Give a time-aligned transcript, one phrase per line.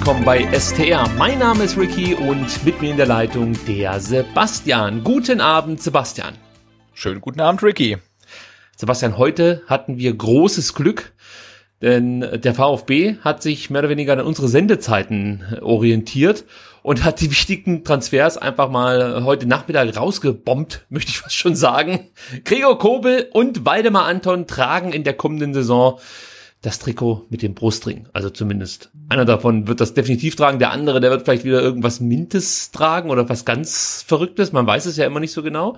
[0.00, 1.06] willkommen bei STR.
[1.18, 5.04] Mein Name ist Ricky und mit mir in der Leitung der Sebastian.
[5.04, 6.36] Guten Abend, Sebastian.
[6.94, 7.98] Schönen guten Abend, Ricky.
[8.78, 11.12] Sebastian, heute hatten wir großes Glück,
[11.82, 16.46] denn der VfB hat sich mehr oder weniger an unsere Sendezeiten orientiert
[16.82, 22.08] und hat die wichtigen Transfers einfach mal heute Nachmittag rausgebombt, möchte ich fast schon sagen.
[22.46, 26.00] Gregor Kobel und Waldemar Anton tragen in der kommenden Saison
[26.62, 28.06] das Trikot mit dem Brustring.
[28.12, 30.58] Also zumindest einer davon wird das definitiv tragen.
[30.58, 34.52] Der andere, der wird vielleicht wieder irgendwas Mintes tragen oder was ganz Verrücktes.
[34.52, 35.76] Man weiß es ja immer nicht so genau.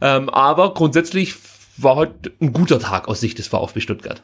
[0.00, 1.36] Ähm, aber grundsätzlich
[1.76, 4.22] war heute ein guter Tag aus Sicht des VfB Stuttgart.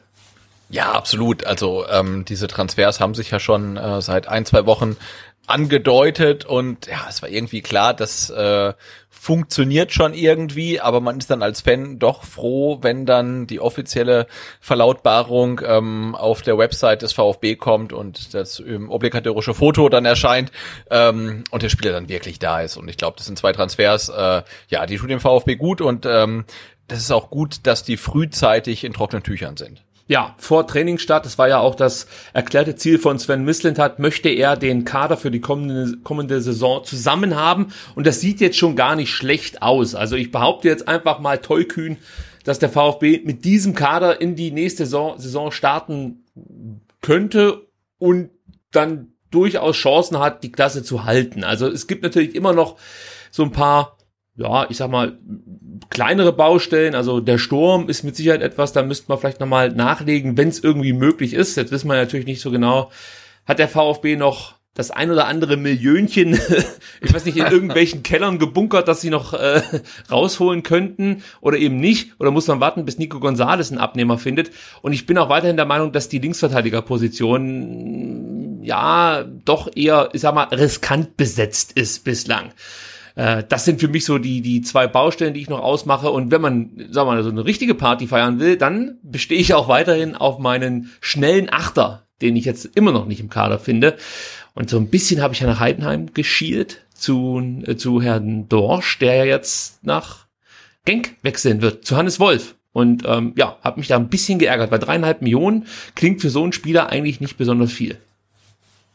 [0.69, 1.45] Ja, absolut.
[1.45, 4.97] Also ähm, diese Transfers haben sich ja schon äh, seit ein, zwei Wochen
[5.47, 8.73] angedeutet und ja, es war irgendwie klar, das äh,
[9.09, 14.27] funktioniert schon irgendwie, aber man ist dann als Fan doch froh, wenn dann die offizielle
[14.61, 20.51] Verlautbarung ähm, auf der Website des VfB kommt und das ähm, obligatorische Foto dann erscheint
[20.89, 22.77] ähm, und der Spieler dann wirklich da ist.
[22.77, 26.05] Und ich glaube, das sind zwei Transfers, äh, ja, die tun dem VfB gut und
[26.05, 26.45] ähm,
[26.87, 29.83] das ist auch gut, dass die frühzeitig in trockenen Tüchern sind.
[30.09, 34.57] Ja, vor Trainingsstart, das war ja auch das erklärte Ziel von Sven Mislintat, möchte er
[34.57, 37.67] den Kader für die kommende, kommende Saison zusammen haben.
[37.93, 39.93] Und das sieht jetzt schon gar nicht schlecht aus.
[39.93, 41.97] Also ich behaupte jetzt einfach mal tollkühn,
[42.43, 46.25] dass der VfB mit diesem Kader in die nächste Saison, Saison starten
[47.01, 47.67] könnte
[47.99, 48.31] und
[48.71, 51.43] dann durchaus Chancen hat, die Klasse zu halten.
[51.43, 52.79] Also es gibt natürlich immer noch
[53.29, 53.99] so ein paar
[54.39, 55.19] ja, ich sag mal,
[55.89, 60.37] kleinere Baustellen, also der Sturm ist mit Sicherheit etwas, da müsste man vielleicht nochmal nachlegen,
[60.37, 61.55] wenn es irgendwie möglich ist.
[61.55, 62.91] Jetzt wissen wir natürlich nicht so genau,
[63.45, 66.39] hat der VfB noch das ein oder andere Millionchen,
[67.01, 69.61] ich weiß nicht, in irgendwelchen Kellern gebunkert, dass sie noch äh,
[70.09, 72.13] rausholen könnten oder eben nicht?
[72.19, 74.51] Oder muss man warten, bis Nico González einen Abnehmer findet?
[74.81, 80.33] Und ich bin auch weiterhin der Meinung, dass die Linksverteidigerposition ja doch eher, ich sag
[80.33, 82.53] mal, riskant besetzt ist bislang.
[83.15, 86.09] Äh, das sind für mich so die, die zwei Baustellen, die ich noch ausmache.
[86.09, 89.67] Und wenn man, wir mal, so eine richtige Party feiern will, dann bestehe ich auch
[89.67, 93.95] weiterhin auf meinen schnellen Achter, den ich jetzt immer noch nicht im Kader finde.
[94.55, 98.99] Und so ein bisschen habe ich ja nach Heidenheim geschielt zu, äh, zu Herrn Dorsch,
[98.99, 100.25] der ja jetzt nach
[100.85, 102.55] Genk wechseln wird, zu Hannes Wolf.
[102.71, 105.65] Und ähm, ja, habe mich da ein bisschen geärgert, weil dreieinhalb Millionen
[105.95, 107.97] klingt für so einen Spieler eigentlich nicht besonders viel.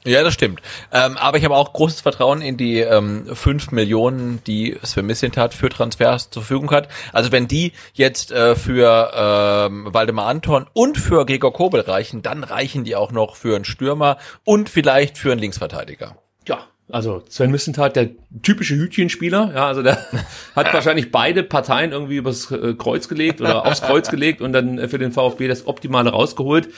[0.06, 0.60] Ja, das stimmt.
[0.92, 5.54] Ähm, aber ich habe auch großes Vertrauen in die ähm, 5 Millionen, die Sven Mislintat
[5.54, 6.88] für Transfers zur Verfügung hat.
[7.12, 12.44] Also wenn die jetzt äh, für ähm, Waldemar Anton und für Gregor Kobel reichen, dann
[12.44, 16.19] reichen die auch noch für einen Stürmer und vielleicht für einen Linksverteidiger.
[16.47, 18.10] Ja, also Sven Missentat, der
[18.43, 19.97] typische Hütchenspieler, ja, also der
[20.54, 24.78] hat wahrscheinlich beide Parteien irgendwie übers äh, Kreuz gelegt oder aufs Kreuz gelegt und dann
[24.78, 26.69] äh, für den VfB das Optimale rausgeholt.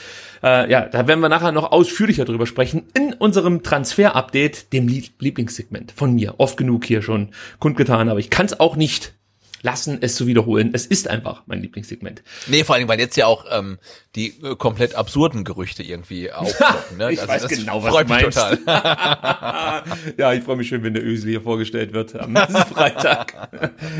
[0.43, 5.91] Äh, ja, da werden wir nachher noch ausführlicher drüber sprechen in unserem Transfer-Update, dem Lieblingssegment
[5.91, 6.35] von mir.
[6.37, 9.16] Oft genug hier schon kundgetan, aber ich kann es auch nicht
[9.67, 10.69] lassen, es zu wiederholen.
[10.71, 12.23] Es ist einfach mein Lieblingssegment.
[12.47, 13.79] Nee, vor allem, weil jetzt ja auch ähm,
[14.15, 16.97] die äh, komplett absurden Gerüchte irgendwie aufpoppen.
[16.97, 17.11] Ne?
[17.11, 18.37] ich also weiß genau, was du meinst.
[20.17, 22.33] ja, ich freue mich schön, wenn der Ösel hier vorgestellt wird am
[22.73, 23.49] Freitag.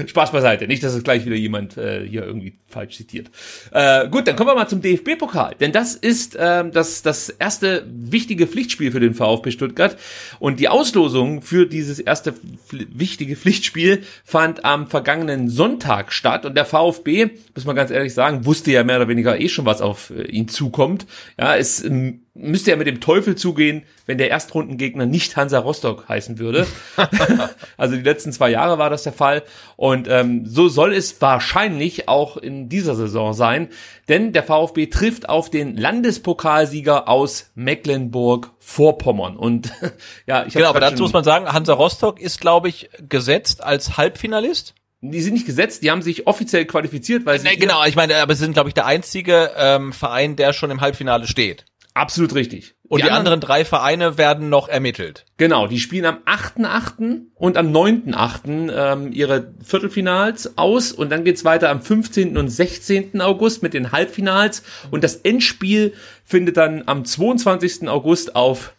[0.07, 0.67] Spaß beiseite.
[0.67, 3.29] Nicht, dass es gleich wieder jemand äh, hier irgendwie falsch zitiert.
[3.71, 5.55] Äh, gut, dann kommen wir mal zum DFB-Pokal.
[5.59, 9.97] Denn das ist äh, das, das erste wichtige Pflichtspiel für den VfB Stuttgart.
[10.39, 12.33] Und die Auslosung für dieses erste
[12.71, 18.45] wichtige Pflichtspiel fand am vergangenen Sonntag statt und der VfB, muss man ganz ehrlich sagen,
[18.45, 21.05] wusste ja mehr oder weniger eh schon, was auf äh, ihn zukommt.
[21.37, 26.07] Ja, es ähm, müsste ja mit dem Teufel zugehen, wenn der Erstrundengegner nicht Hansa Rostock
[26.07, 26.67] heißen würde.
[27.77, 29.43] also die letzten zwei Jahre war das der Fall.
[29.75, 33.69] Und ähm, so soll es wahrscheinlich auch in dieser Saison sein.
[34.07, 39.35] Denn der VfB trifft auf den Landespokalsieger aus Mecklenburg-Vorpommern.
[39.35, 39.71] Und
[40.27, 43.97] ja, ich Genau, aber dazu muss man sagen, Hansa Rostock ist, glaube ich, gesetzt als
[43.97, 44.75] Halbfinalist.
[45.01, 47.47] Die sind nicht gesetzt, die haben sich offiziell qualifiziert, weil sie.
[47.47, 50.71] Nee, genau, ich meine, aber sie sind, glaube ich, der einzige ähm, Verein, der schon
[50.71, 51.65] im Halbfinale steht.
[51.97, 52.75] Absolut richtig.
[52.87, 55.25] Und die, die anderen, anderen, drei Vereine werden noch ermittelt.
[55.37, 57.21] Genau, die spielen am 8.8.
[57.33, 58.71] und am 9.8.
[58.71, 62.37] Ähm, ihre Viertelfinals aus und dann geht's weiter am 15.
[62.37, 63.19] und 16.
[63.19, 64.61] August mit den Halbfinals
[64.91, 65.93] und das Endspiel
[66.23, 67.89] findet dann am 22.
[67.89, 68.73] August auf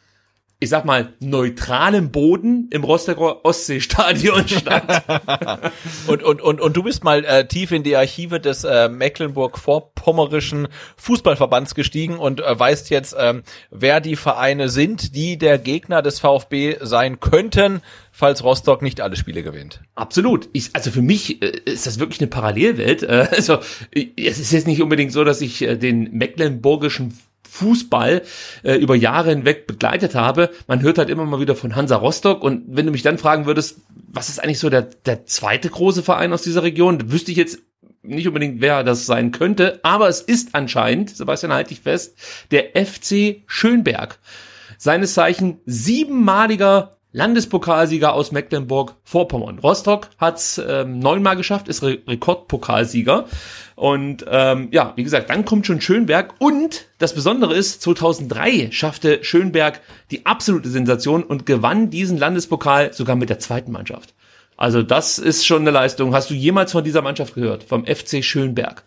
[0.61, 5.05] ich sag mal, neutralem Boden im Rostocker Ostseestadion statt.
[6.09, 10.67] und, und, und, und du bist mal äh, tief in die Archive des äh, Mecklenburg-Vorpommerischen
[10.97, 16.19] Fußballverbands gestiegen und äh, weißt jetzt, ähm, wer die Vereine sind, die der Gegner des
[16.19, 17.81] VfB sein könnten,
[18.11, 19.81] falls Rostock nicht alle Spiele gewinnt.
[19.95, 20.49] Absolut.
[20.53, 23.05] Ich, also für mich äh, ist das wirklich eine Parallelwelt.
[23.05, 23.59] Äh, also
[23.93, 27.17] es ist jetzt nicht unbedingt so, dass ich äh, den mecklenburgischen
[27.49, 28.23] Fußball
[28.63, 30.51] äh, über Jahre hinweg begleitet habe.
[30.67, 33.47] Man hört halt immer mal wieder von Hansa Rostock und wenn du mich dann fragen
[33.47, 33.79] würdest,
[34.09, 37.59] was ist eigentlich so der, der zweite große Verein aus dieser Region, wüsste ich jetzt
[38.03, 42.17] nicht unbedingt, wer das sein könnte, aber es ist anscheinend, Sebastian, halte ich fest,
[42.51, 44.19] der FC Schönberg.
[44.79, 49.59] Seines Zeichen siebenmaliger Landespokalsieger aus Mecklenburg-Vorpommern.
[49.59, 53.27] Rostock hat's ähm, neunmal geschafft, ist Re Rekordpokalsieger.
[53.75, 56.35] Und ähm, ja, wie gesagt, dann kommt schon Schönberg.
[56.39, 59.81] Und das Besondere ist, 2003 schaffte Schönberg
[60.13, 64.15] die absolute Sensation und gewann diesen Landespokal sogar mit der zweiten Mannschaft.
[64.57, 66.15] Also das ist schon eine Leistung.
[66.15, 67.65] Hast du jemals von dieser Mannschaft gehört?
[67.65, 68.85] Vom FC Schönberg?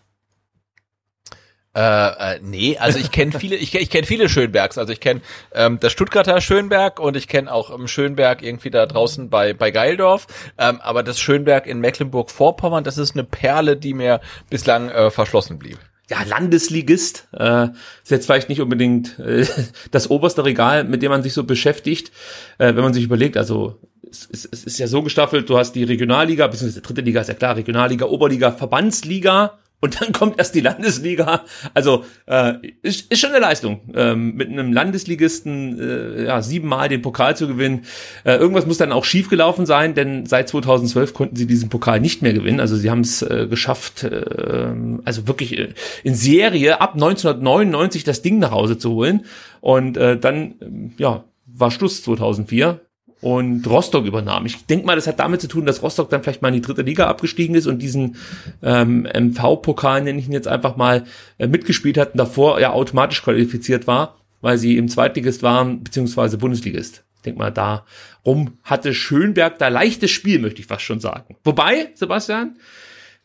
[1.74, 4.76] Äh, äh, nee, also ich kenne viele, ich, ich kenne viele Schönbergs.
[4.76, 5.22] Also ich kenne
[5.54, 9.70] ähm, das Stuttgarter Schönberg und ich kenne auch ähm, Schönberg irgendwie da draußen bei bei
[9.70, 10.26] Geildorf.
[10.58, 14.20] Ähm, aber das Schönberg in Mecklenburg-Vorpommern, das ist eine Perle, die mir
[14.50, 15.78] bislang äh, verschlossen blieb.
[16.10, 17.68] Ja, Landesligist äh,
[18.02, 19.46] ist jetzt vielleicht nicht unbedingt äh,
[19.90, 22.12] das oberste Regal, mit dem man sich so beschäftigt,
[22.58, 23.38] äh, wenn man sich überlegt.
[23.38, 23.78] Also
[24.10, 27.28] es, es, es ist ja so gestaffelt, du hast die Regionalliga, beziehungsweise dritte Liga ist
[27.28, 31.44] ja klar, Regionalliga, Oberliga, Verbandsliga und dann kommt erst die Landesliga.
[31.74, 37.02] Also äh, ist, ist schon eine Leistung, ähm, mit einem Landesligisten äh, ja, siebenmal den
[37.02, 37.84] Pokal zu gewinnen.
[38.22, 42.22] Äh, irgendwas muss dann auch schiefgelaufen sein, denn seit 2012 konnten sie diesen Pokal nicht
[42.22, 42.60] mehr gewinnen.
[42.60, 44.72] Also sie haben es äh, geschafft, äh,
[45.04, 45.74] also wirklich äh,
[46.04, 49.26] in Serie ab 1999 das Ding nach Hause zu holen.
[49.60, 50.54] Und äh, dann,
[50.96, 52.80] äh, ja, war Schluss 2004
[53.22, 54.44] und Rostock übernahm.
[54.46, 56.60] Ich denke mal, das hat damit zu tun, dass Rostock dann vielleicht mal in die
[56.60, 58.16] dritte Liga abgestiegen ist und diesen
[58.62, 61.04] ähm, MV-Pokal, nenne ich ihn jetzt einfach mal,
[61.38, 66.36] äh, mitgespielt hat und davor ja automatisch qualifiziert war, weil sie im Zweitligist waren, beziehungsweise
[66.36, 67.04] Bundesligist.
[67.16, 71.36] Ich denke mal, darum hatte Schönberg da leichtes Spiel, möchte ich fast schon sagen.
[71.44, 72.56] Wobei, Sebastian,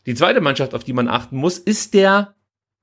[0.06, 2.34] die zweite Mannschaft, auf die man achten muss, ist der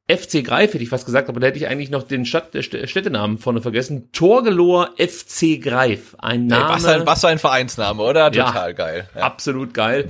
[0.07, 3.39] FC Greif, hätte ich fast gesagt, aber da hätte ich eigentlich noch den Stadt, Städtenamen
[3.39, 4.09] vorne vergessen.
[4.11, 6.15] Torgeloer FC Greif.
[6.19, 6.65] Ein Name.
[6.65, 8.31] Hey, was, ein, was für ein Vereinsname, oder?
[8.31, 9.09] Total ja, geil.
[9.15, 9.21] Ja.
[9.21, 10.09] Absolut geil.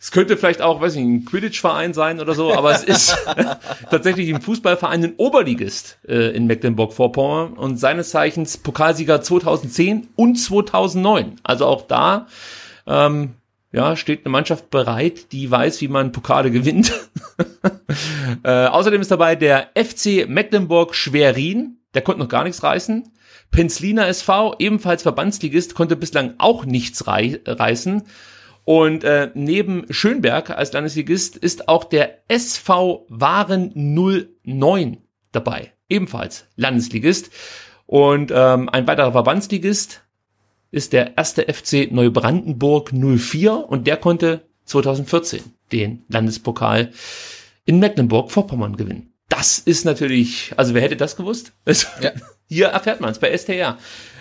[0.00, 3.16] Es könnte vielleicht auch, weiß ich, ein Quidditch-Verein sein oder so, aber es ist
[3.90, 11.40] tatsächlich ein Fußballverein, ein Oberligist äh, in Mecklenburg-Vorpommern und seines Zeichens Pokalsieger 2010 und 2009.
[11.42, 12.28] Also auch da
[12.86, 13.34] ähm,
[13.72, 16.92] ja, steht eine Mannschaft bereit, die weiß, wie man Pokale gewinnt.
[18.42, 23.12] äh, außerdem ist dabei der FC Mecklenburg Schwerin, der konnte noch gar nichts reißen.
[23.50, 28.04] Penzliner SV, ebenfalls Verbandsligist, konnte bislang auch nichts rei reißen.
[28.64, 33.72] Und äh, neben Schönberg als Landesligist ist auch der SV Waren
[34.44, 34.98] 09
[35.32, 37.30] dabei, ebenfalls Landesligist.
[37.86, 40.02] Und ähm, ein weiterer Verbandsligist,
[40.70, 45.40] ist der erste FC Neubrandenburg 04 und der konnte 2014
[45.72, 46.92] den Landespokal
[47.64, 49.12] in Mecklenburg-Vorpommern gewinnen.
[49.28, 51.52] Das ist natürlich, also wer hätte das gewusst?
[52.00, 52.12] Ja.
[52.50, 53.76] Hier erfährt man es bei STR.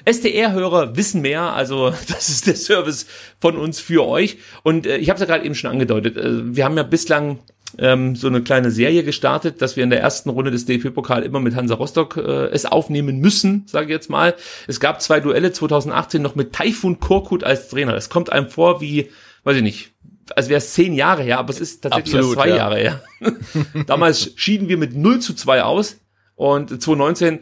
[0.06, 3.06] STR-Hörer wissen mehr, also das ist der Service
[3.40, 4.38] von uns für euch.
[4.64, 6.18] Und äh, ich habe es ja gerade eben schon angedeutet.
[6.18, 7.40] Äh, wir haben ja bislang
[7.80, 11.40] ähm, so eine kleine Serie gestartet, dass wir in der ersten Runde des DFB-Pokal immer
[11.40, 14.36] mit Hansa Rostock äh, es aufnehmen müssen, sage ich jetzt mal.
[14.68, 17.94] Es gab zwei Duelle 2018 noch mit Taifun Korkut als Trainer.
[17.94, 19.10] Das kommt einem vor wie,
[19.44, 19.92] weiß ich nicht,
[20.36, 22.56] als wäre es zehn Jahre her, aber es ist tatsächlich Absolut, zwei ja.
[22.58, 23.04] Jahre her.
[23.88, 25.98] Damals schieden wir mit 0 zu 2 aus
[26.36, 27.40] und 2019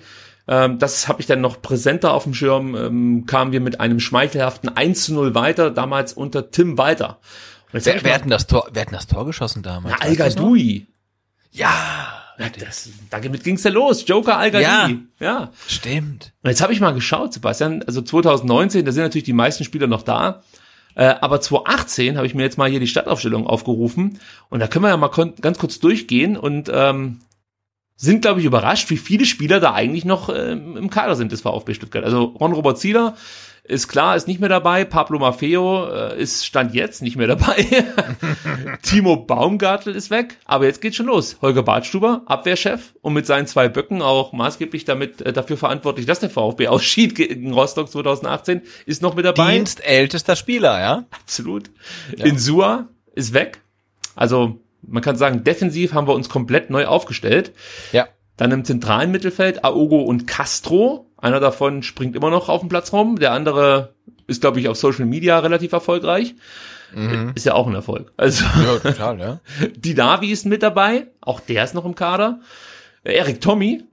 [0.48, 4.00] ähm, das habe ich dann noch präsenter auf dem Schirm, ähm, kamen wir mit einem
[4.00, 7.20] schmeichelhaften 1 zu 0 weiter, damals unter Tim Walter.
[7.72, 9.96] Wer, wer, hat denn das Tor, wer hat denn das Tor geschossen damals?
[10.00, 10.88] Na, Al Dui.
[11.52, 12.22] Ja.
[12.60, 14.06] Das, damit ging's ja los.
[14.08, 14.90] Joker Al Ja.
[15.20, 15.52] ja.
[15.68, 16.34] Stimmt.
[16.44, 19.88] Und jetzt habe ich mal geschaut, Sebastian, also 2019, da sind natürlich die meisten Spieler
[19.88, 20.44] noch da.
[20.96, 24.20] Äh, aber 2018 habe ich mir jetzt mal hier die Startaufstellung aufgerufen
[24.50, 25.10] und da können wir ja mal
[25.42, 27.20] ganz kurz durchgehen und ähm,
[27.98, 31.42] sind, glaube ich, überrascht, wie viele Spieler da eigentlich noch ähm, im Kader sind des
[31.42, 32.04] VfB Stuttgart.
[32.04, 33.16] Also Ron-Robert Zieler
[33.68, 34.86] ist klar, ist nicht mehr dabei.
[34.86, 37.66] Pablo Maffeo äh, ist Stand jetzt nicht mehr dabei.
[38.84, 41.38] Timo Baumgartel ist weg, aber jetzt geht's schon los.
[41.42, 46.20] Holger Badstuber, Abwehrchef und mit seinen zwei Böcken auch maßgeblich damit äh, dafür verantwortlich, dass
[46.20, 49.56] der VfB ausschied gegen Rostock 2018, ist noch mit dabei.
[49.56, 51.06] Dienstältester Spieler, ja?
[51.12, 51.72] Absolut.
[52.18, 53.62] Insua ist weg.
[54.16, 57.52] Also man kann sagen, defensiv haben wir uns komplett neu aufgestellt.
[57.92, 58.08] Ja.
[58.38, 61.05] Dann im zentralen Mittelfeld Aogo und Castro.
[61.18, 63.18] Einer davon springt immer noch auf dem Platz rum.
[63.18, 63.94] Der andere
[64.28, 66.36] ist, glaube ich, auf Social Media relativ erfolgreich.
[67.36, 68.12] Ist ja auch ein Erfolg.
[68.18, 69.40] Also Ja, total, ja.
[69.76, 71.08] Didavi ist mit dabei.
[71.22, 72.40] Auch der ist noch im Kader.
[73.04, 73.84] Erik Tommy.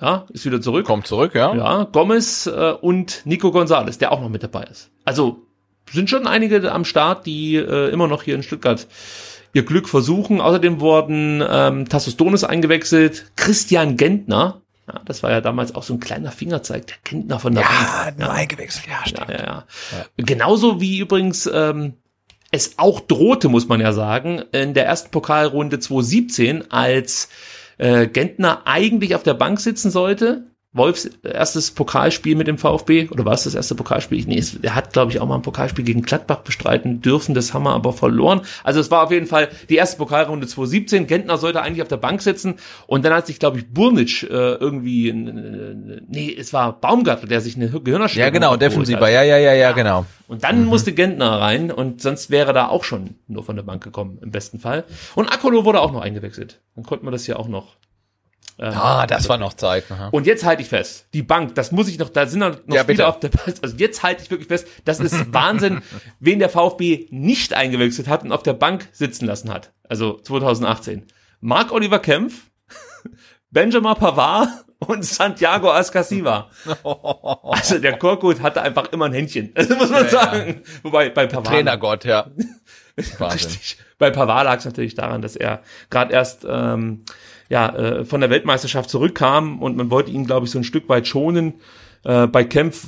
[0.00, 0.86] Ja, ist wieder zurück.
[0.86, 1.54] Kommt zurück, ja.
[1.54, 4.90] Ja, Gomez äh, und Nico Gonzalez, der auch noch mit dabei ist.
[5.04, 5.46] Also
[5.90, 8.86] sind schon einige am Start, die äh, immer noch hier in Stuttgart
[9.52, 10.40] ihr Glück versuchen.
[10.40, 14.62] Außerdem wurden ähm, Tassos Donis eingewechselt, Christian Gentner.
[14.86, 18.04] Ja, das war ja damals auch so ein kleiner Fingerzeig, der Gentner von der Ja,
[18.04, 18.18] Bank.
[18.18, 19.30] nur eingewechselt, ja, stimmt.
[19.30, 20.06] Ja, ja, ja.
[20.18, 21.94] Genauso wie übrigens ähm,
[22.50, 27.28] es auch drohte, muss man ja sagen, in der ersten Pokalrunde 2017, als
[27.78, 30.44] äh, Gentner eigentlich auf der Bank sitzen sollte.
[30.74, 34.24] Wolfs erstes Pokalspiel mit dem VfB, oder war es das erste Pokalspiel?
[34.26, 37.54] Nee, es, er hat, glaube ich, auch mal ein Pokalspiel gegen Gladbach bestreiten dürfen, das
[37.54, 38.40] haben wir aber verloren.
[38.64, 41.06] Also es war auf jeden Fall die erste Pokalrunde 2017.
[41.06, 42.56] Gentner sollte eigentlich auf der Bank sitzen
[42.88, 45.12] und dann hat sich, glaube ich, Burnic äh, irgendwie, äh,
[46.08, 49.12] nee, es war Baumgartel, der sich eine Gehirnerschütterung Ja, genau, Defensiver, hat.
[49.12, 50.06] ja, ja, ja, ja, genau.
[50.26, 53.84] Und dann musste Gentner rein und sonst wäre da auch schon nur von der Bank
[53.84, 54.84] gekommen, im besten Fall.
[55.14, 56.60] Und Akolo wurde auch noch eingewechselt.
[56.74, 57.76] Dann konnte man das hier auch noch.
[58.58, 59.84] Äh, Ah, das war noch Zeit.
[59.90, 60.08] Aha.
[60.10, 62.82] Und jetzt halte ich fest, die Bank, das muss ich noch, da sind noch, Ja,
[62.82, 63.08] Spieler bitte.
[63.08, 63.30] auf der
[63.62, 65.82] Also jetzt halte ich wirklich fest, das ist Wahnsinn,
[66.20, 69.72] wen der VfB nicht eingewechselt hat und auf der Bank sitzen lassen hat.
[69.88, 71.06] Also 2018.
[71.40, 72.50] Marc-Oliver Kempf,
[73.50, 76.50] Benjamin Pavard und Santiago Ascasiva.
[77.42, 79.52] Also der Korkut hatte einfach immer ein Händchen.
[79.54, 80.62] Das muss man Ja, sagen.
[80.82, 81.46] Wobei bei Pavard.
[81.46, 82.26] Trainergott, ja.
[83.18, 83.48] Wahnsinn.
[83.50, 83.78] Richtig.
[83.98, 87.04] Bei Pavard lag es natürlich daran, dass er gerade erst ähm,
[87.48, 90.88] ja, äh, von der Weltmeisterschaft zurückkam und man wollte ihn, glaube ich, so ein Stück
[90.88, 91.54] weit schonen.
[92.04, 92.86] Äh, bei Kempf,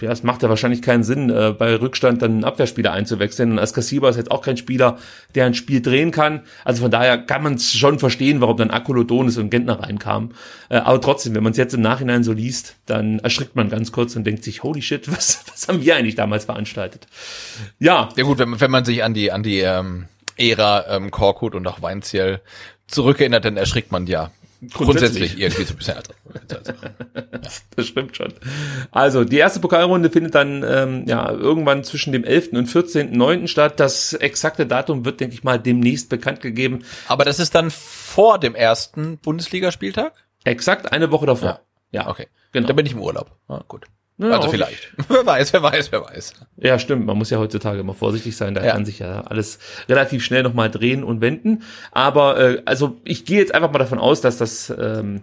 [0.00, 3.52] ja, es macht ja wahrscheinlich keinen Sinn, äh, bei Rückstand dann einen Abwehrspieler einzuwechseln.
[3.52, 4.96] Und Askasiba ist jetzt auch kein Spieler,
[5.34, 6.40] der ein Spiel drehen kann.
[6.64, 10.32] Also von daher kann man es schon verstehen, warum dann Akolodonis und Gentner reinkamen.
[10.70, 13.92] Äh, aber trotzdem, wenn man es jetzt im Nachhinein so liest, dann erschrickt man ganz
[13.92, 17.06] kurz und denkt sich, holy shit, was, was haben wir eigentlich damals veranstaltet?
[17.78, 20.06] Ja, Ja gut, wenn, man- wenn man sich an die an die ähm,
[20.36, 22.40] Ära ähm, Korkut und auch Weinziel
[22.86, 24.30] zurückerinnert, dann erschrickt man ja
[24.72, 25.40] grundsätzlich, Grundsätzlich.
[25.40, 25.96] irgendwie so ein bisschen.
[25.96, 26.72] Also,
[27.76, 28.32] Das stimmt schon.
[28.90, 32.52] Also, die erste Pokalrunde findet dann ähm, ja irgendwann zwischen dem 11.
[32.52, 33.48] und 14.9.
[33.48, 33.78] statt.
[33.80, 36.84] Das exakte Datum wird, denke ich mal, demnächst bekannt gegeben.
[37.08, 40.12] aber das ist dann vor dem ersten Bundesligaspieltag?
[40.44, 41.60] Exakt eine Woche davor.
[41.90, 42.28] Ja, Okay.
[42.52, 42.68] Genau.
[42.68, 43.32] Da bin ich im Urlaub.
[43.48, 43.84] Ah, gut.
[44.18, 44.92] Ja, also vielleicht.
[45.08, 46.34] Wer weiß, wer weiß, wer weiß.
[46.58, 47.04] Ja, stimmt.
[47.04, 48.54] Man muss ja heutzutage immer vorsichtig sein.
[48.54, 48.72] Da Ja.
[48.72, 51.62] kann sich ja alles relativ schnell nochmal drehen und wenden.
[51.90, 55.22] Aber äh, also ich gehe jetzt einfach mal davon aus, dass das ähm,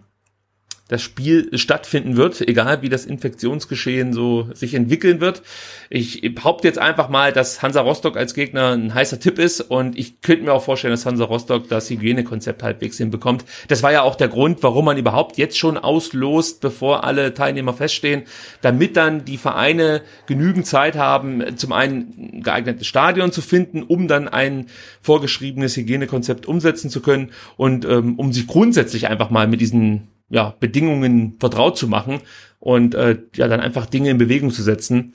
[0.92, 5.42] das Spiel stattfinden wird, egal wie das Infektionsgeschehen so sich entwickeln wird.
[5.90, 9.98] Ich behaupte jetzt einfach mal, dass Hansa Rostock als Gegner ein heißer Tipp ist und
[9.98, 13.46] ich könnte mir auch vorstellen, dass Hansa Rostock das Hygienekonzept halbwegs hinbekommt.
[13.70, 17.74] Das war ja auch der Grund, warum man überhaupt jetzt schon auslost, bevor alle Teilnehmer
[17.74, 18.24] feststehen,
[18.62, 24.10] damit dann die Vereine genügend Zeit haben, zum einen ein geeignetes Stadion zu finden, um
[24.10, 24.66] dann ein
[25.00, 30.56] vorgeschriebenes Hygienekonzept umsetzen zu können und ähm, um sich grundsätzlich einfach mal mit diesen ja,
[30.60, 32.22] Bedingungen vertraut zu machen
[32.60, 35.14] und äh, ja dann einfach Dinge in Bewegung zu setzen.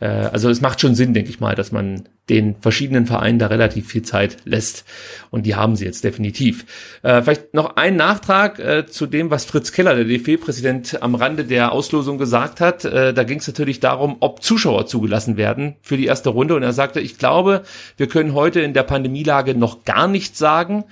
[0.00, 3.48] Äh, also es macht schon Sinn, denke ich mal, dass man den verschiedenen Vereinen da
[3.48, 4.84] relativ viel Zeit lässt
[5.30, 6.64] und die haben sie jetzt definitiv.
[7.02, 11.44] Äh, vielleicht noch ein Nachtrag äh, zu dem, was Fritz Keller, der DFB-Präsident, am Rande
[11.44, 12.84] der Auslosung gesagt hat.
[12.86, 16.62] Äh, da ging es natürlich darum, ob Zuschauer zugelassen werden für die erste Runde und
[16.62, 17.62] er sagte, ich glaube,
[17.98, 20.84] wir können heute in der Pandemielage noch gar nichts sagen.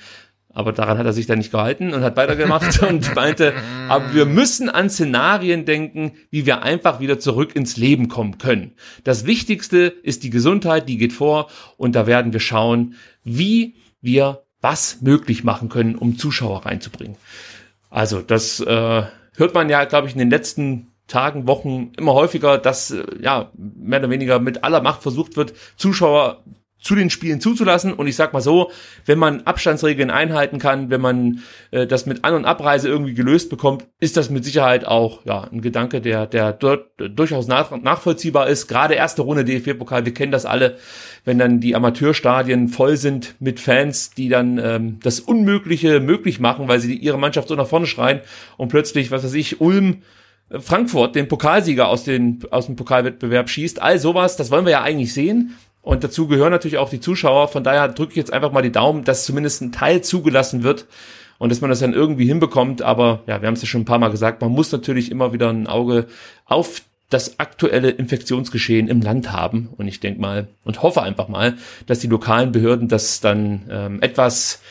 [0.54, 3.54] Aber daran hat er sich dann nicht gehalten und hat weitergemacht und meinte,
[3.88, 8.72] aber wir müssen an Szenarien denken, wie wir einfach wieder zurück ins Leben kommen können.
[9.04, 12.94] Das Wichtigste ist die Gesundheit, die geht vor und da werden wir schauen,
[13.24, 17.16] wie wir was möglich machen können, um Zuschauer reinzubringen.
[17.90, 19.02] Also das äh,
[19.36, 23.50] hört man ja, glaube ich, in den letzten Tagen, Wochen immer häufiger, dass äh, ja
[23.54, 26.42] mehr oder weniger mit aller Macht versucht wird, Zuschauer
[26.82, 27.92] zu den Spielen zuzulassen.
[27.94, 28.70] Und ich sag mal so,
[29.06, 33.48] wenn man Abstandsregeln einhalten kann, wenn man äh, das mit An- und Abreise irgendwie gelöst
[33.48, 38.48] bekommt, ist das mit Sicherheit auch ja ein Gedanke, der der dort durchaus nach, nachvollziehbar
[38.48, 38.66] ist.
[38.66, 40.76] Gerade erste Runde DFB-Pokal, wir kennen das alle,
[41.24, 46.66] wenn dann die Amateurstadien voll sind mit Fans, die dann ähm, das Unmögliche möglich machen,
[46.66, 48.20] weil sie ihre Mannschaft so nach vorne schreien
[48.56, 50.02] und plötzlich, was weiß ich, Ulm
[50.50, 53.80] äh, Frankfurt den Pokalsieger aus, den, aus dem Pokalwettbewerb schießt.
[53.80, 55.56] All sowas, das wollen wir ja eigentlich sehen.
[55.82, 57.48] Und dazu gehören natürlich auch die Zuschauer.
[57.48, 60.86] Von daher drücke ich jetzt einfach mal die Daumen, dass zumindest ein Teil zugelassen wird
[61.38, 62.82] und dass man das dann irgendwie hinbekommt.
[62.82, 65.32] Aber ja, wir haben es ja schon ein paar Mal gesagt, man muss natürlich immer
[65.32, 66.06] wieder ein Auge
[66.46, 69.70] auf das aktuelle Infektionsgeschehen im Land haben.
[69.76, 74.02] Und ich denke mal und hoffe einfach mal, dass die lokalen Behörden das dann ähm,
[74.02, 74.62] etwas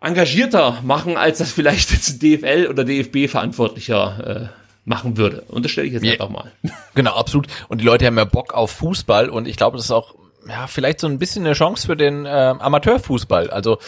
[0.00, 5.42] engagierter machen, als das vielleicht jetzt DFL oder DFB-Verantwortlicher äh, machen würde.
[5.48, 6.12] Und das stelle ich jetzt ja.
[6.12, 6.52] einfach mal.
[6.94, 7.48] Genau, absolut.
[7.68, 10.14] Und die Leute haben ja Bock auf Fußball und ich glaube, das ist auch
[10.48, 13.50] ja vielleicht so ein bisschen eine Chance für den äh, Amateurfußball.
[13.50, 13.78] Also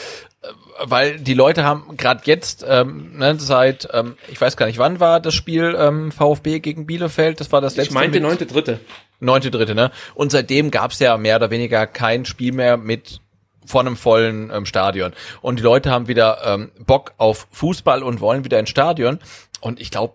[0.42, 0.48] äh,
[0.84, 5.00] weil die Leute haben gerade jetzt ähm, ne, seit ähm, ich weiß gar nicht wann
[5.00, 7.40] war das Spiel ähm, VfB gegen Bielefeld.
[7.40, 7.90] Das war das letzte.
[7.90, 8.80] Ich meinte neunte dritte.
[9.20, 9.90] Neunte dritte, ne?
[10.14, 13.20] Und seitdem gab es ja mehr oder weniger kein Spiel mehr mit
[13.64, 15.12] vor einem vollen ähm, Stadion.
[15.42, 19.18] Und die Leute haben wieder ähm, Bock auf Fußball und wollen wieder ins Stadion.
[19.60, 20.14] Und ich glaube,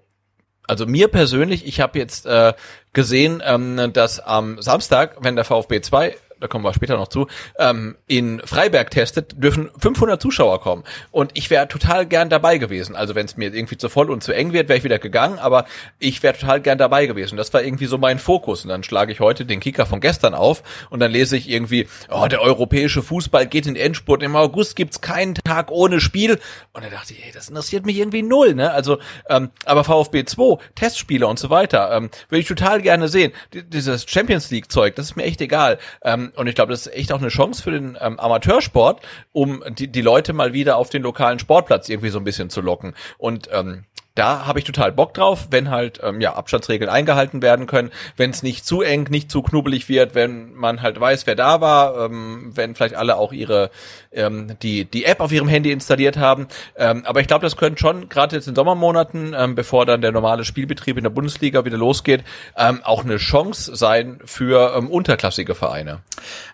[0.68, 2.54] also mir persönlich, ich habe jetzt äh,
[2.94, 7.28] gesehen, ähm, dass am Samstag, wenn der VfB 2 da kommen wir später noch zu,
[7.58, 10.84] ähm, in Freiberg testet, dürfen 500 Zuschauer kommen.
[11.10, 12.98] Und ich wäre total gern dabei gewesen.
[12.98, 15.40] Also wenn es mir irgendwie zu voll und zu eng wird, wäre ich wieder gegangen,
[15.40, 15.66] aber
[16.00, 17.38] ich wäre total gern dabei gewesen.
[17.38, 18.64] Das war irgendwie so mein Fokus.
[18.64, 21.88] Und dann schlage ich heute den Kicker von gestern auf und dann lese ich irgendwie,
[22.10, 24.22] oh, der europäische Fußball geht in Endspurt.
[24.22, 26.42] Im August gibt's keinen Tag ohne Spiel.
[26.74, 28.54] Und dann dachte ich, hey, das interessiert mich irgendwie null.
[28.54, 28.70] Ne?
[28.70, 28.98] Also,
[29.30, 33.32] ähm, aber VfB 2, Testspiele und so weiter, ähm, würde ich total gerne sehen.
[33.54, 35.80] D dieses Champions League Zeug, das ist mir echt egal.
[36.04, 39.64] Ähm, und ich glaube, das ist echt auch eine Chance für den ähm, Amateursport, um
[39.70, 42.96] die, die Leute mal wieder auf den lokalen Sportplatz irgendwie so ein bisschen zu locken.
[43.18, 47.66] Und ähm, da habe ich total Bock drauf, wenn halt ähm, ja Abstandsregeln eingehalten werden
[47.66, 51.36] können, wenn es nicht zu eng, nicht zu knubbelig wird, wenn man halt weiß, wer
[51.36, 53.72] da war, ähm, wenn vielleicht alle auch ihre
[54.12, 56.48] ähm, die die App auf ihrem Handy installiert haben.
[56.76, 60.12] Ähm, aber ich glaube, das könnte schon gerade jetzt in Sommermonaten, ähm, bevor dann der
[60.12, 62.24] normale Spielbetrieb in der Bundesliga wieder losgeht,
[62.56, 66.02] ähm, auch eine Chance sein für ähm, unterklassige Vereine.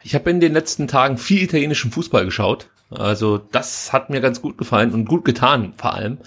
[0.02, 2.68] Ich habe in den letzten Tagen viel italienischen Fußball geschaut.
[2.90, 6.18] Also das hat mir ganz gut gefallen und gut getan vor allem,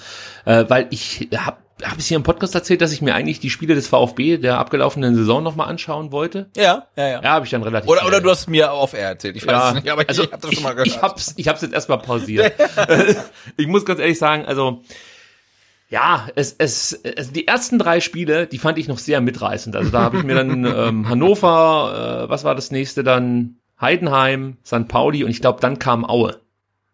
[0.45, 3.51] äh, weil ich habe habe ich hier im Podcast erzählt, dass ich mir eigentlich die
[3.51, 6.49] Spiele des VfB der abgelaufenen Saison nochmal anschauen wollte?
[6.57, 7.23] Ja, ja, ja.
[7.23, 7.91] Ja, habe ich dann relativ.
[7.91, 9.37] Oder, oder du hast mir auf Air erzählt.
[9.37, 10.87] Ich weiß ja, es nicht, aber also, ich, ich habe das schon mal gehört.
[10.87, 12.53] Ich hab's, ich hab's jetzt erstmal pausiert.
[13.57, 14.83] ich muss ganz ehrlich sagen, also
[15.89, 19.77] ja, es, es, es, die ersten drei Spiele, die fand ich noch sehr mitreißend.
[19.77, 23.57] Also da habe ich mir dann ähm, Hannover, äh, was war das nächste dann?
[23.81, 24.87] Heidenheim, St.
[24.87, 26.41] Pauli und ich glaube, dann kam Aue.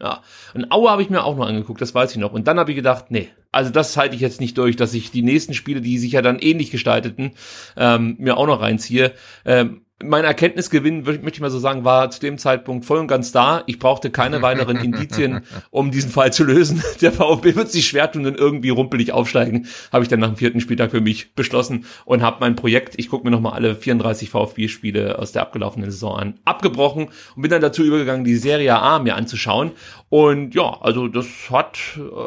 [0.01, 0.23] Ja.
[0.55, 2.33] Und Aue habe ich mir auch noch angeguckt, das weiß ich noch.
[2.33, 5.11] Und dann habe ich gedacht, nee, also das halte ich jetzt nicht durch, dass ich
[5.11, 7.33] die nächsten Spiele, die sich ja dann ähnlich gestalteten,
[7.77, 9.13] ähm, mir auch noch reinziehe.
[9.45, 13.33] Ähm, mein Erkenntnisgewinn, möchte ich mal so sagen, war zu dem Zeitpunkt voll und ganz
[13.33, 13.65] da.
[13.67, 16.83] Ich brauchte keine weiteren Indizien, um diesen Fall zu lösen.
[17.01, 20.37] Der VfB wird sich schwer tun und irgendwie rumpelig aufsteigen, habe ich dann nach dem
[20.37, 24.31] vierten Spieltag für mich beschlossen und habe mein Projekt, ich gucke mir nochmal alle 34
[24.31, 29.01] VfB-Spiele aus der abgelaufenen Saison an, abgebrochen und bin dann dazu übergegangen, die Serie A
[29.01, 29.73] mir anzuschauen.
[30.11, 31.79] Und ja, also das hat,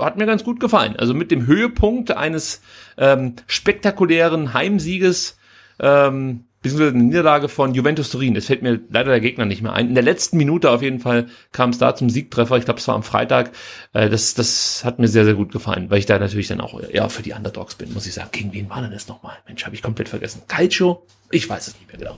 [0.01, 0.97] hat mir ganz gut gefallen.
[0.97, 2.61] Also mit dem Höhepunkt eines
[2.97, 5.37] ähm, spektakulären Heimsieges
[5.79, 8.35] ähm, beziehungsweise eine Niederlage von Juventus Turin.
[8.35, 9.89] Es fällt mir leider der Gegner nicht mehr ein.
[9.89, 12.57] In der letzten Minute auf jeden Fall kam es da zum Siegtreffer.
[12.57, 13.51] Ich glaube, es war am Freitag.
[13.93, 16.79] Äh, das, das hat mir sehr, sehr gut gefallen, weil ich da natürlich dann auch
[16.79, 18.29] eher für die Underdogs bin, muss ich sagen.
[18.31, 19.37] Gegen wen war denn das nochmal?
[19.47, 20.43] Mensch, habe ich komplett vergessen.
[20.47, 21.05] Calcio?
[21.31, 22.17] Ich weiß es nicht mehr genau.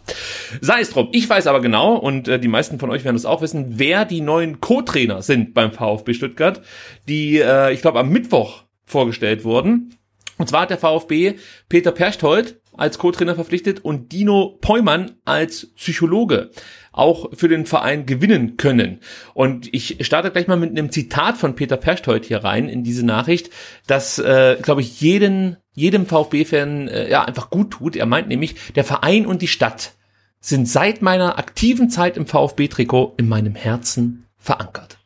[0.59, 1.09] Sei es drum.
[1.11, 4.05] Ich weiß aber genau, und äh, die meisten von euch werden es auch wissen, wer
[4.05, 6.61] die neuen Co-Trainer sind beim VfB Stuttgart,
[7.07, 9.95] die, äh, ich glaube, am Mittwoch vorgestellt wurden.
[10.37, 11.35] Und zwar hat der VfB
[11.69, 16.51] Peter Perchthold als Co-Trainer verpflichtet und Dino Peumann als Psychologe
[16.91, 18.99] auch für den Verein gewinnen können.
[19.33, 23.05] Und ich starte gleich mal mit einem Zitat von Peter Perchthold hier rein in diese
[23.05, 23.49] Nachricht,
[23.87, 27.95] das, äh, glaube ich, jeden, jedem VfB-Fan äh, ja einfach gut tut.
[27.95, 29.93] Er meint nämlich, der Verein und die Stadt
[30.39, 34.97] sind seit meiner aktiven Zeit im VfB-Trikot in meinem Herzen verankert.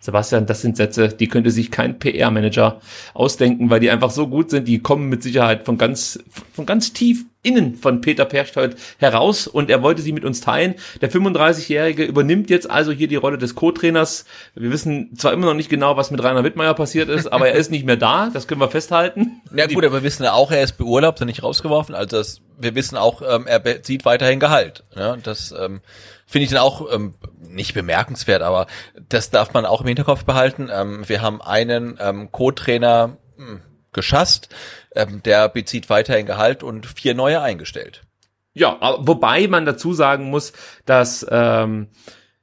[0.00, 2.80] Sebastian, das sind Sätze, die könnte sich kein PR-Manager
[3.12, 4.66] ausdenken, weil die einfach so gut sind.
[4.66, 6.18] Die kommen mit Sicherheit von ganz,
[6.54, 10.74] von ganz tief innen von Peter Perchthold heraus und er wollte sie mit uns teilen.
[11.00, 14.26] Der 35-Jährige übernimmt jetzt also hier die Rolle des Co-Trainers.
[14.54, 17.54] Wir wissen zwar immer noch nicht genau, was mit Rainer Wittmeier passiert ist, aber er
[17.54, 18.30] ist nicht mehr da.
[18.32, 19.40] Das können wir festhalten.
[19.54, 21.94] Ja gut, aber wir wissen ja auch, er ist beurlaubt und nicht rausgeworfen.
[21.94, 24.84] Also das, wir wissen auch, ähm, er bezieht weiterhin Gehalt.
[24.94, 25.80] Ja, das ähm,
[26.30, 28.68] finde ich dann auch ähm, nicht bemerkenswert, aber
[29.08, 30.70] das darf man auch im Hinterkopf behalten.
[30.72, 33.60] Ähm, wir haben einen ähm, Co-Trainer hm,
[33.92, 34.48] geschasst,
[34.94, 38.02] ähm, der bezieht weiterhin Gehalt und vier neue eingestellt.
[38.52, 40.52] Ja, wobei man dazu sagen muss,
[40.84, 41.88] dass ähm,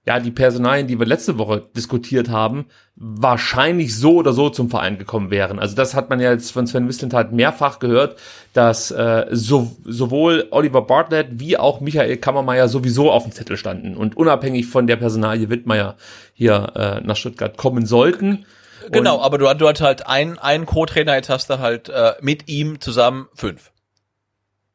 [0.07, 4.97] ja die Personalien, die wir letzte Woche diskutiert haben, wahrscheinlich so oder so zum Verein
[4.97, 5.59] gekommen wären.
[5.59, 8.17] Also das hat man ja jetzt von Sven Mislintat mehrfach gehört,
[8.53, 13.97] dass äh, so, sowohl Oliver Bartlett wie auch Michael Kammermeier sowieso auf dem Zettel standen
[13.97, 15.97] und unabhängig von der Personalie Wittmeier
[16.33, 18.45] hier äh, nach Stuttgart kommen sollten.
[18.89, 22.47] Genau, aber du, du hast halt einen, einen Co-Trainer, jetzt hast du halt äh, mit
[22.47, 23.71] ihm zusammen fünf.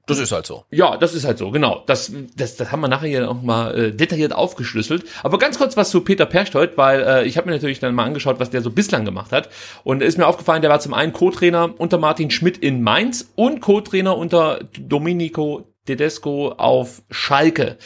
[0.07, 0.65] Das ist halt so.
[0.71, 1.85] Ja, das ist halt so, genau.
[1.87, 5.05] Das, das, das haben wir nachher hier auch mal äh, detailliert aufgeschlüsselt.
[5.23, 8.05] Aber ganz kurz was zu Peter Perchtoldt, weil äh, ich habe mir natürlich dann mal
[8.05, 9.49] angeschaut, was der so bislang gemacht hat.
[9.85, 13.61] Und ist mir aufgefallen, der war zum einen Co-Trainer unter Martin Schmidt in Mainz und
[13.61, 17.77] Co-Trainer unter Domenico Tedesco auf Schalke.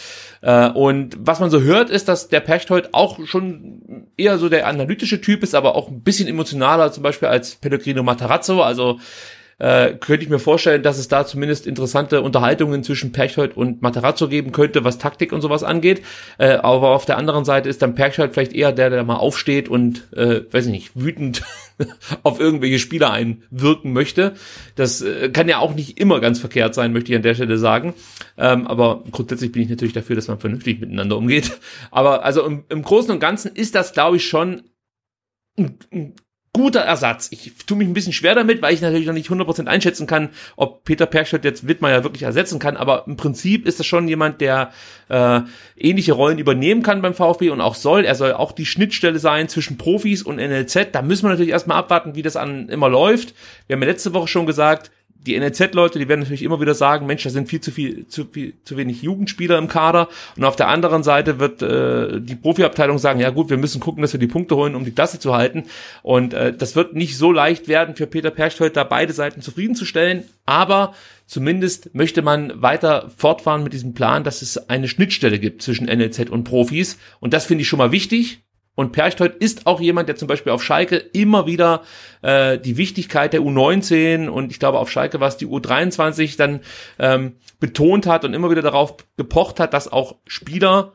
[0.42, 4.66] Äh, und was man so hört, ist, dass der Perchtoldt auch schon eher so der
[4.66, 8.62] analytische Typ ist, aber auch ein bisschen emotionaler zum Beispiel als Pellegrino Matarazzo.
[8.62, 9.00] Also
[9.59, 14.29] äh, könnte ich mir vorstellen, dass es da zumindest interessante Unterhaltungen zwischen Perchhold und Materazzo
[14.29, 16.03] geben könnte, was Taktik und sowas angeht.
[16.38, 19.69] Äh, aber auf der anderen Seite ist dann Perchhold vielleicht eher der, der mal aufsteht
[19.69, 21.42] und, äh, weiß ich nicht, wütend
[22.23, 24.35] auf irgendwelche Spieler einwirken möchte.
[24.75, 27.57] Das äh, kann ja auch nicht immer ganz verkehrt sein, möchte ich an der Stelle
[27.57, 27.95] sagen.
[28.37, 31.59] Ähm, aber grundsätzlich bin ich natürlich dafür, dass man vernünftig miteinander umgeht.
[31.90, 34.62] Aber also im, im Großen und Ganzen ist das, glaube ich, schon
[36.57, 37.29] guter Ersatz.
[37.33, 40.31] Ich tue mich ein bisschen schwer damit, weil ich natürlich noch nicht 100% einschätzen kann,
[40.57, 44.40] ob Peter Perchelt jetzt Wittmeier wirklich ersetzen kann, aber im Prinzip ist das schon jemand,
[44.40, 44.73] der
[45.11, 45.40] äh,
[45.77, 48.07] ähnliche Rollen übernehmen kann beim VfB und auch soll.
[48.07, 50.92] Er soll auch die Schnittstelle sein zwischen Profis und NLZ.
[50.92, 53.35] Da müssen wir natürlich erstmal abwarten, wie das an immer läuft.
[53.66, 54.90] Wir haben ja letzte Woche schon gesagt,
[55.27, 58.25] die NLZ-Leute, die werden natürlich immer wieder sagen, Mensch, da sind viel zu viel, zu
[58.25, 60.09] viel, zu wenig Jugendspieler im Kader.
[60.37, 64.03] Und auf der anderen Seite wird äh, die Profiabteilung sagen, ja gut, wir müssen gucken,
[64.03, 65.65] dass wir die Punkte holen, um die Klasse zu halten.
[66.03, 70.25] Und äh, das wird nicht so leicht werden für Peter Perchthold, da beide Seiten zufriedenzustellen.
[70.47, 70.95] Aber
[71.27, 76.31] zumindest möchte man weiter fortfahren mit diesem Plan, dass es eine Schnittstelle gibt zwischen NLZ
[76.31, 76.99] und Profis.
[77.21, 78.46] Und das finde ich schon mal wichtig.
[78.77, 81.83] Und Perchthold ist auch jemand, der zum Beispiel auf Schalke immer wieder
[82.23, 86.61] äh, die Wichtigkeit der U19 und ich glaube auf Schalke war es die U23 dann
[86.99, 90.93] ähm, betont hat und immer wieder darauf gepocht hat, dass auch Spieler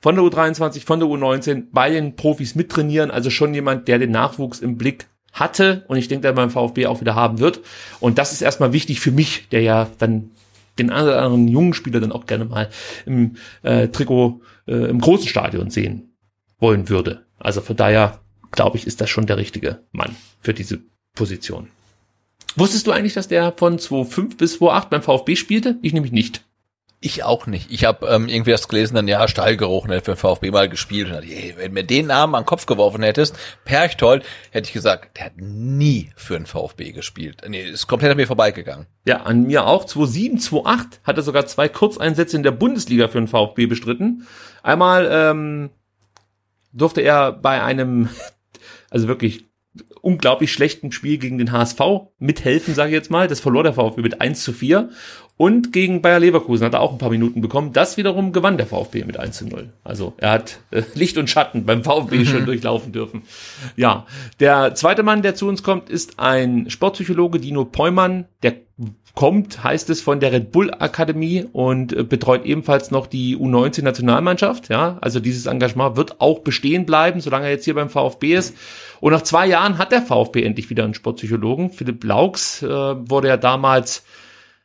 [0.00, 3.12] von der U23, von der U19 bei den Profis mittrainieren.
[3.12, 6.86] Also schon jemand, der den Nachwuchs im Blick hatte und ich denke, der beim VfB
[6.86, 7.60] auch wieder haben wird.
[8.00, 10.32] Und das ist erstmal wichtig für mich, der ja dann
[10.80, 12.68] den anderen jungen Spieler dann auch gerne mal
[13.06, 16.13] im äh, Trikot äh, im großen Stadion sehen
[16.64, 17.26] wollen würde.
[17.38, 20.80] Also von daher glaube ich, ist das schon der richtige Mann für diese
[21.14, 21.68] Position.
[22.56, 25.76] Wusstest du eigentlich, dass der von 2005 bis 2008 beim VfB spielte?
[25.82, 26.42] Ich nämlich nicht.
[27.00, 27.70] Ich auch nicht.
[27.70, 31.08] Ich habe ähm, irgendwie erst gelesen, dann ja, Stallgeruch, ne, für den VfB mal gespielt.
[31.08, 34.72] Und dachte, ey, wenn mir den Namen an den Kopf geworfen hättest, Perchtold, hätte ich
[34.72, 37.42] gesagt, der hat nie für den VfB gespielt.
[37.46, 38.86] Nee, ist komplett an mir vorbeigegangen.
[39.06, 39.84] Ja, an mir auch.
[39.84, 44.26] 2007, 2008 hat er sogar zwei Kurzeinsätze in der Bundesliga für den VfB bestritten.
[44.62, 45.70] Einmal ähm,
[46.74, 48.08] durfte er bei einem,
[48.90, 49.46] also wirklich
[50.02, 51.80] unglaublich schlechten Spiel gegen den HSV
[52.18, 53.26] mithelfen, sage ich jetzt mal.
[53.26, 54.90] Das verlor der VfB mit 1 zu 4.
[55.36, 57.72] Und gegen Bayer Leverkusen hat er auch ein paar Minuten bekommen.
[57.72, 59.72] Das wiederum gewann der VfB mit 1 zu 0.
[59.82, 62.24] Also er hat äh, Licht und Schatten beim VfB mhm.
[62.26, 63.22] schon durchlaufen dürfen.
[63.76, 64.06] Ja,
[64.38, 68.26] der zweite Mann, der zu uns kommt, ist ein Sportpsychologe, Dino Peumann.
[68.42, 68.54] Der
[69.14, 73.82] kommt, heißt es, von der Red Bull Akademie und äh, betreut ebenfalls noch die U19
[73.82, 74.68] Nationalmannschaft.
[74.68, 78.56] Ja, also dieses Engagement wird auch bestehen bleiben, solange er jetzt hier beim VfB ist.
[79.00, 81.70] Und nach zwei Jahren hat der VfB endlich wieder einen Sportpsychologen.
[81.70, 84.04] Philipp Laux äh, wurde ja damals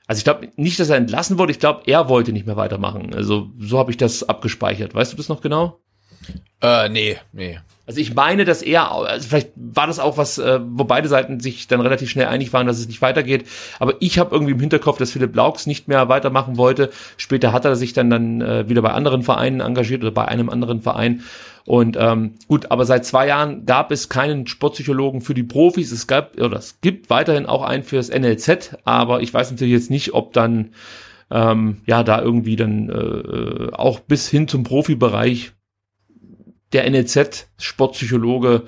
[0.08, 1.52] also ich glaube nicht, dass er entlassen wurde.
[1.52, 3.14] Ich glaube, er wollte nicht mehr weitermachen.
[3.14, 4.96] Also so habe ich das abgespeichert.
[4.96, 5.82] Weißt du das noch genau?
[6.64, 7.60] Äh, nee, nee.
[7.90, 11.40] Also ich meine, dass er, also vielleicht war das auch was, äh, wo beide Seiten
[11.40, 13.48] sich dann relativ schnell einig waren, dass es nicht weitergeht.
[13.80, 16.92] Aber ich habe irgendwie im Hinterkopf, dass Philipp Laux nicht mehr weitermachen wollte.
[17.18, 20.52] Später hat er sich dann dann äh, wieder bei anderen Vereinen engagiert oder bei einem
[20.52, 21.24] anderen Verein.
[21.66, 25.92] Und ähm, gut, aber seit zwei Jahren gab es keinen Sportpsychologen für die Profis.
[25.92, 29.90] Es gab oder es gibt weiterhin auch einen fürs NLZ, aber ich weiß natürlich jetzt
[29.90, 30.76] nicht, ob dann
[31.32, 35.54] ähm, ja da irgendwie dann äh, auch bis hin zum Profibereich
[36.74, 38.64] der NLZ-Sportpsychologe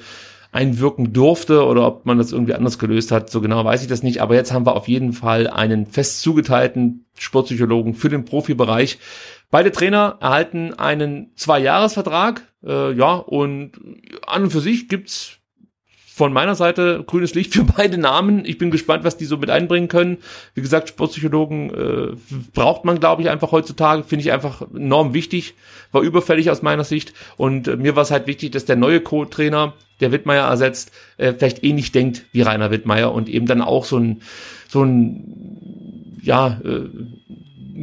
[0.52, 3.30] einwirken durfte oder ob man das irgendwie anders gelöst hat.
[3.30, 4.22] So genau weiß ich das nicht.
[4.22, 9.00] Aber jetzt haben wir auf jeden Fall einen fest zugeteilten Sportpsychologen für den Profibereich.
[9.50, 12.48] Beide Trainer erhalten einen Zwei-Jahres-Vertrag.
[12.66, 13.74] Äh, ja, und
[14.28, 15.41] an und für sich gibt's
[16.22, 18.46] von meiner Seite grünes Licht für beide Namen.
[18.46, 20.20] Ich bin gespannt, was die so mit einbringen können.
[20.54, 22.16] Wie gesagt, Sportpsychologen äh,
[22.54, 24.04] braucht man, glaube ich, einfach heutzutage.
[24.04, 25.56] Finde ich einfach enorm wichtig.
[25.92, 27.14] War überfällig aus meiner Sicht.
[27.38, 31.34] Und äh, mir war es halt wichtig, dass der neue Co-Trainer, der Wittmeier ersetzt, äh,
[31.34, 34.22] vielleicht ähnlich eh denkt wie Rainer Wittmeier und eben dann auch so ein,
[34.68, 36.88] so ein, ja, äh,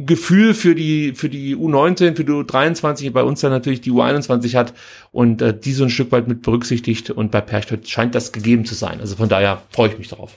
[0.05, 4.55] Gefühl für die für die U19, für die U23, bei uns dann natürlich die U21
[4.55, 4.73] hat
[5.11, 8.65] und äh, die so ein Stück weit mit berücksichtigt und bei Perchtold scheint das gegeben
[8.65, 8.99] zu sein.
[8.99, 10.35] Also von daher freue ich mich darauf.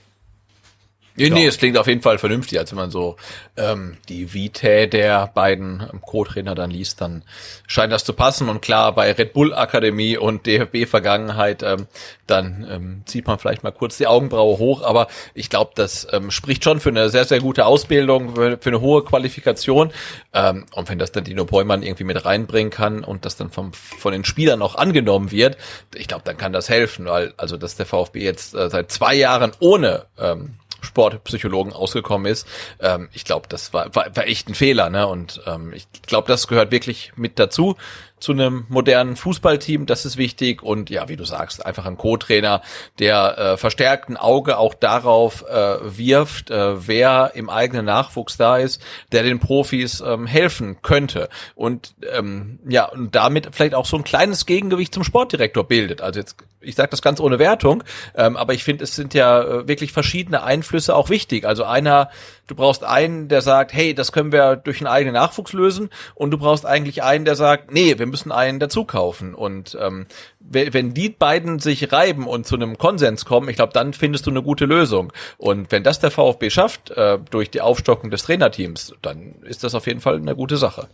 [1.15, 1.35] Nee, ja.
[1.35, 2.59] nee, es klingt auf jeden Fall vernünftig.
[2.59, 3.17] als wenn man so
[3.57, 7.23] ähm, die Vitae der beiden ähm, Co-Trainer dann liest, dann
[7.67, 8.49] scheint das zu passen.
[8.49, 11.87] Und klar, bei Red Bull Akademie und DFB-Vergangenheit, ähm,
[12.27, 14.83] dann ähm, zieht man vielleicht mal kurz die Augenbraue hoch.
[14.83, 18.71] Aber ich glaube, das ähm, spricht schon für eine sehr, sehr gute Ausbildung, für, für
[18.71, 19.93] eine hohe Qualifikation.
[20.33, 23.75] Ähm, und wenn das dann Dino Beumann irgendwie mit reinbringen kann und das dann vom,
[23.75, 25.59] von den Spielern auch angenommen wird,
[25.95, 27.05] ich glaube, dann kann das helfen.
[27.05, 32.47] Weil, also, dass der VfB jetzt äh, seit zwei Jahren ohne ähm, Sportpsychologen ausgekommen ist.
[32.81, 35.07] Ähm, ich glaube, das war, war, war echt ein Fehler, ne?
[35.07, 37.77] Und ähm, ich glaube, das gehört wirklich mit dazu
[38.23, 42.63] zu einem modernen Fußballteam, das ist wichtig und ja, wie du sagst, einfach ein Co-Trainer,
[43.01, 48.59] der äh, verstärkt ein Auge auch darauf äh, wirft, äh, wer im eigenen Nachwuchs da
[48.59, 53.97] ist, der den Profis ähm, helfen könnte und ähm, ja und damit vielleicht auch so
[53.97, 56.01] ein kleines Gegengewicht zum Sportdirektor bildet.
[56.01, 59.43] Also jetzt, ich sage das ganz ohne Wertung, ähm, aber ich finde, es sind ja
[59.43, 61.45] äh, wirklich verschiedene Einflüsse auch wichtig.
[61.45, 62.11] Also einer
[62.49, 65.89] Du brauchst einen, der sagt, hey, das können wir durch einen eigenen Nachwuchs lösen.
[66.15, 69.35] Und du brauchst eigentlich einen, der sagt, nee, wir müssen einen dazu kaufen.
[69.35, 70.07] Und ähm,
[70.41, 74.31] wenn die beiden sich reiben und zu einem Konsens kommen, ich glaube, dann findest du
[74.31, 75.15] eine gute Lösung.
[75.39, 79.75] Und wenn das der VfB schafft, äh, durch die Aufstockung des Trainerteams, dann ist das
[79.75, 80.89] auf jeden Fall eine gute Sache.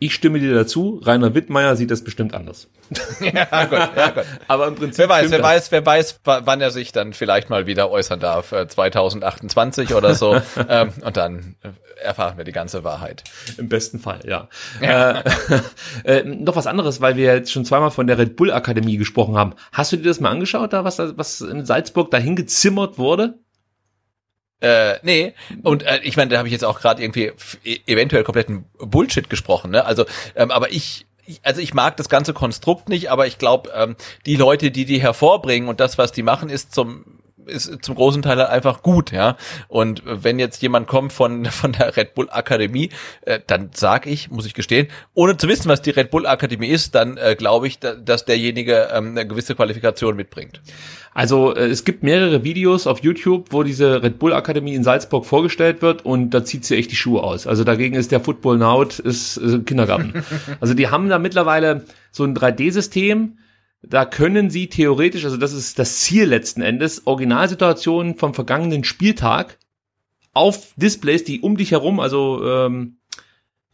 [0.00, 1.00] Ich stimme dir dazu.
[1.04, 2.68] Rainer Wittmeier sieht das bestimmt anders.
[3.20, 4.24] ja, gut, ja, gut.
[4.46, 4.98] Aber im Prinzip.
[4.98, 5.46] Wer weiß, wer das.
[5.46, 8.50] weiß, wer weiß, wann er sich dann vielleicht mal wieder äußern darf.
[8.50, 10.40] 2028 äh, oder so.
[10.68, 13.24] ähm, und dann äh, erfahren wir die ganze Wahrheit.
[13.56, 14.48] Im besten Fall, ja.
[14.80, 15.22] ja.
[16.04, 18.98] Äh, äh, noch was anderes, weil wir jetzt schon zweimal von der Red Bull Akademie
[18.98, 19.54] gesprochen haben.
[19.72, 23.40] Hast du dir das mal angeschaut, da was, was in Salzburg dahin gezimmert wurde?
[24.60, 27.32] Äh, nee, und äh, ich meine, da habe ich jetzt auch gerade irgendwie
[27.64, 29.84] e-, eventuell kompletten Bullshit gesprochen, ne?
[29.84, 31.06] Also, ähm, aber ich
[31.42, 35.00] also ich mag das ganze Konstrukt nicht, aber ich glaube, ähm, die Leute, die die
[35.00, 37.04] hervorbringen und das, was die machen, ist zum
[37.48, 39.36] ist zum großen Teil halt einfach gut, ja.
[39.68, 42.90] Und wenn jetzt jemand kommt von von der Red Bull Akademie,
[43.22, 46.68] äh, dann sag ich, muss ich gestehen, ohne zu wissen, was die Red Bull Akademie
[46.68, 50.60] ist, dann äh, glaube ich, da, dass derjenige ähm, eine gewisse Qualifikation mitbringt.
[51.18, 55.26] Also äh, es gibt mehrere Videos auf YouTube, wo diese Red Bull Akademie in Salzburg
[55.26, 57.46] vorgestellt wird und da zieht sie echt die Schuhe aus.
[57.46, 60.22] Also dagegen ist der Football Naut ist, ist Kindergarten.
[60.60, 63.38] also die haben da mittlerweile so ein 3D-System,
[63.82, 69.58] da können sie theoretisch, also das ist das Ziel letzten Endes, Originalsituationen vom vergangenen Spieltag
[70.32, 72.98] auf Displays, die um dich herum, also ähm,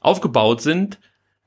[0.00, 0.98] aufgebaut sind,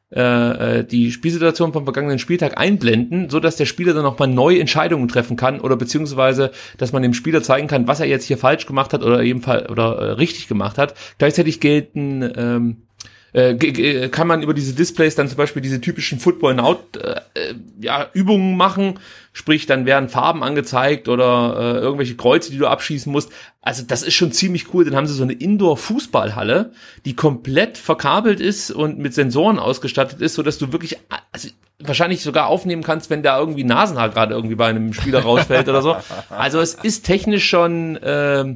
[0.10, 4.60] äh, äh, die Spielsituation vom vergangenen Spieltag einblenden, so dass der Spieler dann nochmal neue
[4.60, 8.38] Entscheidungen treffen kann oder beziehungsweise, dass man dem Spieler zeigen kann, was er jetzt hier
[8.38, 10.94] falsch gemacht hat oder ebenfalls oder äh, richtig gemacht hat.
[11.18, 12.87] Gleichzeitig gelten ähm,
[13.34, 18.08] äh, kann man über diese Displays dann zum Beispiel diese typischen Football Now äh, ja,
[18.14, 19.00] Übungen machen,
[19.34, 23.32] sprich dann werden Farben angezeigt oder äh, irgendwelche Kreuze, die du abschießen musst.
[23.62, 24.86] Also das ist schon ziemlich cool.
[24.86, 26.72] Dann haben sie so eine Indoor-Fußballhalle,
[27.06, 30.98] die komplett verkabelt ist und mit Sensoren ausgestattet ist, so dass du wirklich
[31.32, 35.70] also wahrscheinlich sogar aufnehmen kannst, wenn da irgendwie Nasenhaar gerade irgendwie bei einem Spieler rausfällt
[35.70, 35.96] oder so.
[36.30, 38.56] Also es ist technisch schon äh,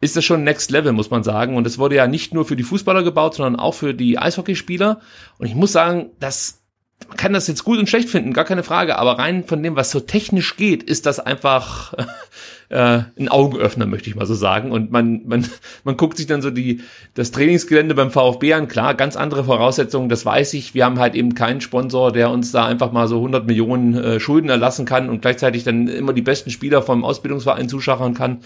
[0.00, 1.56] ist das schon Next Level, muss man sagen.
[1.56, 5.00] Und es wurde ja nicht nur für die Fußballer gebaut, sondern auch für die Eishockeyspieler.
[5.38, 6.59] Und ich muss sagen, das
[7.08, 9.76] man kann das jetzt gut und schlecht finden, gar keine Frage, aber rein von dem,
[9.76, 11.94] was so technisch geht, ist das einfach
[12.68, 14.70] äh, ein Augenöffner, möchte ich mal so sagen.
[14.70, 15.46] Und man, man,
[15.84, 16.82] man guckt sich dann so die,
[17.14, 18.68] das Trainingsgelände beim VfB an.
[18.68, 20.74] Klar, ganz andere Voraussetzungen, das weiß ich.
[20.74, 24.20] Wir haben halt eben keinen Sponsor, der uns da einfach mal so 100 Millionen äh,
[24.20, 28.40] Schulden erlassen kann und gleichzeitig dann immer die besten Spieler vom Ausbildungsverein zuschachern kann.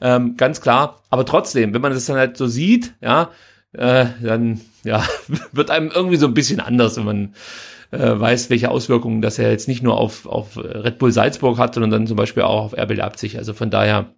[0.00, 1.00] Ähm, ganz klar.
[1.10, 3.30] Aber trotzdem, wenn man das dann halt so sieht, ja,
[3.72, 5.04] äh, dann ja,
[5.52, 7.34] wird einem irgendwie so ein bisschen anders, wenn man
[7.90, 11.74] äh, weiß, welche Auswirkungen das er jetzt nicht nur auf, auf Red Bull Salzburg hat,
[11.74, 13.36] sondern dann zum Beispiel auch auf RB Leipzig.
[13.38, 14.14] Also von daher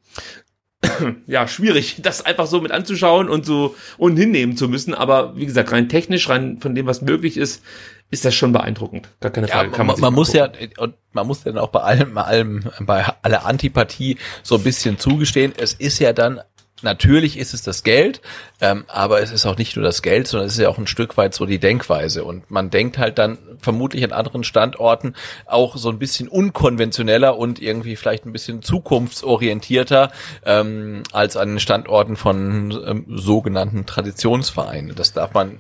[1.27, 4.94] ja, schwierig, das einfach so mit anzuschauen und so und hinnehmen zu müssen.
[4.94, 7.62] Aber wie gesagt, rein technisch, rein von dem, was möglich ist,
[8.11, 9.09] ist das schon beeindruckend.
[9.20, 9.70] Gar keine Frage.
[9.70, 12.64] Ja, Kann man, man muss ja, und man muss dann auch bei allem, bei allem,
[12.81, 15.53] bei aller Antipathie so ein bisschen zugestehen.
[15.57, 16.40] Es ist ja dann
[16.83, 18.21] natürlich ist es das Geld,
[18.61, 20.87] ähm, aber es ist auch nicht nur das Geld, sondern es ist ja auch ein
[20.87, 22.25] Stück weit so die Denkweise.
[22.25, 25.14] Und man denkt halt dann vermutlich an anderen Standorten
[25.47, 30.11] auch so ein bisschen unkonventioneller und irgendwie vielleicht ein bisschen zukunftsorientierter
[30.45, 34.95] ähm, als an den Standorten von ähm, sogenannten Traditionsvereinen.
[34.95, 35.59] Das darf man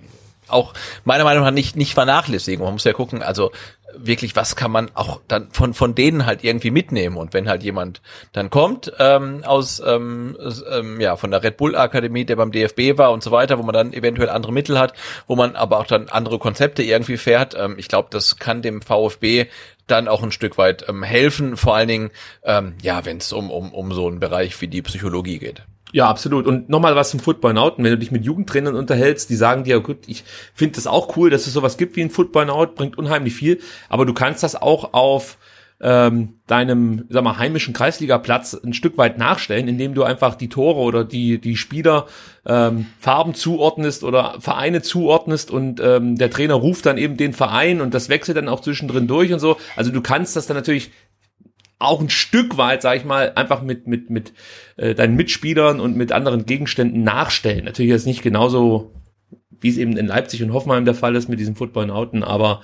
[0.48, 2.64] auch meiner Meinung nach nicht, nicht vernachlässigen.
[2.64, 3.52] Man muss ja gucken, also
[3.96, 7.16] wirklich, was kann man auch dann von, von denen halt irgendwie mitnehmen.
[7.16, 8.00] Und wenn halt jemand
[8.32, 10.36] dann kommt ähm, aus, ähm,
[10.70, 13.62] ähm, ja, von der Red Bull Akademie, der beim DFB war und so weiter, wo
[13.62, 14.94] man dann eventuell andere Mittel hat,
[15.26, 18.82] wo man aber auch dann andere Konzepte irgendwie fährt, ähm, ich glaube, das kann dem
[18.82, 19.46] VfB
[19.86, 22.10] dann auch ein Stück weit ähm, helfen, vor allen Dingen,
[22.44, 25.62] ähm, ja, wenn es um, um, um so einen Bereich wie die Psychologie geht.
[25.92, 26.46] Ja, absolut.
[26.46, 27.74] Und nochmal was zum Football Out.
[27.76, 30.24] Wenn du dich mit Jugendtrainern unterhältst, die sagen dir, gut, ich
[30.54, 33.60] finde das auch cool, dass es sowas gibt wie ein Football Out, bringt unheimlich viel.
[33.88, 35.36] Aber du kannst das auch auf
[35.82, 40.80] ähm, deinem, sag mal, heimischen Kreisligaplatz ein Stück weit nachstellen, indem du einfach die Tore
[40.80, 42.06] oder die, die Spieler
[42.46, 47.80] ähm, Farben zuordnest oder Vereine zuordnest und ähm, der Trainer ruft dann eben den Verein
[47.80, 49.56] und das wechselt dann auch zwischendrin durch und so.
[49.74, 50.92] Also du kannst das dann natürlich
[51.82, 54.32] auch ein Stück weit, sag ich mal, einfach mit mit mit
[54.76, 57.64] äh, deinen Mitspielern und mit anderen Gegenständen nachstellen.
[57.64, 58.92] Natürlich ist nicht genauso,
[59.50, 62.62] wie es eben in Leipzig und Hoffenheim der Fall ist mit diesem Football Outen, aber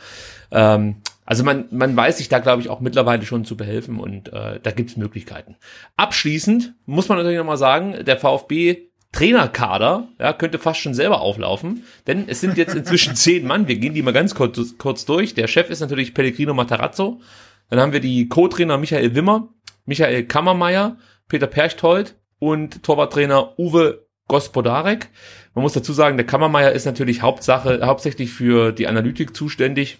[0.50, 4.32] ähm, also man man weiß sich da glaube ich auch mittlerweile schon zu behelfen und
[4.32, 5.56] äh, da gibt's Möglichkeiten.
[5.96, 11.22] Abschließend muss man natürlich noch mal sagen, der VfB Trainerkader, ja, könnte fast schon selber
[11.22, 13.66] auflaufen, denn es sind jetzt inzwischen zehn Mann.
[13.66, 15.34] Wir gehen die mal ganz kurz, kurz durch.
[15.34, 17.20] Der Chef ist natürlich Pellegrino Matarazzo,
[17.68, 19.48] dann haben wir die Co-Trainer Michael Wimmer,
[19.84, 20.96] Michael Kammermeier,
[21.28, 25.08] Peter Perchthold und Torwarttrainer Uwe Gospodarek.
[25.54, 29.98] Man muss dazu sagen, der Kammermeier ist natürlich Hauptsache, hauptsächlich für die Analytik zuständig.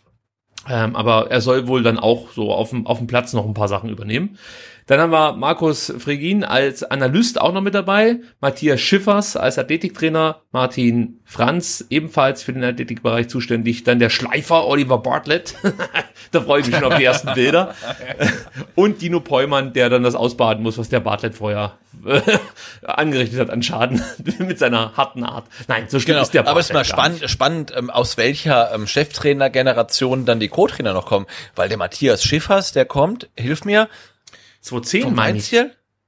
[0.69, 3.55] Ähm, aber er soll wohl dann auch so auf dem, auf dem Platz noch ein
[3.55, 4.39] paar Sachen übernehmen.
[4.88, 10.40] Dann haben wir Markus Fregin als Analyst auch noch mit dabei, Matthias Schiffers als Athletiktrainer,
[10.51, 15.57] Martin Franz ebenfalls für den Athletikbereich zuständig, dann der Schleifer Oliver Bartlett,
[16.33, 17.74] da freue ich mich schon auf die ersten Bilder,
[18.77, 22.22] und Dino Peumann, der dann das ausbaden muss, was der Bartlett vorher äh,
[22.83, 24.03] angerichtet hat an Schaden
[24.38, 25.48] mit seiner harten Art.
[25.66, 28.16] Nein, so schlimm genau, ist der Bartlett Aber es ist mal spannend, spannend ähm, aus
[28.16, 33.66] welcher ähm, Cheftrainer-Generation dann die Co-Trainer noch kommen, weil der Matthias Schiffers, der kommt, hilf
[33.66, 33.90] mir,
[34.69, 35.55] 2010 meine ich.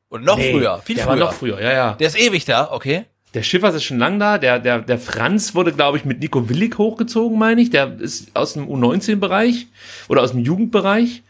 [0.09, 1.13] Und noch nee, früher, viel der früher.
[1.13, 1.93] War noch früher, ja, ja.
[1.95, 3.05] Der ist ewig da, okay.
[3.33, 4.39] Der Schiffers ist schon lang da.
[4.39, 7.71] Der, der, der Franz wurde, glaube ich, mit Nico Willig hochgezogen, meine ich.
[7.71, 9.69] Der ist aus dem U19-Bereich
[10.09, 11.23] oder aus dem Jugendbereich.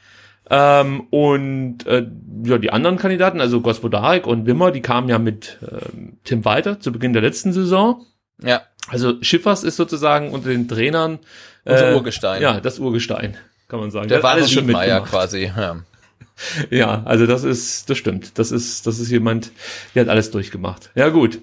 [0.49, 2.07] Ähm, und äh,
[2.45, 6.81] ja, die anderen Kandidaten, also Gospodarik und Wimmer, die kamen ja mit ähm, Tim Walter
[6.81, 8.05] zu Beginn der letzten Saison.
[8.43, 8.63] Ja.
[8.89, 11.19] Also Schiffers ist sozusagen unter den Trainern
[11.65, 12.43] äh, unser Urgestein.
[12.43, 13.37] Ja, das Urgestein,
[13.69, 14.09] kann man sagen.
[14.09, 15.53] Der, der war alles schon Meier quasi.
[15.55, 15.77] Ja.
[16.71, 18.39] Ja, also das ist, das stimmt.
[18.39, 19.53] Das ist, das ist jemand,
[19.95, 20.91] der hat alles durchgemacht.
[20.95, 21.41] Ja, gut.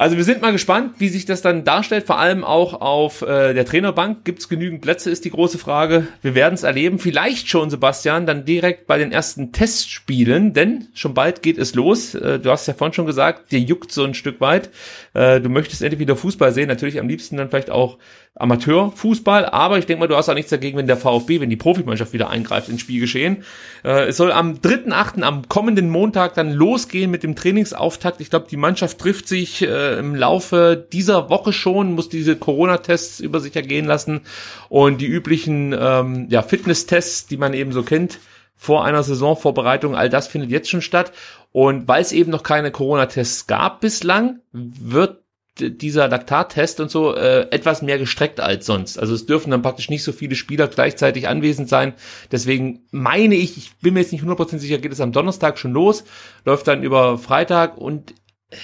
[0.00, 2.06] Also wir sind mal gespannt, wie sich das dann darstellt.
[2.06, 6.08] Vor allem auch auf äh, der Trainerbank gibt es genügend Plätze, ist die große Frage.
[6.22, 6.98] Wir werden es erleben.
[6.98, 12.14] Vielleicht schon, Sebastian, dann direkt bei den ersten Testspielen, denn schon bald geht es los.
[12.14, 14.70] Äh, du hast ja vorhin schon gesagt, dir juckt so ein Stück weit.
[15.12, 16.68] Äh, du möchtest endlich wieder Fußball sehen.
[16.68, 17.98] Natürlich am liebsten dann vielleicht auch
[18.40, 21.56] Amateurfußball, aber ich denke mal, du hast auch nichts dagegen, wenn der VfB, wenn die
[21.56, 23.44] Profimannschaft wieder eingreift ins Spielgeschehen.
[23.84, 28.20] Äh, es soll am 3.8., am kommenden Montag dann losgehen mit dem Trainingsauftakt.
[28.20, 33.20] Ich glaube, die Mannschaft trifft sich äh, im Laufe dieser Woche schon, muss diese Corona-Tests
[33.20, 34.22] über sich ergehen lassen
[34.68, 38.18] und die üblichen ähm, ja, Fitness-Tests, die man eben so kennt,
[38.56, 41.12] vor einer Saisonvorbereitung, all das findet jetzt schon statt.
[41.52, 45.22] Und weil es eben noch keine Corona-Tests gab bislang, wird
[45.60, 48.98] dieser Laktattest und so äh, etwas mehr gestreckt als sonst.
[48.98, 51.94] Also es dürfen dann praktisch nicht so viele Spieler gleichzeitig anwesend sein.
[52.32, 55.72] Deswegen meine ich, ich bin mir jetzt nicht 100% sicher, geht es am Donnerstag schon
[55.72, 56.04] los,
[56.44, 58.14] läuft dann über Freitag und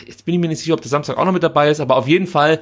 [0.07, 1.97] jetzt bin ich mir nicht sicher, ob der Samstag auch noch mit dabei ist, aber
[1.97, 2.61] auf jeden Fall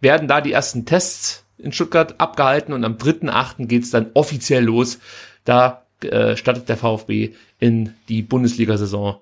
[0.00, 3.66] werden da die ersten Tests in Stuttgart abgehalten und am 3.8.
[3.66, 4.98] geht's dann offiziell los.
[5.44, 9.20] Da äh, startet der VfB in die Bundesliga-Saison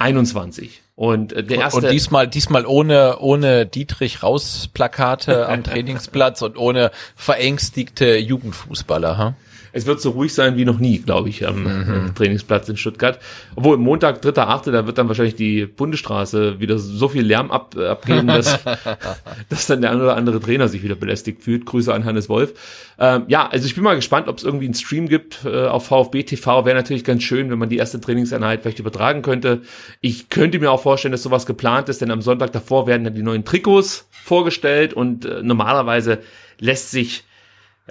[0.00, 0.82] 2021.
[0.96, 6.58] Und äh, der erste und diesmal diesmal ohne ohne Dietrich Raus Plakate am Trainingsplatz und
[6.58, 9.34] ohne verängstigte Jugendfußballer, ha?
[9.72, 12.14] Es wird so ruhig sein wie noch nie, glaube ich, am mhm.
[12.14, 13.18] Trainingsplatz in Stuttgart.
[13.56, 17.76] Obwohl Montag, dritter, achte, da wird dann wahrscheinlich die Bundesstraße wieder so viel Lärm ab,
[17.76, 18.58] abgeben, dass,
[19.48, 21.66] dass dann der ein oder andere Trainer sich wieder belästigt fühlt.
[21.66, 22.54] Grüße an Hannes Wolf.
[22.98, 25.86] Ähm, ja, also ich bin mal gespannt, ob es irgendwie einen Stream gibt äh, auf
[25.86, 26.64] VfB TV.
[26.64, 29.62] Wäre natürlich ganz schön, wenn man die erste Trainingseinheit vielleicht übertragen könnte.
[30.00, 33.14] Ich könnte mir auch vorstellen, dass sowas geplant ist, denn am Sonntag davor werden dann
[33.14, 36.18] die neuen Trikots vorgestellt und äh, normalerweise
[36.58, 37.24] lässt sich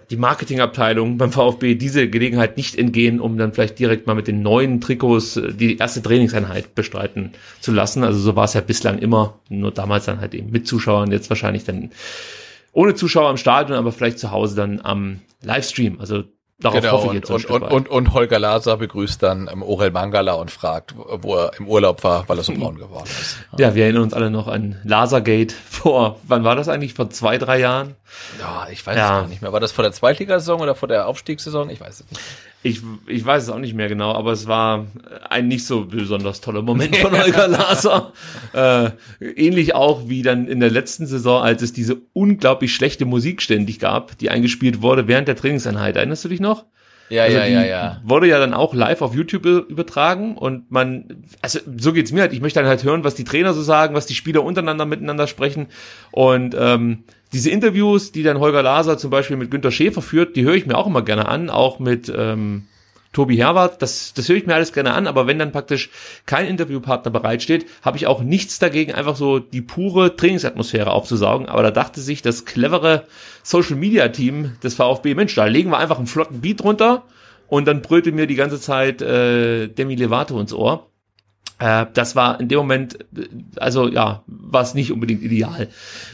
[0.09, 4.41] die Marketingabteilung beim VfB diese Gelegenheit nicht entgehen, um dann vielleicht direkt mal mit den
[4.41, 8.03] neuen Trikots äh, die erste Trainingseinheit bestreiten zu lassen.
[8.03, 11.29] Also so war es ja bislang immer, nur damals dann halt eben mit Zuschauern, jetzt
[11.29, 11.91] wahrscheinlich dann
[12.71, 15.99] ohne Zuschauer im Stadion, aber vielleicht zu Hause dann am Livestream.
[15.99, 16.23] Also
[16.61, 19.91] Darauf genau, hoffe ich jetzt und, und, und, und Holger Laser begrüßt dann ähm, Orel
[19.91, 23.37] Mangala und fragt, wo er im Urlaub war, weil er so braun geworden ist.
[23.57, 26.95] Ja, wir erinnern uns alle noch an Lasergate vor, wann war das eigentlich?
[26.95, 27.95] Vor zwei, drei Jahren?
[28.39, 29.03] Ja, ich weiß ja.
[29.03, 29.53] es gar nicht mehr.
[29.53, 31.69] War das vor der Zweitligasaison oder vor der Aufstiegssaison?
[31.69, 32.21] Ich weiß es nicht.
[32.61, 34.87] Ich, ich weiß es auch nicht mehr genau, aber es war
[35.29, 38.11] ein nicht so besonders toller Moment von Holger Laser.
[38.53, 38.89] äh,
[39.21, 43.79] ähnlich auch wie dann in der letzten Saison, als es diese unglaublich schlechte Musik ständig
[43.79, 45.95] gab, die eingespielt wurde während der Trainingseinheit.
[45.95, 46.65] Erinnerst du dich noch?
[47.09, 48.01] Ja, also ja, ja, ja.
[48.03, 52.33] Wurde ja dann auch live auf YouTube übertragen und man, also so geht's mir halt.
[52.33, 55.25] Ich möchte dann halt hören, was die Trainer so sagen, was die Spieler untereinander miteinander
[55.27, 55.67] sprechen
[56.11, 57.03] und ähm,
[57.33, 60.65] diese Interviews, die dann Holger Laser zum Beispiel mit Günter Schäfer führt, die höre ich
[60.65, 62.63] mir auch immer gerne an, auch mit ähm,
[63.11, 65.89] Tobi Herwart, das, das höre ich mir alles gerne an, aber wenn dann praktisch
[66.27, 71.47] kein Interviewpartner bereitsteht, habe ich auch nichts dagegen, einfach so die pure Trainingsatmosphäre aufzusaugen.
[71.47, 73.05] Aber da dachte sich das clevere
[73.41, 77.03] Social Media Team des VfB, Mensch, da legen wir einfach einen flotten Beat runter
[77.47, 80.88] und dann brüllte mir die ganze Zeit äh, Demi Levato ins Ohr.
[81.59, 82.99] Äh, das war in dem Moment,
[83.57, 85.67] also ja, war es nicht unbedingt ideal.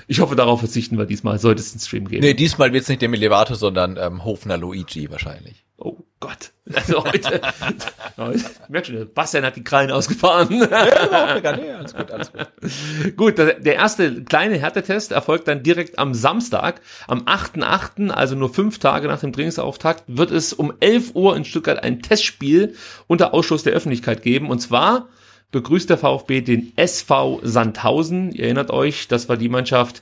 [0.08, 2.24] Ich hoffe, darauf verzichten wir diesmal, sollte es einen Stream geben.
[2.24, 5.64] Nee, diesmal wird es nicht Demi Levato, sondern ähm, Hofner Luigi wahrscheinlich.
[5.78, 6.52] Oh Gott.
[6.74, 7.42] Also heute,
[8.18, 10.68] heute merk schon, Bastian hat die Krallen ausgefahren.
[10.72, 13.18] Ja, alles gut, alles gut.
[13.18, 18.80] gut, der erste kleine Härtetest erfolgt dann direkt am Samstag, am 8.8., also nur fünf
[18.80, 22.74] Tage nach dem Trainingsauftakt, wird es um 11 Uhr in Stuttgart ein Testspiel
[23.08, 24.50] unter Ausschluss der Öffentlichkeit geben.
[24.50, 25.10] Und zwar
[25.52, 28.32] begrüßt der VfB den SV Sandhausen.
[28.32, 30.02] Ihr erinnert euch, das war die Mannschaft,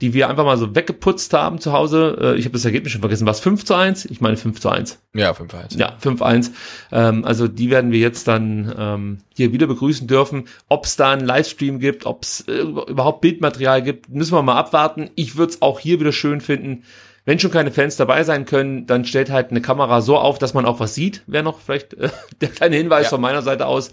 [0.00, 2.16] die wir einfach mal so weggeputzt haben zu Hause.
[2.20, 3.26] Äh, ich habe das Ergebnis schon vergessen.
[3.26, 4.06] Was 5 zu 1?
[4.06, 4.98] Ich meine 5 zu 1.
[5.14, 5.74] Ja, 5 zu 1.
[5.76, 6.52] Ja, 5 1.
[6.92, 10.48] Ähm, also die werden wir jetzt dann ähm, hier wieder begrüßen dürfen.
[10.68, 14.56] Ob es da einen Livestream gibt, ob es äh, überhaupt Bildmaterial gibt, müssen wir mal
[14.58, 15.10] abwarten.
[15.14, 16.84] Ich würde es auch hier wieder schön finden.
[17.24, 20.52] Wenn schon keine Fans dabei sein können, dann stellt halt eine Kamera so auf, dass
[20.52, 21.22] man auch was sieht.
[21.26, 23.10] Wäre noch vielleicht äh, der kleine Hinweis ja.
[23.10, 23.90] von meiner Seite aus.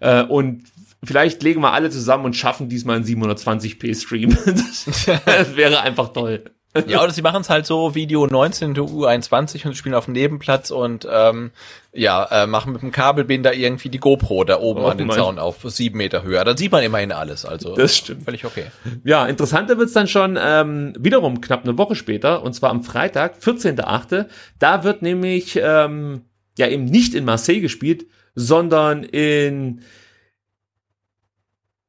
[0.00, 0.64] Äh, und
[1.04, 4.36] vielleicht legen wir alle zusammen und schaffen diesmal einen 720p Stream.
[4.46, 5.06] das
[5.56, 6.44] wäre einfach toll.
[6.86, 10.70] Ja, oder sie machen es halt so, Video 19 U21 und spielen auf dem Nebenplatz
[10.70, 11.50] und ähm,
[11.92, 15.38] ja, äh, machen mit dem Kabelbinder irgendwie die GoPro da oben oh, an den Zaun
[15.38, 16.42] auf sieben Meter Höhe.
[16.44, 17.44] Dann sieht man immerhin alles.
[17.44, 18.24] Also das stimmt.
[18.24, 18.66] Völlig okay.
[19.04, 23.38] Ja, interessanter wird's dann schon ähm, wiederum knapp eine Woche später, und zwar am Freitag,
[23.38, 24.26] 14.8.
[24.58, 26.22] Da wird nämlich ähm,
[26.58, 28.06] ja eben nicht in Marseille gespielt,
[28.36, 29.82] sondern in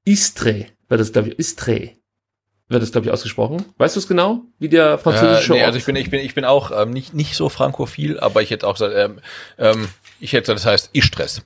[0.06, 1.92] Istre, wird das, glaube ich, Istre
[2.70, 3.64] wird das, glaube ich, ausgesprochen.
[3.78, 6.34] Weißt du es genau, wie der französische äh, nee, Also ich bin, ich bin, ich
[6.34, 9.20] bin auch ähm, nicht, nicht so frankophil, aber ich hätte auch gesagt, ähm,
[9.58, 9.88] ähm,
[10.20, 11.44] ich hätte das heißt Istres.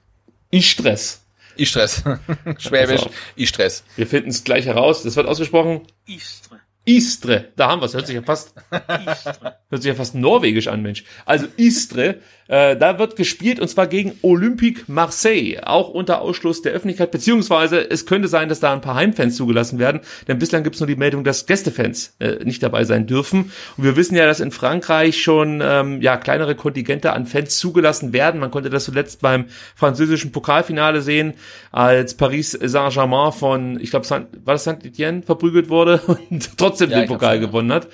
[0.50, 1.24] Istres.
[1.58, 2.04] Istres.
[2.58, 3.84] Schwäbisch, Istres.
[3.96, 5.04] Wir finden es gleich heraus.
[5.04, 5.82] Das wird ausgesprochen.
[6.08, 6.60] Istre.
[6.84, 7.94] Istre, da haben wir es.
[7.94, 11.04] Hört sich ja fast, hört sich ja fast norwegisch an, Mensch.
[11.26, 12.18] Also Istre,
[12.48, 17.90] äh, da wird gespielt und zwar gegen Olympique Marseille, auch unter Ausschluss der Öffentlichkeit, beziehungsweise
[17.90, 20.88] es könnte sein, dass da ein paar Heimfans zugelassen werden, denn bislang gibt es nur
[20.88, 23.52] die Meldung, dass Gästefans äh, nicht dabei sein dürfen.
[23.78, 28.12] Und wir wissen ja, dass in Frankreich schon ähm, ja kleinere Kontingente an Fans zugelassen
[28.12, 28.42] werden.
[28.42, 31.36] Man konnte das zuletzt beim französischen Pokalfinale sehen,
[31.72, 37.08] als Paris Saint-Germain von, ich glaube, war das Saint-Etienne verprügelt wurde und trotzdem ja, den
[37.08, 37.86] Pokal gewonnen hat.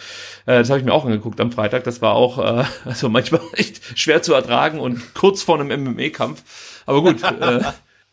[0.46, 1.84] Äh, das habe ich mir auch angeguckt am Freitag.
[1.84, 6.44] Das war auch äh, also manchmal echt schwer zu ertragen und kurz vor einem MMA-Kampf.
[6.86, 7.60] Aber gut, äh,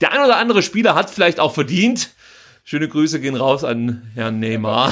[0.00, 2.10] der ein oder andere Spieler hat vielleicht auch verdient.
[2.66, 4.90] Schöne Grüße gehen raus an Herrn Neymar.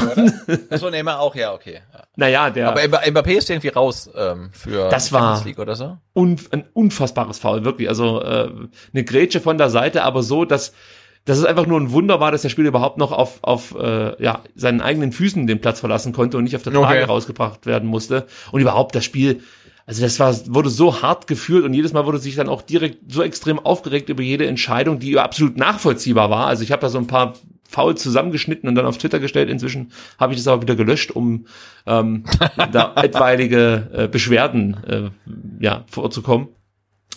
[0.68, 1.80] Achso, Neymar auch, ja, okay.
[1.90, 2.02] Ja.
[2.16, 2.68] Naja, der.
[2.68, 5.96] Aber Mbappé ist irgendwie raus ähm, für das war League oder so.
[6.14, 7.88] Un, ein unfassbares Foul, wirklich.
[7.88, 8.50] Also äh,
[8.92, 10.74] eine Grätsche von der Seite, aber so, dass
[11.24, 14.22] dass es einfach nur ein Wunder war, dass der Spieler überhaupt noch auf, auf äh,
[14.22, 17.04] ja, seinen eigenen Füßen den Platz verlassen konnte und nicht auf der Trage okay.
[17.04, 18.26] rausgebracht werden musste.
[18.50, 19.40] Und überhaupt das Spiel,
[19.86, 23.12] also das war, wurde so hart geführt und jedes Mal wurde sich dann auch direkt
[23.12, 26.46] so extrem aufgeregt über jede Entscheidung, die absolut nachvollziehbar war.
[26.46, 27.34] Also ich habe da so ein paar
[27.68, 29.48] faul zusammengeschnitten und dann auf Twitter gestellt.
[29.48, 31.46] Inzwischen habe ich das aber wieder gelöscht, um
[31.86, 32.24] ähm,
[32.72, 35.10] da etwaige äh, Beschwerden äh,
[35.60, 36.48] ja, vorzukommen.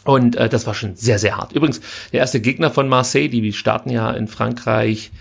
[0.06, 1.52] Und äh, das war schon sehr, sehr hart.
[1.52, 1.82] Übrigens,
[2.14, 5.12] der erste Gegner von Marseille, die starten ja in Frankreich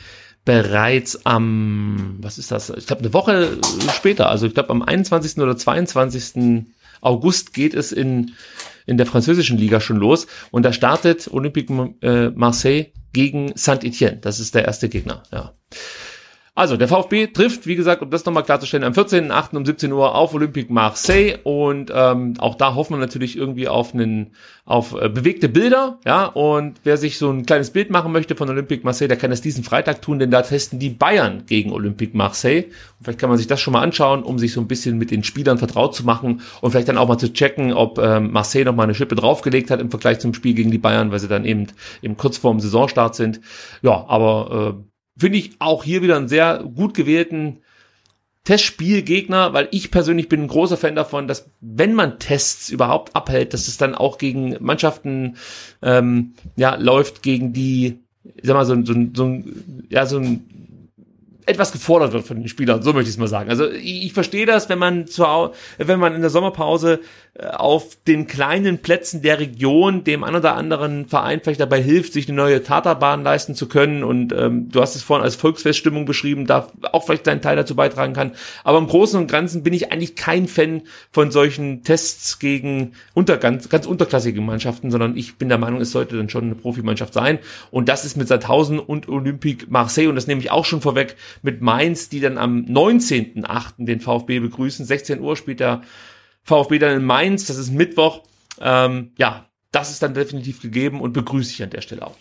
[0.44, 2.70] bereits am, was ist das?
[2.70, 3.58] Ich glaube, eine Woche
[3.94, 5.38] später, also ich glaube am 21.
[5.38, 6.66] oder 22.
[7.00, 8.32] August geht es in,
[8.86, 10.26] in der französischen Liga schon los.
[10.50, 14.18] Und da startet Olympique äh, Marseille gegen Saint-Etienne.
[14.18, 15.54] Das ist der erste Gegner, ja.
[16.56, 19.56] Also, der VfB trifft, wie gesagt, um das nochmal klarzustellen, am 14.8.
[19.56, 23.92] um 17 Uhr auf Olympique Marseille und ähm, auch da hoffen wir natürlich irgendwie auf
[23.92, 24.30] einen,
[24.64, 28.48] auf äh, bewegte Bilder, ja, und wer sich so ein kleines Bild machen möchte von
[28.48, 32.16] Olympique Marseille, der kann das diesen Freitag tun, denn da testen die Bayern gegen Olympique
[32.16, 32.66] Marseille.
[32.66, 35.10] Und vielleicht kann man sich das schon mal anschauen, um sich so ein bisschen mit
[35.10, 38.64] den Spielern vertraut zu machen und vielleicht dann auch mal zu checken, ob ähm, Marseille
[38.64, 41.26] noch mal eine Schippe draufgelegt hat im Vergleich zum Spiel gegen die Bayern, weil sie
[41.26, 41.66] dann eben,
[42.00, 43.40] eben kurz vorm Saisonstart sind.
[43.82, 47.60] Ja, aber äh, finde ich auch hier wieder einen sehr gut gewählten
[48.44, 53.54] Testspielgegner, weil ich persönlich bin ein großer Fan davon, dass wenn man Tests überhaupt abhält,
[53.54, 55.36] dass es dann auch gegen Mannschaften
[55.82, 59.42] ähm, ja läuft, gegen die, ich sag mal, so, so, so,
[59.88, 60.44] ja, so ein
[61.46, 63.50] etwas gefordert wird von den Spielern, so möchte ich es mal sagen.
[63.50, 65.24] Also ich, ich verstehe das, wenn man zu,
[65.78, 67.00] wenn man in der Sommerpause
[67.40, 72.28] auf den kleinen Plätzen der Region dem ein oder anderen Verein vielleicht dabei hilft, sich
[72.28, 74.04] eine neue Taterbahn leisten zu können.
[74.04, 77.74] Und ähm, du hast es vorhin als Volksfeststimmung beschrieben, da auch vielleicht deinen Teil dazu
[77.74, 78.32] beitragen kann.
[78.62, 83.36] Aber im Großen und Ganzen bin ich eigentlich kein Fan von solchen Tests gegen unter,
[83.36, 87.14] ganz, ganz unterklassige Mannschaften, sondern ich bin der Meinung, es sollte dann schon eine Profimannschaft
[87.14, 87.40] sein.
[87.72, 91.16] Und das ist mit Sandhausen und Olympique Marseille, und das nehme ich auch schon vorweg,
[91.42, 93.72] mit Mainz, die dann am 19.8.
[93.78, 94.86] den VfB begrüßen.
[94.86, 95.82] 16 Uhr spielt der
[96.44, 98.22] VfB dann in Mainz, das ist Mittwoch.
[98.60, 102.16] Ähm, ja, das ist dann definitiv gegeben und begrüße ich an der Stelle auch.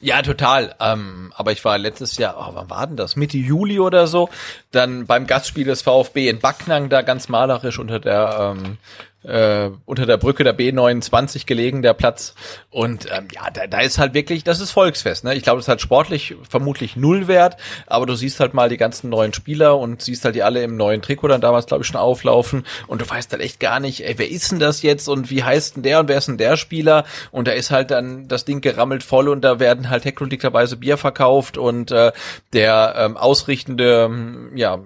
[0.00, 0.74] Ja, total.
[0.80, 3.16] Ähm, aber ich war letztes Jahr, oh, wann war denn das?
[3.16, 4.28] Mitte Juli oder so,
[4.70, 8.76] dann beim Gastspiel des VfB in Backnang da ganz malerisch unter der ähm,
[9.24, 12.34] äh, unter der Brücke der B29 gelegen, der Platz.
[12.70, 15.24] Und ähm, ja, da, da ist halt wirklich, das ist Volksfest.
[15.24, 15.34] Ne?
[15.34, 17.56] Ich glaube, das hat sportlich vermutlich null Wert,
[17.86, 20.76] aber du siehst halt mal die ganzen neuen Spieler und siehst halt die alle im
[20.76, 24.04] neuen Trikot dann damals, glaube ich, schon auflaufen und du weißt halt echt gar nicht,
[24.04, 26.38] ey, wer ist denn das jetzt und wie heißt denn der und wer ist denn
[26.38, 27.04] der Spieler?
[27.30, 30.96] Und da ist halt dann das Ding gerammelt voll und da werden halt hektolikterweise Bier
[30.96, 32.12] verkauft und äh,
[32.52, 34.10] der ähm, ausrichtende,
[34.54, 34.80] ja,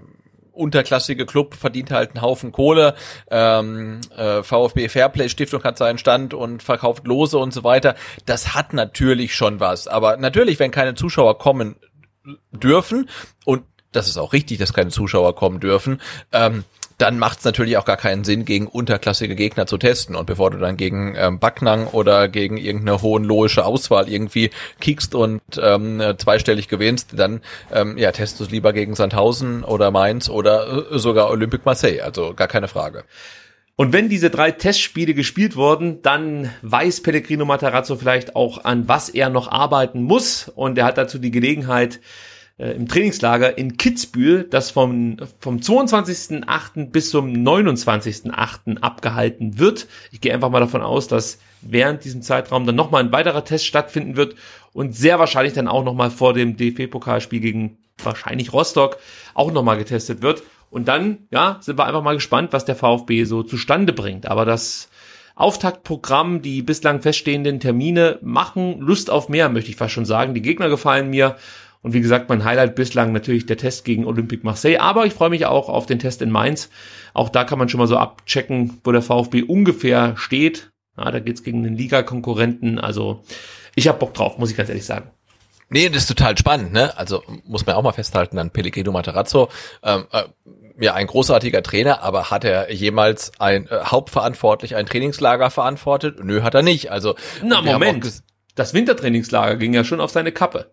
[0.58, 2.94] unterklassige Club verdient halt einen Haufen Kohle.
[3.30, 7.94] Ähm, äh, VfB Fairplay Stiftung hat seinen Stand und verkauft Lose und so weiter.
[8.26, 9.88] Das hat natürlich schon was.
[9.88, 11.76] Aber natürlich, wenn keine Zuschauer kommen
[12.52, 13.08] dürfen
[13.44, 16.00] und das ist auch richtig, dass keine Zuschauer kommen dürfen,
[16.32, 16.64] ähm,
[16.98, 20.16] dann macht es natürlich auch gar keinen Sinn, gegen unterklassige Gegner zu testen.
[20.16, 25.40] Und bevor du dann gegen ähm, Backnang oder gegen irgendeine hohenlohische Auswahl irgendwie kickst und
[25.62, 27.40] ähm, zweistellig gewinnst, dann
[27.72, 32.02] ähm, ja, testest du es lieber gegen Sandhausen oder Mainz oder äh, sogar Olympique Marseille.
[32.02, 33.04] Also gar keine Frage.
[33.76, 39.08] Und wenn diese drei Testspiele gespielt wurden, dann weiß Pellegrino Matarazzo vielleicht auch, an was
[39.08, 40.50] er noch arbeiten muss.
[40.52, 42.00] Und er hat dazu die Gelegenheit,
[42.58, 46.90] äh, im Trainingslager in Kitzbühel, das vom, vom 22.8.
[46.90, 48.78] bis zum 29.8.
[48.78, 49.86] abgehalten wird.
[50.12, 53.66] Ich gehe einfach mal davon aus, dass während diesem Zeitraum dann nochmal ein weiterer Test
[53.66, 54.34] stattfinden wird
[54.72, 58.98] und sehr wahrscheinlich dann auch nochmal vor dem DFB-Pokalspiel gegen wahrscheinlich Rostock
[59.34, 60.42] auch nochmal getestet wird.
[60.70, 64.26] Und dann, ja, sind wir einfach mal gespannt, was der VfB so zustande bringt.
[64.26, 64.90] Aber das
[65.34, 70.34] Auftaktprogramm, die bislang feststehenden Termine machen Lust auf mehr, möchte ich fast schon sagen.
[70.34, 71.36] Die Gegner gefallen mir
[71.82, 74.78] und wie gesagt, mein Highlight bislang natürlich der Test gegen Olympique Marseille.
[74.78, 76.70] Aber ich freue mich auch auf den Test in Mainz.
[77.14, 80.70] Auch da kann man schon mal so abchecken, wo der VfB ungefähr steht.
[80.96, 82.78] Ja, da geht's gegen einen Liga-Konkurrenten.
[82.78, 83.22] Also
[83.76, 85.10] ich habe Bock drauf, muss ich ganz ehrlich sagen.
[85.70, 86.96] Nee, das ist total spannend, ne?
[86.96, 89.48] Also muss man auch mal festhalten, an Pellegrino Materazzo,
[89.82, 90.24] ähm, äh,
[90.80, 96.24] ja, ein großartiger Trainer, aber hat er jemals ein äh, hauptverantwortlich ein Trainingslager verantwortet?
[96.24, 96.90] Nö, hat er nicht.
[96.90, 98.22] Also Na Moment,
[98.54, 100.72] das Wintertrainingslager ging ja schon auf seine Kappe.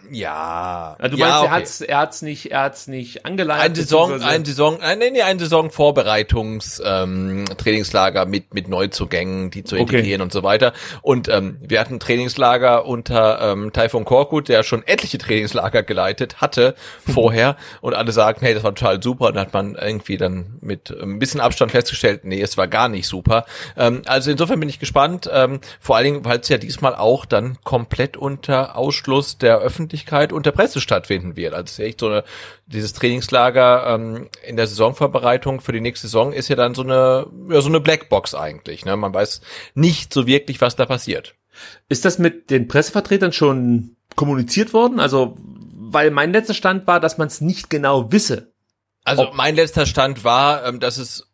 [0.13, 0.95] Ja.
[0.99, 1.47] Also du ja, meinst, okay.
[1.47, 3.65] er hat's, er hat's nicht, er hat's nicht angeleitet.
[3.65, 9.51] ein Saison, ein Saison, ein, nee, nee, ein Saison Vorbereitungs ähm, Trainingslager mit mit Neuzugängen,
[9.51, 9.83] die zu Okay.
[9.83, 10.73] integrieren und so weiter.
[11.01, 16.41] Und ähm, wir hatten ein Trainingslager unter ähm, Taifun Korkut, der schon etliche Trainingslager geleitet
[16.41, 16.75] hatte
[17.07, 19.27] vorher und alle sagten, hey, das war total super.
[19.27, 22.89] Und dann hat man irgendwie dann mit ein bisschen Abstand festgestellt, nee, es war gar
[22.89, 23.45] nicht super.
[23.77, 25.29] Ähm, also insofern bin ich gespannt.
[25.31, 29.61] Ähm, vor allen Dingen, weil es ja diesmal auch dann komplett unter Ausschluss der
[30.01, 31.53] Öffentlichkeit und der Presse stattfinden wird.
[31.53, 32.23] Also echt so eine,
[32.65, 37.27] dieses Trainingslager ähm, in der Saisonvorbereitung für die nächste Saison ist ja dann so eine,
[37.49, 38.85] ja, so eine Blackbox eigentlich.
[38.85, 38.97] Ne?
[38.97, 39.41] Man weiß
[39.75, 41.35] nicht so wirklich, was da passiert.
[41.89, 44.99] Ist das mit den Pressevertretern schon kommuniziert worden?
[44.99, 48.51] Also, weil mein letzter Stand war, dass man es nicht genau wisse.
[49.03, 51.27] Also mein letzter Stand war, ähm, dass es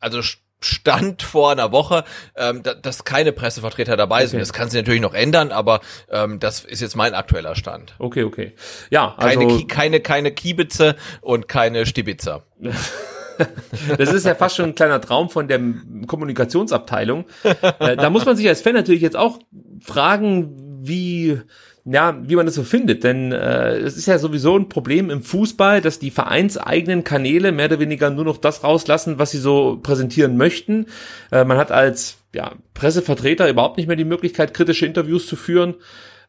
[0.00, 0.20] also
[0.60, 2.04] stand vor einer Woche,
[2.36, 4.38] ähm, da, dass keine Pressevertreter dabei sind.
[4.38, 4.42] Okay.
[4.42, 5.80] Das kann sich natürlich noch ändern, aber
[6.10, 7.94] ähm, das ist jetzt mein aktueller Stand.
[7.98, 8.54] Okay, okay.
[8.90, 12.44] Ja, also Keine, keine, keine Kiebitze und keine Stibitzer.
[13.98, 15.60] das ist ja fast schon ein kleiner Traum von der
[16.06, 17.26] Kommunikationsabteilung.
[17.42, 19.38] Äh, da muss man sich als Fan natürlich jetzt auch
[19.80, 21.40] fragen, wie
[21.88, 23.04] ja, wie man das so findet.
[23.04, 27.66] Denn äh, es ist ja sowieso ein Problem im Fußball, dass die vereinseigenen Kanäle mehr
[27.66, 30.86] oder weniger nur noch das rauslassen, was sie so präsentieren möchten.
[31.30, 35.74] Äh, man hat als ja, Pressevertreter überhaupt nicht mehr die Möglichkeit, kritische Interviews zu führen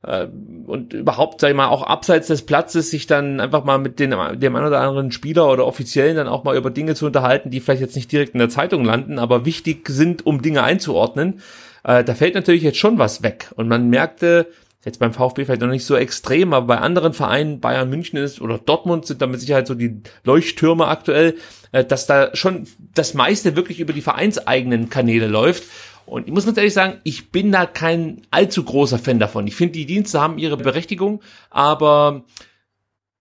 [0.03, 0.27] äh,
[0.67, 4.11] und überhaupt, sag ich mal, auch abseits des Platzes sich dann einfach mal mit den,
[4.11, 7.61] dem einen oder anderen Spieler oder Offiziellen dann auch mal über Dinge zu unterhalten, die
[7.61, 11.41] vielleicht jetzt nicht direkt in der Zeitung landen, aber wichtig sind, um Dinge einzuordnen.
[11.83, 13.51] Äh, da fällt natürlich jetzt schon was weg.
[13.55, 14.45] Und man merkte,
[14.85, 18.41] jetzt beim VfB vielleicht noch nicht so extrem, aber bei anderen Vereinen, Bayern München ist
[18.41, 21.35] oder Dortmund sind da mit Sicherheit so die Leuchttürme aktuell,
[21.71, 25.63] äh, dass da schon das meiste wirklich über die vereinseigenen Kanäle läuft.
[26.05, 29.45] Und ich muss ganz ehrlich sagen, ich bin da kein allzu großer Fan davon.
[29.45, 32.23] Ich finde, die Dienste haben ihre Berechtigung, aber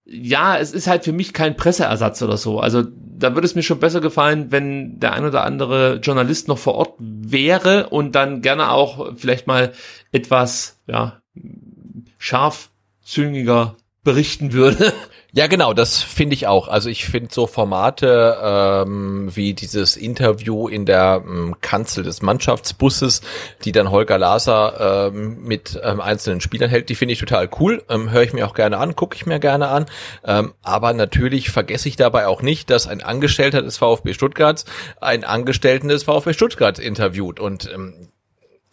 [0.04, 2.60] ja, es ist halt für mich kein Presseersatz oder so.
[2.60, 6.58] Also da würde es mir schon besser gefallen, wenn der ein oder andere Journalist noch
[6.58, 9.72] vor Ort wäre und dann gerne auch vielleicht mal
[10.12, 11.20] etwas, ja,
[12.18, 14.92] scharfzüngiger berichten würde.
[15.32, 16.66] Ja, genau, das finde ich auch.
[16.66, 23.20] Also ich finde so Formate ähm, wie dieses Interview in der ähm, Kanzel des Mannschaftsbusses,
[23.62, 27.84] die dann Holger Laser ähm, mit ähm, einzelnen Spielern hält, die finde ich total cool.
[27.90, 29.84] Ähm, Höre ich mir auch gerne an, gucke ich mir gerne an.
[30.24, 34.64] Ähm, aber natürlich vergesse ich dabei auch nicht, dass ein Angestellter des VfB Stuttgarts
[35.02, 37.40] einen Angestellten des VfB Stuttgart interviewt.
[37.40, 38.08] Und ähm,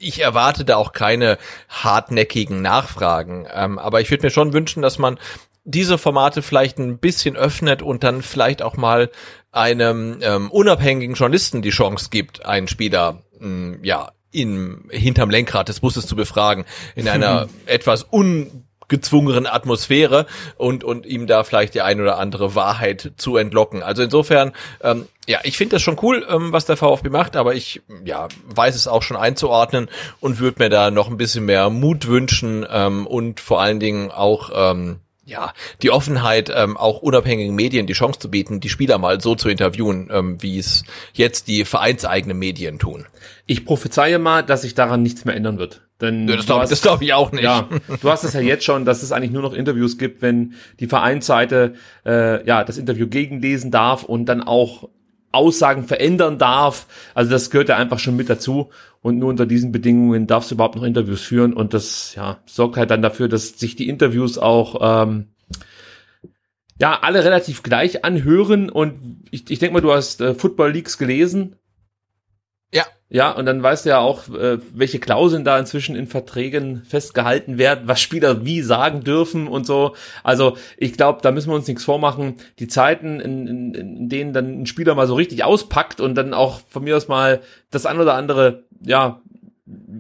[0.04, 1.38] ich erwarte da auch keine
[1.70, 3.48] hartnäckigen Nachfragen.
[3.54, 5.20] Ähm, aber ich würde mir schon wünschen, dass man
[5.66, 9.10] diese Formate vielleicht ein bisschen öffnet und dann vielleicht auch mal
[9.52, 15.70] einem ähm, unabhängigen Journalisten die Chance gibt, einen Spieler mh, hm, ja in hinterm Lenkrad
[15.70, 18.04] des Busses zu befragen in einer etwas
[18.84, 20.26] ungezwungenen Atmosphäre
[20.58, 23.84] und und ihm da vielleicht die ein oder andere Wahrheit zu entlocken.
[23.84, 27.56] Also insofern ähm, ja, ich finde das schon cool, ähm, was der VfB macht, aber
[27.56, 31.70] ich ja weiß es auch schon einzuordnen und würde mir da noch ein bisschen mehr
[31.70, 37.56] Mut wünschen ähm, und vor allen Dingen auch ähm, ja, die Offenheit, ähm, auch unabhängigen
[37.56, 41.48] Medien die Chance zu bieten, die Spieler mal so zu interviewen, ähm, wie es jetzt
[41.48, 43.06] die vereinseigenen Medien tun.
[43.46, 45.82] Ich prophezeie mal, dass sich daran nichts mehr ändern wird.
[46.02, 47.44] Denn ja, das glaube glaub ich auch nicht.
[47.44, 47.70] Ja,
[48.02, 50.88] du hast es ja jetzt schon, dass es eigentlich nur noch Interviews gibt, wenn die
[50.88, 54.90] Vereinsseite äh, ja das Interview gegenlesen darf und dann auch
[55.34, 56.88] Aussagen verändern darf.
[57.14, 58.70] Also das gehört ja einfach schon mit dazu.
[59.02, 61.54] Und nur unter diesen Bedingungen darfst du überhaupt noch Interviews führen.
[61.54, 65.28] Und das ja, sorgt halt dann dafür, dass sich die Interviews auch ähm,
[66.80, 68.70] ja alle relativ gleich anhören.
[68.70, 71.56] Und ich, ich denke mal, du hast äh, Football Leagues gelesen.
[72.74, 72.86] Ja.
[73.10, 77.60] Ja, und dann weißt du ja auch, äh, welche Klauseln da inzwischen in Verträgen festgehalten
[77.60, 79.94] werden, was Spieler wie sagen dürfen und so.
[80.24, 82.38] Also ich glaube, da müssen wir uns nichts vormachen.
[82.58, 86.34] Die Zeiten, in, in, in denen dann ein Spieler mal so richtig auspackt und dann
[86.34, 89.22] auch von mir aus mal das ein oder andere, ja,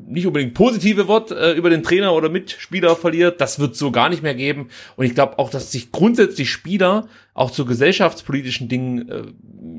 [0.07, 4.09] nicht unbedingt positive Wort äh, über den Trainer oder Mitspieler verliert, das wird so gar
[4.09, 4.69] nicht mehr geben.
[4.95, 9.23] Und ich glaube auch, dass sich grundsätzlich Spieler auch zu gesellschaftspolitischen Dingen äh,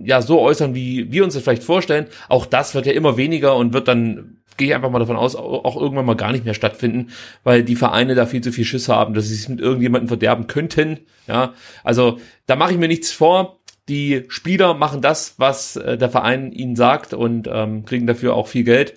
[0.05, 2.07] ja so äußern, wie wir uns das vielleicht vorstellen.
[2.29, 5.37] Auch das wird ja immer weniger und wird dann, gehe ich einfach mal davon aus,
[5.37, 7.11] auch irgendwann mal gar nicht mehr stattfinden,
[7.45, 10.47] weil die Vereine da viel zu viel Schiss haben, dass sie sich mit irgendjemandem verderben
[10.47, 11.01] könnten.
[11.27, 13.61] Ja, also da mache ich mir nichts vor.
[13.89, 18.49] Die Spieler machen das, was äh, der Verein ihnen sagt und ähm, kriegen dafür auch
[18.49, 18.95] viel Geld.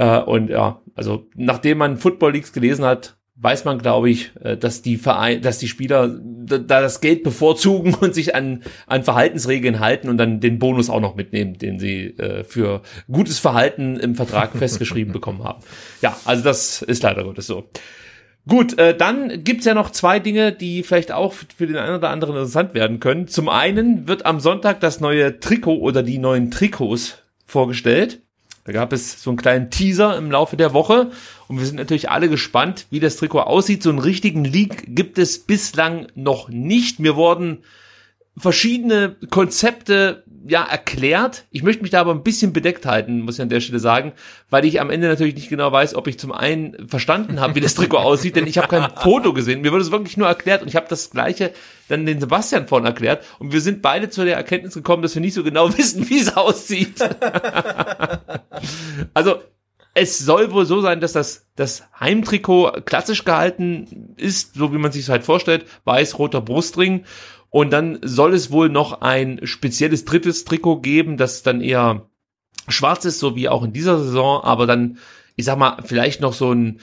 [0.00, 4.56] Äh, und ja, also nachdem man Football Leagues gelesen hat, weiß man, glaube ich, äh,
[4.56, 9.02] dass die Verein, dass die Spieler da, da das Geld bevorzugen und sich an, an
[9.02, 12.80] Verhaltensregeln halten und dann den Bonus auch noch mitnehmen, den sie äh, für
[13.12, 15.62] gutes Verhalten im Vertrag festgeschrieben bekommen haben.
[16.00, 17.68] Ja, also das ist leider Gottes so.
[18.48, 22.08] Gut, äh, dann gibt's ja noch zwei Dinge, die vielleicht auch für den einen oder
[22.08, 23.28] anderen interessant werden können.
[23.28, 28.22] Zum einen wird am Sonntag das neue Trikot oder die neuen Trikots vorgestellt.
[28.70, 31.10] Da gab es so einen kleinen Teaser im Laufe der Woche
[31.48, 33.82] und wir sind natürlich alle gespannt, wie das Trikot aussieht.
[33.82, 37.00] So einen richtigen Leak gibt es bislang noch nicht.
[37.00, 37.64] Mir wurden
[38.40, 41.44] verschiedene Konzepte ja erklärt.
[41.50, 44.12] Ich möchte mich da aber ein bisschen bedeckt halten, muss ich an der Stelle sagen,
[44.48, 47.60] weil ich am Ende natürlich nicht genau weiß, ob ich zum einen verstanden habe, wie
[47.60, 49.60] das Trikot aussieht, denn ich habe kein Foto gesehen.
[49.60, 51.52] Mir wurde es wirklich nur erklärt und ich habe das gleiche
[51.88, 55.20] dann den Sebastian vorhin erklärt und wir sind beide zu der Erkenntnis gekommen, dass wir
[55.20, 57.00] nicht so genau wissen, wie es aussieht.
[59.14, 59.36] also
[59.92, 64.92] es soll wohl so sein, dass das, das Heimtrikot klassisch gehalten ist, so wie man
[64.92, 67.04] sich es halt vorstellt, weiß-roter Brustring
[67.50, 72.08] und dann soll es wohl noch ein spezielles drittes Trikot geben, das dann eher
[72.68, 74.98] schwarz ist, so wie auch in dieser Saison, aber dann,
[75.36, 76.80] ich sag mal, vielleicht noch so ein,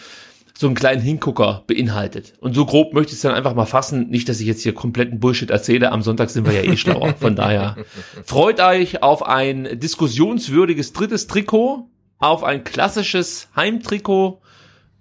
[0.58, 2.34] so einen kleinen Hingucker beinhaltet.
[2.40, 4.10] Und so grob möchte ich es dann einfach mal fassen.
[4.10, 5.92] Nicht, dass ich jetzt hier kompletten Bullshit erzähle.
[5.92, 7.14] Am Sonntag sind wir ja eh schlauer.
[7.14, 7.78] Von daher
[8.26, 11.88] freut euch auf ein diskussionswürdiges drittes Trikot,
[12.18, 14.42] auf ein klassisches Heimtrikot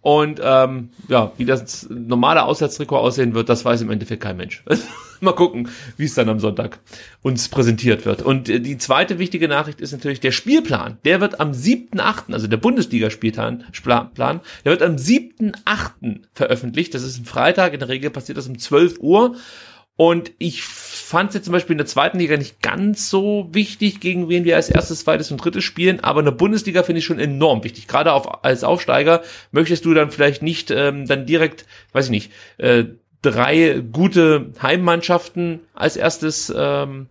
[0.03, 4.63] Und ähm, ja, wie das normale Auswärtstrikot aussehen wird, das weiß im Endeffekt kein Mensch.
[5.21, 6.79] Mal gucken, wie es dann am Sonntag
[7.23, 8.23] uns präsentiert wird.
[8.23, 10.99] Und äh, die zweite wichtige Nachricht ist natürlich der Spielplan.
[11.05, 13.65] Der wird am 7.8., also der Bundesliga-Spielplan,
[14.15, 16.21] Plan, der wird am 7.8.
[16.33, 16.95] veröffentlicht.
[16.95, 17.73] Das ist ein Freitag.
[17.73, 19.37] In der Regel passiert das um 12 Uhr.
[19.97, 24.01] Und ich fand es jetzt zum Beispiel in der zweiten Liga nicht ganz so wichtig,
[24.01, 27.07] gegen wen wir als erstes, zweites und drittes spielen, aber in der Bundesliga finde ich
[27.07, 27.89] schon enorm wichtig.
[27.89, 32.33] Gerade auf, als Aufsteiger möchtest du dann vielleicht nicht ähm, dann direkt, weiß ich nicht,
[32.59, 32.85] äh,
[33.23, 37.09] drei gute Heimmannschaften als erstes ähm,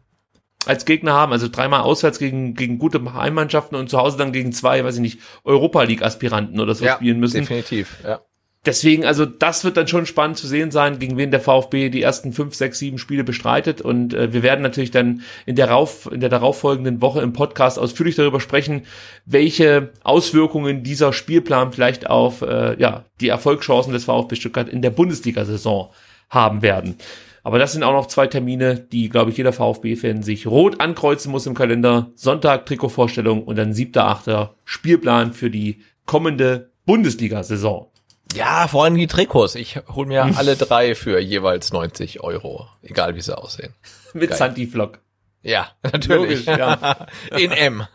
[0.65, 4.51] als Gegner haben, also dreimal auswärts gegen, gegen gute Heimmannschaften und zu Hause dann gegen
[4.51, 7.41] zwei, weiß ich nicht, Europa League Aspiranten oder so ja, spielen müssen.
[7.41, 8.21] Definitiv, ja
[8.65, 12.01] deswegen, also das wird dann schon spannend zu sehen sein, gegen wen der VfB die
[12.01, 13.81] ersten fünf, sechs, sieben Spiele bestreitet.
[13.81, 17.79] Und äh, wir werden natürlich dann in der, rauf, in der darauffolgenden Woche im Podcast
[17.79, 18.83] ausführlich darüber sprechen,
[19.25, 24.91] welche Auswirkungen dieser Spielplan vielleicht auf äh, ja, die Erfolgschancen des VfB Stuttgart in der
[24.91, 25.91] Bundesliga-Saison
[26.29, 26.97] haben werden.
[27.43, 31.31] Aber das sind auch noch zwei Termine, die, glaube ich, jeder VfB-Fan sich rot ankreuzen
[31.31, 32.09] muss im Kalender.
[32.15, 37.91] Sonntag Trikotvorstellung und dann siebter, achter Spielplan für die kommende Bundesliga-Saison.
[38.33, 39.55] Ja, vor allem die Trikots.
[39.55, 43.73] Ich hol mir alle drei für jeweils 90 Euro, egal wie sie aussehen.
[44.13, 44.99] Mit Santi-Flock.
[45.45, 46.47] Ja, natürlich.
[46.47, 47.07] Logisch, ja.
[47.37, 47.85] In M.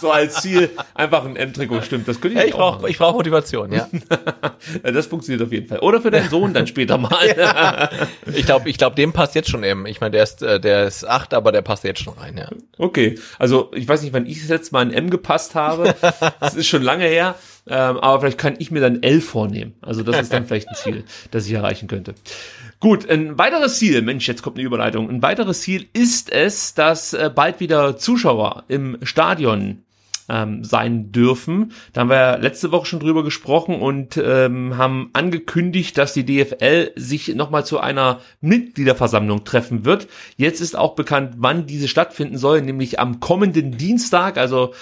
[0.00, 2.08] so als Ziel einfach ein M-Trikot, stimmt.
[2.08, 3.86] Das könnte ich, ja, ich brauche ich brauch Motivation, ja.
[4.82, 5.80] das funktioniert auf jeden Fall.
[5.80, 7.36] Oder für deinen Sohn dann später mal.
[7.36, 7.90] ja.
[8.32, 9.84] Ich glaube, ich glaub, dem passt jetzt schon M.
[9.84, 12.48] Ich meine, der ist, äh, der ist acht, aber der passt jetzt schon rein, ja.
[12.78, 13.18] Okay.
[13.38, 15.94] Also ich weiß nicht, wann ich das letzte Mal ein M gepasst habe.
[16.40, 17.34] Das ist schon lange her.
[17.66, 19.74] Ähm, aber vielleicht kann ich mir dann L vornehmen.
[19.80, 22.14] Also das ist dann vielleicht ein Ziel, das ich erreichen könnte.
[22.78, 25.08] Gut, ein weiteres Ziel, Mensch, jetzt kommt eine Überleitung.
[25.08, 29.84] Ein weiteres Ziel ist es, dass äh, bald wieder Zuschauer im Stadion
[30.28, 31.72] ähm, sein dürfen.
[31.92, 36.24] Da haben wir ja letzte Woche schon drüber gesprochen und ähm, haben angekündigt, dass die
[36.24, 40.08] DFL sich nochmal zu einer Mitgliederversammlung treffen wird.
[40.36, 44.72] Jetzt ist auch bekannt, wann diese stattfinden soll, nämlich am kommenden Dienstag, also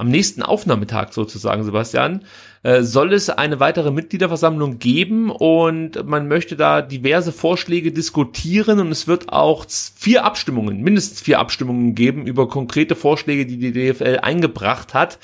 [0.00, 2.24] am nächsten Aufnahmetag sozusagen, Sebastian,
[2.62, 8.90] äh, soll es eine weitere Mitgliederversammlung geben und man möchte da diverse Vorschläge diskutieren und
[8.90, 14.20] es wird auch vier Abstimmungen, mindestens vier Abstimmungen geben über konkrete Vorschläge, die die DFL
[14.22, 15.18] eingebracht hat.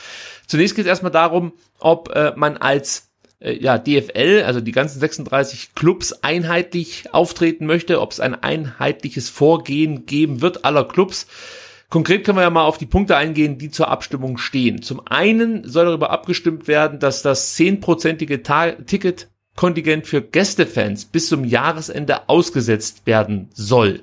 [0.47, 3.09] Zunächst geht es erstmal darum, ob äh, man als
[3.41, 9.31] äh, ja, DFL, also die ganzen 36 Clubs einheitlich auftreten möchte, ob es ein einheitliches
[9.31, 11.27] Vorgehen geben wird aller Clubs.
[11.89, 14.83] Konkret können wir ja mal auf die Punkte eingehen, die zur Abstimmung stehen.
[14.83, 22.29] Zum einen soll darüber abgestimmt werden, dass das zehnprozentige Ticketkontingent für Gästefans bis zum Jahresende
[22.29, 24.03] ausgesetzt werden soll.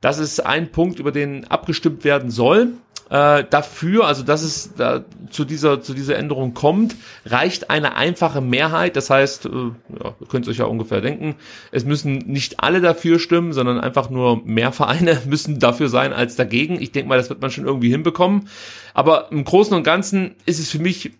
[0.00, 2.74] Das ist ein Punkt, über den abgestimmt werden soll
[3.10, 6.94] äh, dafür, also dass es da zu dieser zu dieser Änderung kommt,
[7.26, 8.94] reicht eine einfache Mehrheit.
[8.94, 11.34] Das heißt, äh, ja, ihr könnt euch ja ungefähr denken,
[11.72, 16.36] es müssen nicht alle dafür stimmen, sondern einfach nur mehr Vereine müssen dafür sein als
[16.36, 16.80] dagegen.
[16.80, 18.48] Ich denke mal, das wird man schon irgendwie hinbekommen.
[18.94, 21.10] Aber im Großen und Ganzen ist es für mich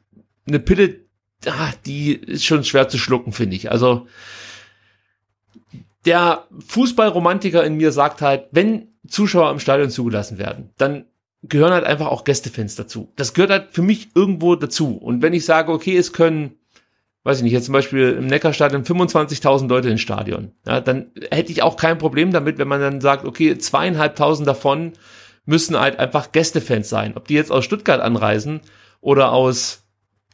[0.47, 1.01] eine Pille,
[1.47, 3.73] ah, die ist schon schwer zu schlucken, finde ich.
[3.73, 4.07] Also
[6.05, 11.07] der Fußballromantiker in mir sagt halt, wenn Zuschauer im Stadion zugelassen werden, dann
[11.43, 13.13] gehören halt einfach auch Gästefans dazu.
[13.17, 14.97] Das gehört halt für mich irgendwo dazu.
[14.97, 16.57] Und wenn ich sage, okay, es können,
[17.25, 21.53] weiß ich nicht, jetzt zum Beispiel im Neckarstadion 25.000 Leute ins Stadion, ja, dann hätte
[21.53, 24.93] ich auch kein Problem damit, wenn man dann sagt, okay, zweieinhalbtausend davon
[25.47, 27.17] müssen halt einfach Gästefans sein.
[27.17, 28.61] Ob die jetzt aus Stuttgart anreisen
[29.01, 29.85] oder aus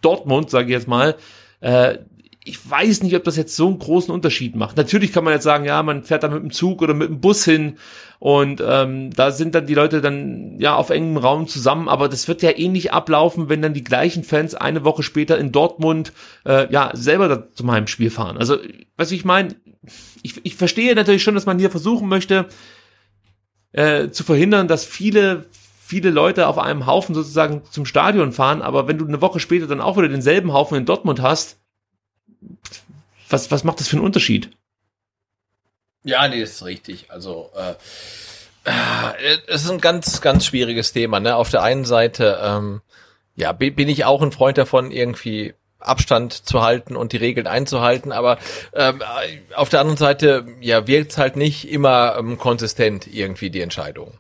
[0.03, 1.17] Dortmund, sage ich jetzt mal,
[1.61, 1.99] äh,
[2.45, 4.77] ich weiß nicht, ob das jetzt so einen großen Unterschied macht.
[4.77, 7.21] Natürlich kann man jetzt sagen, ja, man fährt da mit dem Zug oder mit dem
[7.21, 7.77] Bus hin
[8.19, 12.29] und ähm, da sind dann die Leute dann ja auf engem Raum zusammen, aber das
[12.29, 16.13] wird ja ähnlich ablaufen, wenn dann die gleichen Fans eine Woche später in Dortmund
[16.45, 18.39] äh, ja selber zum Heimspiel fahren.
[18.39, 18.59] Also,
[18.97, 19.55] was ich meine,
[20.23, 22.47] ich, ich verstehe natürlich schon, dass man hier versuchen möchte,
[23.73, 25.47] äh, zu verhindern, dass viele
[25.87, 29.69] viele Leute auf einem Haufen sozusagen zum Stadion fahren, aber wenn du eine Woche später
[29.69, 31.61] dann auch wieder denselben Haufen in Dortmund hast,
[33.29, 34.51] was, was macht das für einen Unterschied?
[36.07, 37.11] Ja, nee, das ist richtig.
[37.11, 37.73] Also, äh,
[38.65, 41.19] äh, es ist ein ganz, ganz schwieriges Thema.
[41.19, 41.35] Ne?
[41.35, 42.81] Auf der einen Seite, ähm,
[43.35, 48.13] ja, bin ich auch ein Freund davon, irgendwie Abstand zu halten und die Regeln einzuhalten,
[48.13, 48.39] aber
[48.73, 49.03] ähm,
[49.55, 54.15] auf der anderen Seite, ja, wirkt halt nicht immer ähm, konsistent irgendwie die Entscheidung.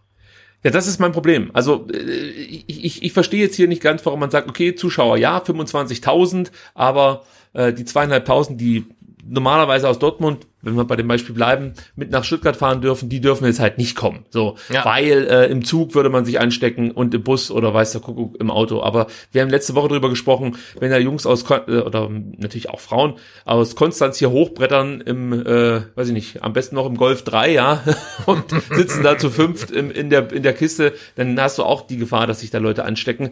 [0.64, 1.50] Ja, das ist mein Problem.
[1.54, 5.16] Also äh, ich, ich, ich verstehe jetzt hier nicht ganz, warum man sagt, okay, Zuschauer
[5.16, 8.84] ja, 25.000, aber äh, die zweieinhalbtausend, die
[9.28, 13.20] normalerweise aus Dortmund, wenn wir bei dem Beispiel bleiben, mit nach Stuttgart fahren dürfen, die
[13.20, 14.24] dürfen jetzt halt nicht kommen.
[14.30, 14.84] So, Ja.
[14.84, 18.40] weil äh, im Zug würde man sich anstecken und im Bus oder weiß der Kuckuck
[18.40, 18.82] im Auto.
[18.82, 22.70] Aber wir haben letzte Woche drüber gesprochen, wenn da Jungs aus Kon äh, oder natürlich
[22.70, 23.14] auch Frauen
[23.44, 27.52] aus Konstanz hier hochbrettern im, äh, weiß ich nicht, am besten noch im Golf 3,
[27.52, 27.82] ja,
[28.26, 31.86] und sitzen da zu fünft im, in der in der Kiste, dann hast du auch
[31.86, 33.30] die Gefahr, dass sich da Leute anstecken.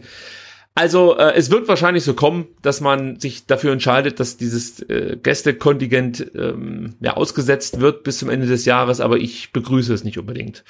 [0.77, 5.17] Also äh, es wird wahrscheinlich so kommen, dass man sich dafür entscheidet, dass dieses äh,
[5.21, 10.19] Gästekontingent ähm, ja, ausgesetzt wird bis zum Ende des Jahres, aber ich begrüße es nicht
[10.19, 10.65] unbedingt.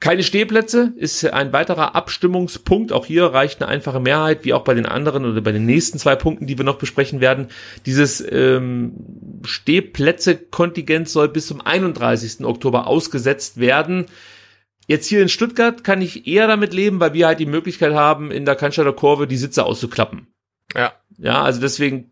[0.00, 2.92] Keine Stehplätze ist ein weiterer Abstimmungspunkt.
[2.92, 5.98] Auch hier reicht eine einfache Mehrheit, wie auch bei den anderen oder bei den nächsten
[5.98, 7.48] zwei Punkten, die wir noch besprechen werden.
[7.86, 8.92] Dieses ähm,
[9.42, 12.44] Stehplätze-Kontingent soll bis zum 31.
[12.44, 14.06] Oktober ausgesetzt werden.
[14.86, 18.30] Jetzt hier in Stuttgart kann ich eher damit leben, weil wir halt die Möglichkeit haben,
[18.30, 20.28] in der Cannstatter Kurve die Sitze auszuklappen.
[20.74, 20.92] Ja.
[21.18, 22.10] Ja, also deswegen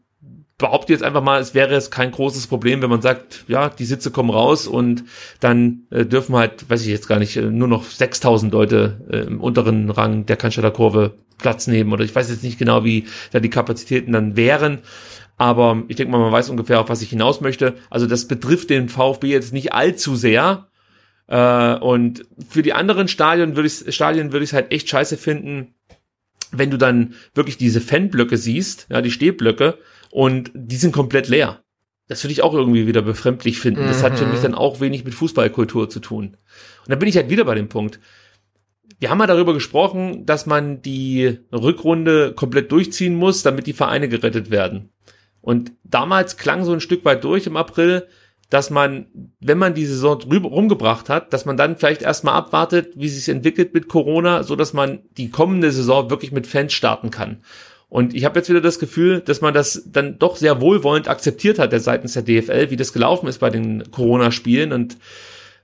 [0.59, 3.85] behaupte jetzt einfach mal, es wäre jetzt kein großes Problem, wenn man sagt, ja, die
[3.85, 5.05] Sitze kommen raus und
[5.41, 9.19] dann äh, dürfen halt, weiß ich jetzt gar nicht, äh, nur noch 6000 Leute äh,
[9.27, 13.07] im unteren Rang der Cannstatter Kurve Platz nehmen oder ich weiß jetzt nicht genau, wie
[13.33, 14.79] da die Kapazitäten dann wären.
[15.37, 17.75] Aber ich denke mal, man weiß ungefähr, auf was ich hinaus möchte.
[17.91, 20.69] Also das betrifft den VfB jetzt nicht allzu sehr.
[21.27, 25.17] Äh, und für die anderen Stadien würde ich Stadien würde ich es halt echt scheiße
[25.17, 25.75] finden,
[26.53, 29.79] wenn du dann wirklich diese Fanblöcke siehst, ja, die Stehblöcke,
[30.11, 31.65] und die sind komplett leer.
[32.07, 33.87] Das würde ich auch irgendwie wieder befremdlich finden.
[33.87, 36.27] Das hat für mich dann auch wenig mit Fußballkultur zu tun.
[36.27, 37.99] Und dann bin ich halt wieder bei dem Punkt.
[39.01, 44.09] Wir haben mal darüber gesprochen, dass man die Rückrunde komplett durchziehen muss, damit die Vereine
[44.09, 44.91] gerettet werden.
[45.41, 48.07] Und damals klang so ein Stück weit durch im April,
[48.51, 49.07] dass man,
[49.41, 53.29] wenn man die Saison drüber rumgebracht hat, dass man dann vielleicht erstmal abwartet, wie sich
[53.29, 57.39] entwickelt mit Corona, so dass man die kommende Saison wirklich mit Fans starten kann.
[57.89, 61.59] Und ich habe jetzt wieder das Gefühl, dass man das dann doch sehr wohlwollend akzeptiert
[61.59, 64.97] hat, der seitens der DFL, wie das gelaufen ist bei den Corona-Spielen und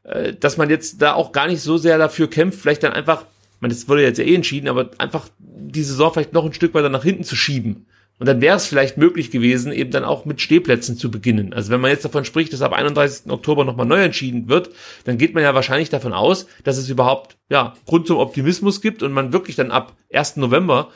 [0.04, 3.24] äh, dass man jetzt da auch gar nicht so sehr dafür kämpft, vielleicht dann einfach,
[3.60, 6.74] meine, das wurde jetzt ja eh entschieden, aber einfach die Saison vielleicht noch ein Stück
[6.74, 7.86] weiter nach hinten zu schieben.
[8.20, 11.54] Und dann wäre es vielleicht möglich gewesen, eben dann auch mit Stehplätzen zu beginnen.
[11.54, 13.32] Also wenn man jetzt davon spricht, dass ab 31.
[13.32, 14.68] Oktober nochmal neu entschieden wird,
[15.04, 19.02] dann geht man ja wahrscheinlich davon aus, dass es überhaupt ja Grund zum Optimismus gibt
[19.02, 20.36] und man wirklich dann ab 1.
[20.36, 20.90] November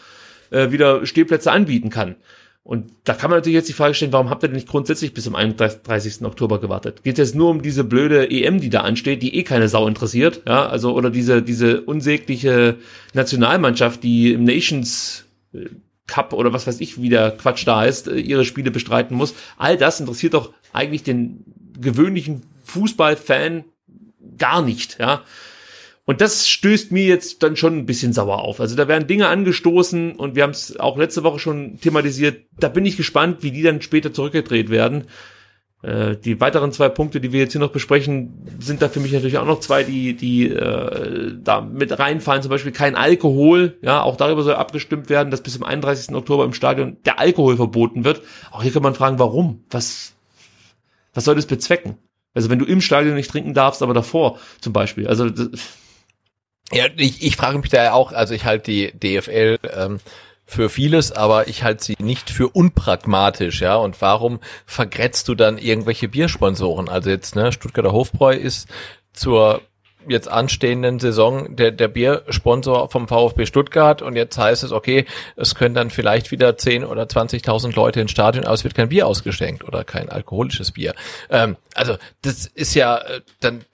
[0.50, 2.16] äh, wieder Stehplätze anbieten kann.
[2.62, 5.14] Und da kann man natürlich jetzt die Frage stellen, warum habt ihr denn nicht grundsätzlich
[5.14, 6.22] bis zum 31.
[6.24, 7.04] Oktober gewartet?
[7.04, 10.42] Geht es nur um diese blöde EM, die da ansteht, die eh keine Sau interessiert,
[10.46, 12.76] ja, also oder diese diese unsägliche
[13.14, 15.66] Nationalmannschaft, die im Nations äh,
[16.06, 19.34] Cup oder was weiß ich, wie der Quatsch da heißt, äh, ihre Spiele bestreiten muss.
[19.56, 21.44] All das interessiert doch eigentlich den
[21.78, 23.64] gewöhnlichen Fußballfan
[24.38, 25.22] gar nicht, ja.
[26.06, 28.60] Und das stößt mir jetzt dann schon ein bisschen sauer auf.
[28.60, 32.44] Also da werden Dinge angestoßen und wir haben es auch letzte Woche schon thematisiert.
[32.60, 35.04] Da bin ich gespannt, wie die dann später zurückgedreht werden.
[35.84, 39.12] Äh, die weiteren zwei Punkte, die wir jetzt hier noch besprechen, sind da für mich
[39.12, 42.42] natürlich auch noch zwei, die, die äh, da mit reinfallen.
[42.42, 43.76] Zum Beispiel kein Alkohol.
[43.82, 46.14] Ja, auch darüber soll abgestimmt werden, dass bis zum 31.
[46.14, 48.22] Oktober im Stadion der Alkohol verboten wird.
[48.50, 49.64] Auch hier kann man fragen, warum?
[49.70, 50.14] Was,
[51.12, 51.98] was soll das bezwecken?
[52.32, 55.06] Also wenn du im Stadion nicht trinken darfst, aber davor zum Beispiel.
[55.06, 55.28] Also
[56.72, 60.00] Ja, ich, ich frage mich da auch, also ich halte die DFL ähm,
[60.46, 63.76] für vieles, aber ich halte sie nicht für unpragmatisch, ja.
[63.76, 66.88] Und warum vergrätzt du dann irgendwelche Biersponsoren?
[66.88, 68.68] Also jetzt, ne, Stuttgarter Hofbräu ist
[69.12, 69.62] zur
[70.08, 75.54] jetzt anstehenden Saison der, der Biersponsor vom VfB Stuttgart und jetzt heißt es, okay, es
[75.54, 79.06] können dann vielleicht wieder 10 oder 20.000 Leute ins Stadion, aber es wird kein Bier
[79.06, 80.94] ausgeschenkt oder kein alkoholisches Bier.
[81.30, 83.64] Ähm, also das ist ja äh, dann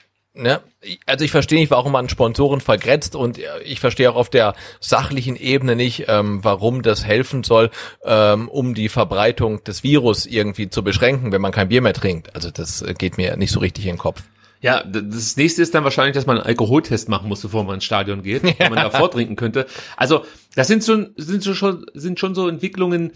[0.40, 0.60] Ne?
[1.06, 5.36] Also ich verstehe nicht, warum man Sponsoren vergrätzt und ich verstehe auch auf der sachlichen
[5.36, 7.70] Ebene nicht, ähm, warum das helfen soll,
[8.04, 12.34] ähm, um die Verbreitung des Virus irgendwie zu beschränken, wenn man kein Bier mehr trinkt.
[12.34, 14.22] Also das äh, geht mir nicht so richtig in den Kopf.
[14.62, 17.84] Ja, das nächste ist dann wahrscheinlich, dass man einen Alkoholtest machen muss, bevor man ins
[17.84, 19.66] Stadion geht, wenn man da vortrinken könnte.
[19.96, 20.24] Also,
[20.54, 23.12] das sind schon, sind so schon, sind schon so Entwicklungen,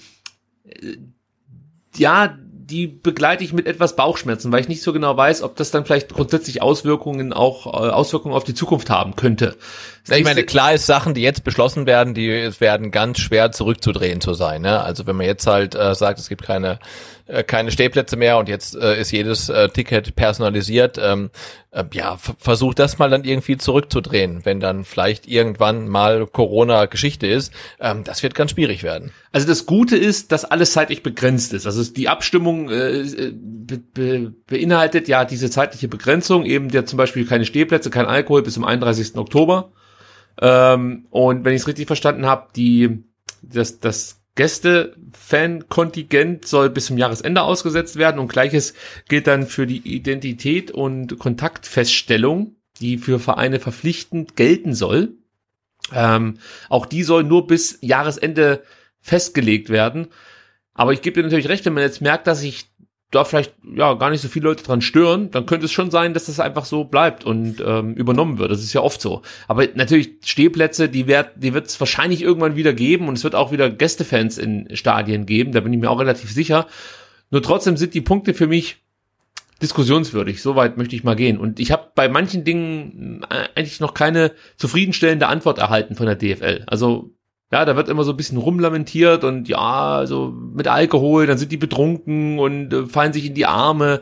[0.64, 0.96] äh,
[1.96, 2.38] ja,
[2.70, 5.84] die begleite ich mit etwas Bauchschmerzen, weil ich nicht so genau weiß, ob das dann
[5.84, 9.56] vielleicht grundsätzlich Auswirkungen auch äh, Auswirkungen auf die Zukunft haben könnte.
[10.10, 12.28] Ich meine, klar ist Sachen, die jetzt beschlossen werden, die
[12.60, 14.62] werden ganz schwer zurückzudrehen zu sein.
[14.62, 14.82] Ne?
[14.82, 16.78] Also wenn man jetzt halt äh, sagt, es gibt keine
[17.26, 21.30] äh, keine Stehplätze mehr und jetzt äh, ist jedes äh, Ticket personalisiert, ähm,
[21.70, 27.26] äh, ja, versucht das mal dann irgendwie zurückzudrehen, wenn dann vielleicht irgendwann mal Corona Geschichte
[27.26, 27.50] ist.
[27.80, 29.10] Ähm, das wird ganz schwierig werden.
[29.32, 31.64] Also das Gute ist, dass alles zeitlich begrenzt ist.
[31.64, 37.26] Also die Abstimmung äh, be, be, beinhaltet ja diese zeitliche Begrenzung, eben der zum Beispiel
[37.26, 39.16] keine Stehplätze, kein Alkohol bis zum 31.
[39.16, 39.72] Oktober.
[40.40, 43.04] Ähm, und wenn ich es richtig verstanden habe, die
[43.42, 48.74] das, das Gäste-Fan-Kontingent soll bis zum Jahresende ausgesetzt werden und gleiches
[49.08, 55.14] gilt dann für die Identität und Kontaktfeststellung, die für Vereine verpflichtend gelten soll.
[55.92, 58.64] Ähm, auch die soll nur bis Jahresende
[59.00, 60.08] festgelegt werden.
[60.72, 62.68] Aber ich gebe dir natürlich recht, wenn man jetzt merkt, dass sich
[63.14, 66.14] da vielleicht ja gar nicht so viele Leute dran stören, dann könnte es schon sein,
[66.14, 68.50] dass das einfach so bleibt und ähm, übernommen wird.
[68.50, 69.22] Das ist ja oft so.
[69.48, 73.34] Aber natürlich Stehplätze, die wird die wird es wahrscheinlich irgendwann wieder geben und es wird
[73.34, 75.52] auch wieder Gästefans in Stadien geben.
[75.52, 76.66] Da bin ich mir auch relativ sicher.
[77.30, 78.78] Nur trotzdem sind die Punkte für mich
[79.62, 80.42] diskussionswürdig.
[80.42, 81.38] Soweit möchte ich mal gehen.
[81.38, 86.16] Und ich habe bei manchen Dingen äh, eigentlich noch keine zufriedenstellende Antwort erhalten von der
[86.16, 86.64] DFL.
[86.66, 87.10] Also
[87.54, 91.52] ja, da wird immer so ein bisschen rumlamentiert und ja, so mit Alkohol, dann sind
[91.52, 94.00] die betrunken und äh, fallen sich in die Arme.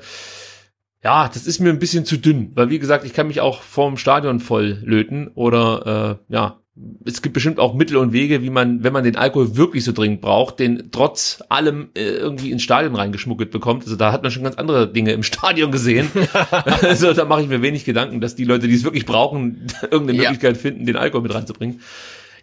[1.05, 3.61] Ja, das ist mir ein bisschen zu dünn, weil wie gesagt, ich kann mich auch
[3.61, 6.61] vorm Stadion voll löten oder äh, ja,
[7.05, 9.93] es gibt bestimmt auch Mittel und Wege, wie man, wenn man den Alkohol wirklich so
[9.93, 13.83] dringend braucht, den trotz allem äh, irgendwie ins Stadion reingeschmuggelt bekommt.
[13.85, 16.09] Also da hat man schon ganz andere Dinge im Stadion gesehen.
[16.81, 20.15] also da mache ich mir wenig Gedanken, dass die Leute, die es wirklich brauchen, irgendeine
[20.15, 20.31] ja.
[20.31, 21.81] Möglichkeit finden, den Alkohol mit reinzubringen.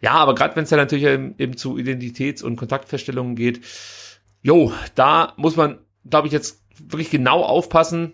[0.02, 3.62] Ja, aber gerade wenn es ja natürlich eben zu Identitäts- und Kontaktfeststellungen geht,
[4.42, 5.80] jo, da muss man,
[6.10, 8.14] glaube ich, jetzt wirklich genau aufpassen,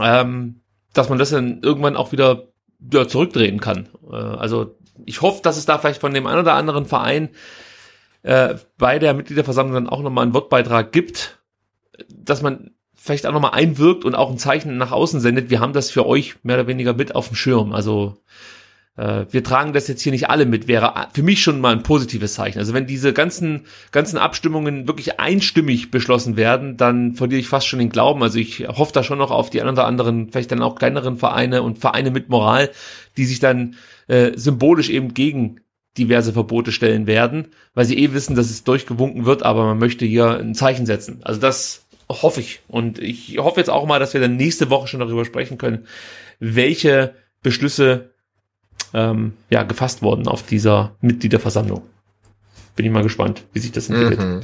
[0.00, 0.60] ähm,
[0.92, 2.48] dass man das dann irgendwann auch wieder
[2.92, 3.88] ja, zurückdrehen kann.
[4.10, 7.30] Äh, also ich hoffe, dass es da vielleicht von dem einen oder anderen Verein
[8.22, 11.38] äh, bei der Mitgliederversammlung dann auch nochmal einen Wortbeitrag gibt,
[12.08, 15.50] dass man vielleicht auch nochmal einwirkt und auch ein Zeichen nach außen sendet.
[15.50, 17.72] Wir haben das für euch mehr oder weniger mit auf dem Schirm.
[17.72, 18.16] Also
[18.98, 22.34] wir tragen das jetzt hier nicht alle mit, wäre für mich schon mal ein positives
[22.34, 22.58] Zeichen.
[22.58, 27.78] Also wenn diese ganzen, ganzen Abstimmungen wirklich einstimmig beschlossen werden, dann verliere ich fast schon
[27.78, 28.22] den Glauben.
[28.24, 31.16] Also ich hoffe da schon noch auf die ein oder anderen, vielleicht dann auch kleineren
[31.16, 32.70] Vereine und Vereine mit Moral,
[33.16, 33.76] die sich dann
[34.08, 35.60] äh, symbolisch eben gegen
[35.96, 40.06] diverse Verbote stellen werden, weil sie eh wissen, dass es durchgewunken wird, aber man möchte
[40.06, 41.20] hier ein Zeichen setzen.
[41.22, 42.60] Also das hoffe ich.
[42.66, 45.86] Und ich hoffe jetzt auch mal, dass wir dann nächste Woche schon darüber sprechen können,
[46.40, 48.10] welche Beschlüsse
[48.94, 51.82] ähm, ja, gefasst worden auf dieser Mitgliederversammlung.
[52.78, 54.20] Bin ich mal gespannt, wie sich das entwickelt.
[54.20, 54.40] Mhm.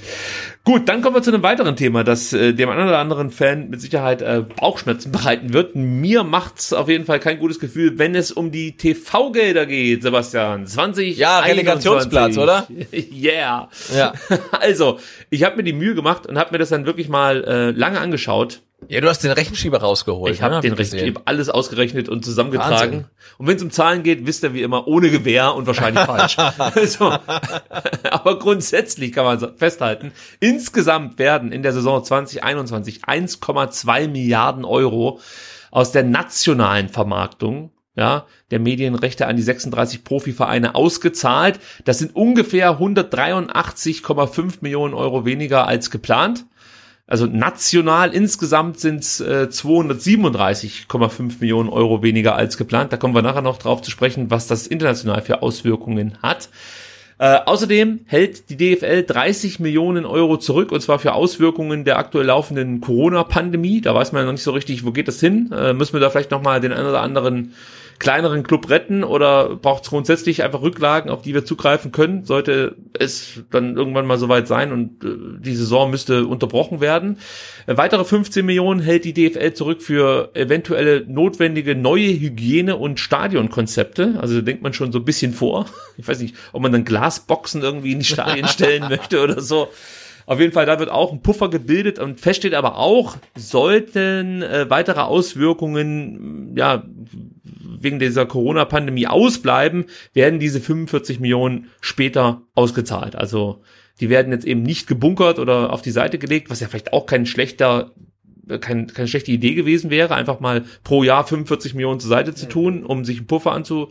[0.65, 3.71] Gut, dann kommen wir zu einem weiteren Thema, das äh, dem einen oder anderen Fan
[3.71, 5.77] mit Sicherheit äh, Bauchschmerzen bereiten wird.
[5.77, 10.67] Mir macht's auf jeden Fall kein gutes Gefühl, wenn es um die TV-Gelder geht, Sebastian.
[10.67, 12.67] 20 Ja, Relegationsplatz, oder?
[12.93, 13.69] yeah.
[13.95, 14.13] Ja.
[14.51, 14.99] Also,
[15.31, 18.01] ich habe mir die Mühe gemacht und habe mir das dann wirklich mal äh, lange
[18.01, 20.35] angeschaut ja, du hast den Rechenschieber rausgeholt.
[20.35, 20.61] Ich habe ne?
[20.61, 22.93] den Rechenschieber alles ausgerechnet und zusammengetragen.
[22.93, 23.05] Wahnsinn.
[23.39, 26.37] Und wenn es um Zahlen geht, wisst ihr wie immer ohne Gewehr und wahrscheinlich falsch.
[26.39, 27.13] also,
[28.11, 35.21] aber grundsätzlich kann man festhalten, insgesamt werden in der Saison 2021 1,2 Milliarden Euro
[35.71, 41.61] aus der nationalen Vermarktung ja, der Medienrechte an die 36 Profivereine ausgezahlt.
[41.85, 46.45] Das sind ungefähr 183,5 Millionen Euro weniger als geplant.
[47.07, 52.93] Also national insgesamt sind es äh, 237,5 Millionen Euro weniger als geplant.
[52.93, 56.49] Da kommen wir nachher noch drauf zu sprechen, was das international für Auswirkungen hat.
[57.19, 62.27] Äh, außerdem hält die DFL 30 Millionen Euro zurück und zwar für Auswirkungen der aktuell
[62.27, 63.83] laufenden Corona-Pandemie.
[63.83, 65.53] Da weiß man ja noch nicht so richtig, wo geht das hin.
[65.53, 67.53] Äh, müssen wir da vielleicht nochmal den einen oder anderen
[67.99, 72.77] kleineren Club retten oder braucht es grundsätzlich einfach Rücklagen, auf die wir zugreifen können, sollte
[72.99, 77.19] es dann irgendwann mal soweit sein und äh, die Saison müsste unterbrochen werden.
[77.67, 84.19] Äh, weitere 15 Millionen hält die DFL zurück für eventuelle notwendige neue Hygiene- und Stadionkonzepte.
[84.21, 85.67] Also denkt man schon so ein bisschen vor.
[85.97, 89.69] Ich weiß nicht, ob man dann Glasboxen irgendwie in die Stadien stellen möchte oder so.
[90.27, 94.69] Auf jeden Fall, da wird auch ein Puffer gebildet und feststeht aber auch, sollten äh,
[94.71, 96.85] weitere Auswirkungen, ja,
[97.79, 103.17] wegen dieser Corona-Pandemie ausbleiben, werden diese 45 Millionen später ausgezahlt.
[103.17, 103.63] Also
[104.01, 107.07] die werden jetzt eben nicht gebunkert oder auf die Seite gelegt, was ja vielleicht auch
[107.07, 107.93] kein schlechter
[108.61, 112.47] kein, keine schlechte Idee gewesen wäre, einfach mal pro Jahr 45 Millionen zur Seite zu
[112.47, 113.91] tun, um sich einen Puffer anzu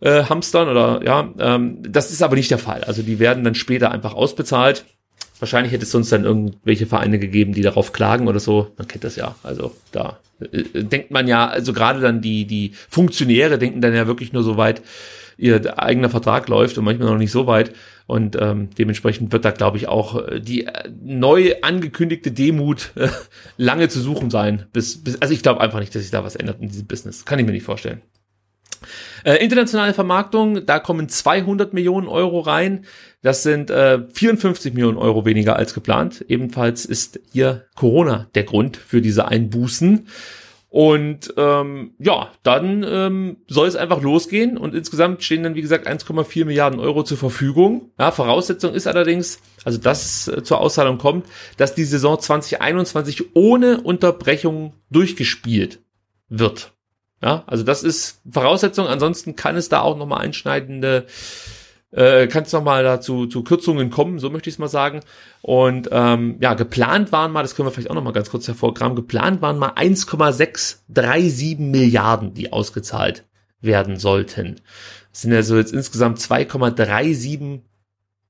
[0.00, 2.82] äh, hamstern oder ja, ähm, das ist aber nicht der Fall.
[2.84, 4.84] Also die werden dann später einfach ausbezahlt
[5.40, 8.70] Wahrscheinlich hätte es sonst dann irgendwelche Vereine gegeben, die darauf klagen oder so.
[8.76, 9.34] Man kennt das ja.
[9.42, 14.06] Also da äh, denkt man ja, also gerade dann die, die Funktionäre denken dann ja
[14.06, 14.82] wirklich nur so weit,
[15.38, 17.72] ihr eigener Vertrag läuft und manchmal noch nicht so weit.
[18.06, 23.08] Und ähm, dementsprechend wird da, glaube ich, auch äh, die äh, neu angekündigte Demut äh,
[23.56, 24.66] lange zu suchen sein.
[24.72, 27.24] Bis, bis, also ich glaube einfach nicht, dass sich da was ändert in diesem Business.
[27.24, 28.02] Kann ich mir nicht vorstellen.
[29.24, 32.84] Äh, internationale Vermarktung, da kommen 200 Millionen Euro rein.
[33.22, 36.24] Das sind äh, 54 Millionen Euro weniger als geplant.
[36.28, 40.06] Ebenfalls ist hier Corona der Grund für diese Einbußen.
[40.70, 45.88] Und ähm, ja, dann ähm, soll es einfach losgehen und insgesamt stehen dann, wie gesagt,
[45.88, 47.90] 1,4 Milliarden Euro zur Verfügung.
[47.98, 51.26] Ja, Voraussetzung ist allerdings, also dass äh, zur Auszahlung kommt,
[51.56, 55.80] dass die Saison 2021 ohne Unterbrechung durchgespielt
[56.28, 56.72] wird.
[57.22, 58.86] Ja, also das ist Voraussetzung.
[58.86, 61.06] Ansonsten kann es da auch nochmal einschneidende
[61.92, 65.00] äh, kann es nochmal dazu zu Kürzungen kommen, so möchte ich es mal sagen.
[65.42, 68.96] Und ähm, ja, geplant waren mal, das können wir vielleicht auch nochmal ganz kurz hervorkramen,
[68.96, 73.24] geplant waren mal 1,637 Milliarden, die ausgezahlt
[73.60, 74.60] werden sollten.
[75.12, 77.60] Das sind also jetzt insgesamt 2,37,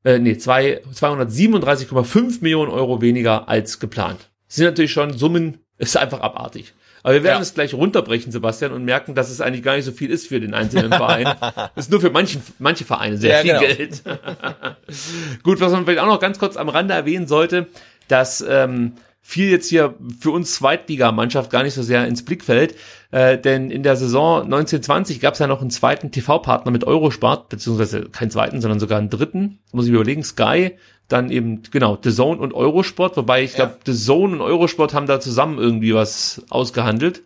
[0.04, 4.30] äh, nee, 237,5 Millionen Euro weniger als geplant.
[4.48, 6.74] Das sind natürlich schon Summen, ist einfach abartig.
[7.02, 7.42] Aber wir werden ja.
[7.42, 10.40] es gleich runterbrechen, Sebastian, und merken, dass es eigentlich gar nicht so viel ist für
[10.40, 11.24] den einzelnen Verein.
[11.40, 13.76] das ist nur für manchen, manche Vereine sehr ja, viel genau.
[13.76, 14.02] Geld.
[15.42, 17.68] Gut, was man vielleicht auch noch ganz kurz am Rande erwähnen sollte,
[18.08, 22.74] dass ähm, viel jetzt hier für uns Zweitligamannschaft gar nicht so sehr ins Blickfeld,
[23.10, 27.48] äh, denn in der Saison 1920 gab es ja noch einen zweiten TV-Partner mit Eurosport,
[27.48, 30.76] beziehungsweise keinen zweiten, sondern sogar einen dritten, muss ich überlegen, Sky,
[31.12, 35.06] dann eben, genau, The Zone und Eurosport, wobei ich glaube, The Zone und Eurosport haben
[35.06, 37.22] da zusammen irgendwie was ausgehandelt.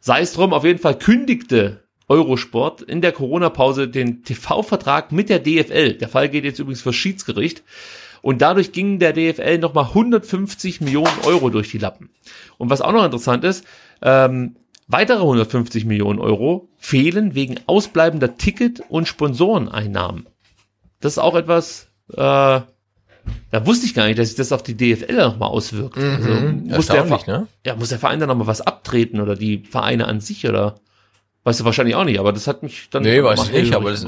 [0.00, 5.38] Sei es drum, auf jeden Fall kündigte Eurosport in der Corona-Pause den TV-Vertrag mit der
[5.38, 5.94] DFL.
[5.94, 7.62] Der Fall geht jetzt übrigens vor Schiedsgericht.
[8.20, 12.10] Und dadurch gingen der DFL nochmal 150 Millionen Euro durch die Lappen.
[12.58, 13.64] Und was auch noch interessant ist,
[14.00, 14.56] ähm,
[14.86, 20.26] weitere 150 Millionen Euro fehlen wegen ausbleibender Ticket- und Sponsoreneinnahmen.
[21.00, 22.60] Das ist auch etwas, äh,
[23.50, 25.96] da wusste ich gar nicht, dass sich das auf die DFL nochmal auswirkt.
[25.96, 27.46] Mhm, also muss der, ne?
[27.64, 30.76] ja, muss der Verein dann nochmal was abtreten oder die Vereine an sich oder
[31.44, 33.02] weißt du wahrscheinlich auch nicht, aber das hat mich dann.
[33.02, 34.06] Nee, weiß ich nicht, aber das,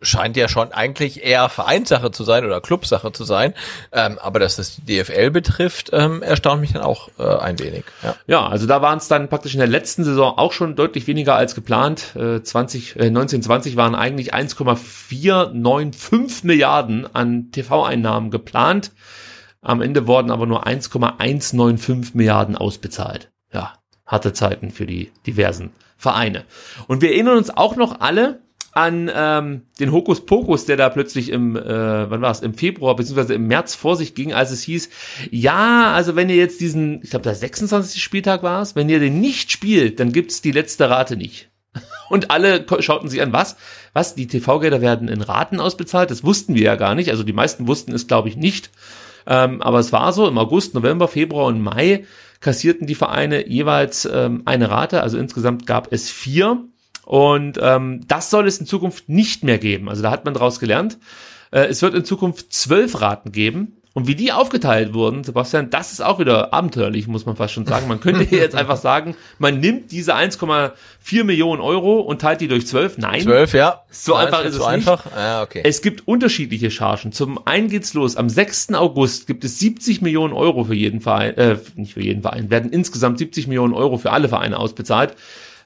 [0.00, 3.54] scheint ja schon eigentlich eher Vereinssache zu sein oder Clubsache zu sein.
[3.92, 7.84] Ähm, aber dass das die DFL betrifft, ähm, erstaunt mich dann auch äh, ein wenig.
[8.02, 11.06] Ja, ja also da waren es dann praktisch in der letzten Saison auch schon deutlich
[11.06, 12.14] weniger als geplant.
[12.14, 18.92] Äh, 20, äh, 1920 waren eigentlich 1,495 Milliarden an TV-Einnahmen geplant.
[19.60, 23.30] Am Ende wurden aber nur 1,195 Milliarden ausbezahlt.
[23.52, 23.74] Ja,
[24.06, 26.44] harte Zeiten für die diversen Vereine.
[26.86, 28.40] Und wir erinnern uns auch noch alle,
[28.72, 33.34] an ähm, den Hokuspokus, der da plötzlich im, äh, wann war es, im Februar beziehungsweise
[33.34, 34.88] im März vor sich ging, als es hieß,
[35.30, 38.02] ja, also wenn ihr jetzt diesen, ich glaube der 26.
[38.02, 41.50] Spieltag war es, wenn ihr den nicht spielt, dann gibt's die letzte Rate nicht.
[42.08, 43.56] Und alle schauten sich an, was?
[43.92, 44.14] Was?
[44.14, 46.10] Die TV-Gelder werden in Raten ausbezahlt?
[46.10, 47.10] Das wussten wir ja gar nicht.
[47.10, 48.70] Also die meisten wussten es, glaube ich, nicht.
[49.26, 52.04] Ähm, aber es war so, im August, November, Februar und Mai
[52.40, 55.02] kassierten die Vereine jeweils ähm, eine Rate.
[55.02, 56.64] Also insgesamt gab es vier.
[57.08, 59.88] Und ähm, das soll es in Zukunft nicht mehr geben.
[59.88, 60.98] Also da hat man daraus gelernt.
[61.50, 63.78] Äh, es wird in Zukunft zwölf Raten geben.
[63.94, 67.64] Und wie die aufgeteilt wurden, Sebastian, das ist auch wieder abenteuerlich, muss man fast schon
[67.64, 67.88] sagen.
[67.88, 72.46] Man könnte hier jetzt einfach sagen, man nimmt diese 1,4 Millionen Euro und teilt die
[72.46, 72.98] durch 12.
[72.98, 73.22] Nein.
[73.22, 73.84] 12, ja.
[73.90, 75.06] So einfach ist es so einfach.
[75.16, 75.62] Ja, okay.
[75.64, 77.12] Es gibt unterschiedliche Chargen.
[77.12, 78.16] Zum einen geht's los.
[78.16, 78.74] Am 6.
[78.74, 82.70] August gibt es 70 Millionen Euro für jeden Verein, äh, nicht für jeden Verein, werden
[82.70, 85.16] insgesamt 70 Millionen Euro für alle Vereine ausbezahlt.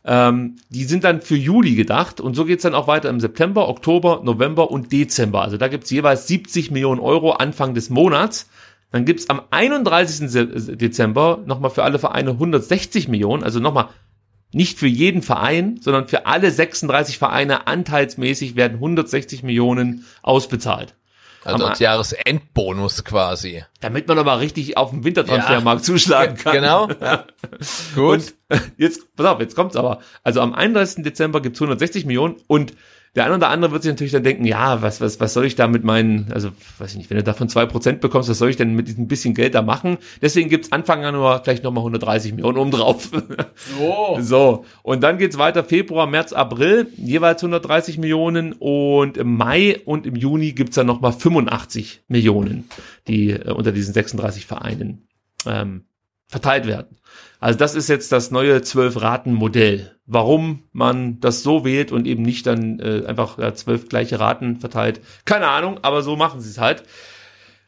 [0.05, 3.69] Ähm, die sind dann für Juli gedacht und so geht's dann auch weiter im September,
[3.69, 5.43] Oktober, November und Dezember.
[5.43, 8.49] Also da gibt's jeweils 70 Millionen Euro Anfang des Monats.
[8.91, 10.77] Dann gibt's am 31.
[10.77, 13.89] Dezember nochmal für alle Vereine 160 Millionen, also nochmal
[14.53, 20.95] nicht für jeden Verein, sondern für alle 36 Vereine anteilsmäßig werden 160 Millionen ausbezahlt.
[21.45, 23.65] Also als Jahresendbonus quasi.
[23.81, 25.85] Damit man aber richtig auf dem Wintertransfermarkt ja.
[25.85, 26.53] zuschlagen kann.
[26.53, 26.89] Genau.
[27.01, 27.27] Ja.
[27.95, 28.35] Gut.
[28.49, 30.01] Und jetzt, pass auf, jetzt kommt's aber.
[30.23, 31.03] Also am 31.
[31.05, 32.75] Dezember gibt's 160 Millionen und
[33.15, 35.55] der eine oder andere wird sich natürlich dann denken, ja, was, was, was soll ich
[35.55, 38.49] da mit meinen, also weiß ich nicht, wenn du davon zwei Prozent bekommst, was soll
[38.49, 39.99] ich denn mit diesem bisschen Geld da machen?
[40.23, 43.11] Deswegen gibt's Anfang Januar gleich nochmal 130 Millionen obendrauf.
[43.77, 44.17] So.
[44.21, 44.65] so.
[44.83, 50.17] Und dann geht's weiter Februar, März, April, jeweils 130 Millionen und im Mai und im
[50.17, 52.71] Juni gibt's dann nochmal 85 Millionen,
[53.09, 55.07] die äh, unter diesen 36 Vereinen
[55.45, 55.85] ähm,
[56.29, 56.97] verteilt werden.
[57.43, 59.97] Also das ist jetzt das neue Zwölf-Raten-Modell.
[60.07, 64.59] Warum man das so wählt und eben nicht dann äh, einfach ja, zwölf gleiche Raten
[64.59, 66.85] verteilt, keine Ahnung, aber so machen sie es halt.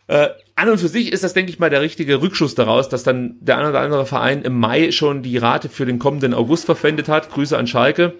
[0.07, 3.03] Äh, an und für sich ist das, denke ich mal, der richtige Rückschuss daraus, dass
[3.03, 6.66] dann der ein oder andere Verein im Mai schon die Rate für den kommenden August
[6.66, 7.33] verwendet hat.
[7.33, 8.14] Grüße an Schalke.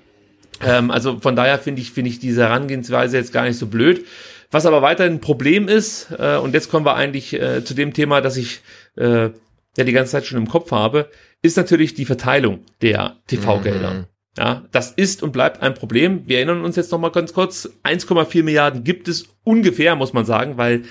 [0.61, 4.05] Ähm, also von daher finde ich, finde ich diese Herangehensweise jetzt gar nicht so blöd.
[4.50, 7.92] Was aber weiterhin ein Problem ist, äh, und jetzt kommen wir eigentlich äh, zu dem
[7.92, 8.61] Thema, dass ich
[8.96, 9.30] äh,
[9.77, 11.11] ja die ganze Zeit schon im Kopf habe,
[11.43, 13.91] ist natürlich die Verteilung der TV-Gelder.
[13.91, 14.05] Mhm.
[14.37, 16.22] Ja, das ist und bleibt ein Problem.
[16.26, 17.68] Wir erinnern uns jetzt noch mal ganz kurz.
[17.84, 20.83] 1,4 Milliarden gibt es ungefähr, muss man sagen, weil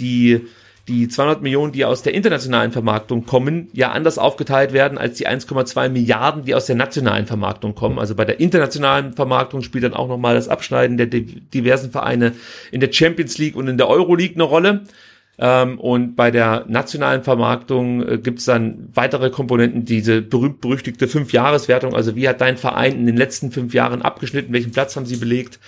[0.00, 0.46] die,
[0.88, 5.28] die 200 Millionen, die aus der internationalen Vermarktung kommen, ja anders aufgeteilt werden als die
[5.28, 8.00] 1,2 Milliarden, die aus der nationalen Vermarktung kommen.
[8.00, 12.32] Also bei der internationalen Vermarktung spielt dann auch nochmal das Abschneiden der diversen Vereine
[12.72, 14.82] in der Champions League und in der Euro League eine Rolle.
[15.38, 21.94] Ähm, und bei der nationalen Vermarktung äh, gibt es dann weitere Komponenten, diese berühmt-berüchtigte Fünf-Jahres-Wertung.
[21.94, 24.52] Also wie hat dein Verein in den letzten fünf Jahren abgeschnitten?
[24.52, 25.60] Welchen Platz haben sie belegt?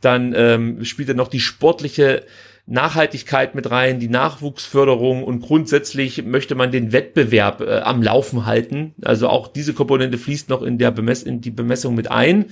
[0.00, 2.22] Dann ähm, spielt dann noch die sportliche
[2.66, 8.94] Nachhaltigkeit mit rein, die Nachwuchsförderung und grundsätzlich möchte man den Wettbewerb äh, am Laufen halten.
[9.02, 12.46] Also auch diese Komponente fließt noch in der Bemess in die Bemessung mit ein.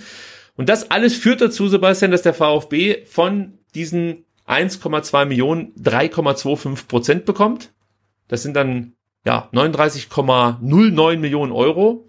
[0.56, 7.24] Und das alles führt dazu, Sebastian, dass der VfB von diesen 1,2 Millionen 3,25 Prozent
[7.24, 7.72] bekommt.
[8.28, 8.94] Das sind dann
[9.24, 12.08] ja 39,09 Millionen Euro.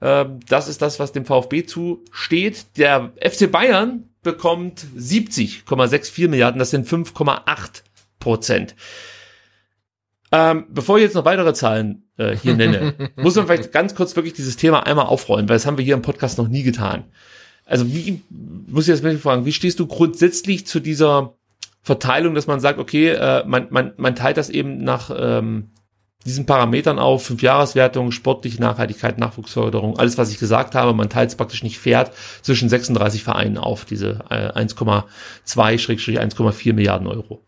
[0.00, 2.66] Ähm, das ist das, was dem VfB zusteht.
[2.76, 6.58] Der FC Bayern bekommt 70,64 Milliarden.
[6.58, 7.82] Das sind 5,8
[8.20, 8.74] Prozent.
[10.32, 14.16] Ähm, bevor ich jetzt noch weitere Zahlen äh, hier nenne, muss man vielleicht ganz kurz
[14.16, 17.04] wirklich dieses Thema einmal aufrollen, weil das haben wir hier im Podcast noch nie getan.
[17.66, 21.34] Also wie, muss ich jetzt mal fragen, wie stehst du grundsätzlich zu dieser
[21.84, 25.68] Verteilung, dass man sagt, okay, äh, man, man, man teilt das eben nach ähm,
[26.24, 31.36] diesen Parametern auf, Fünfjahreswertung, sportliche Nachhaltigkeit, Nachwuchsförderung, alles, was ich gesagt habe, man teilt es
[31.36, 37.42] praktisch nicht fair zwischen 36 Vereinen auf, diese äh, 1,2-1,4 Milliarden Euro.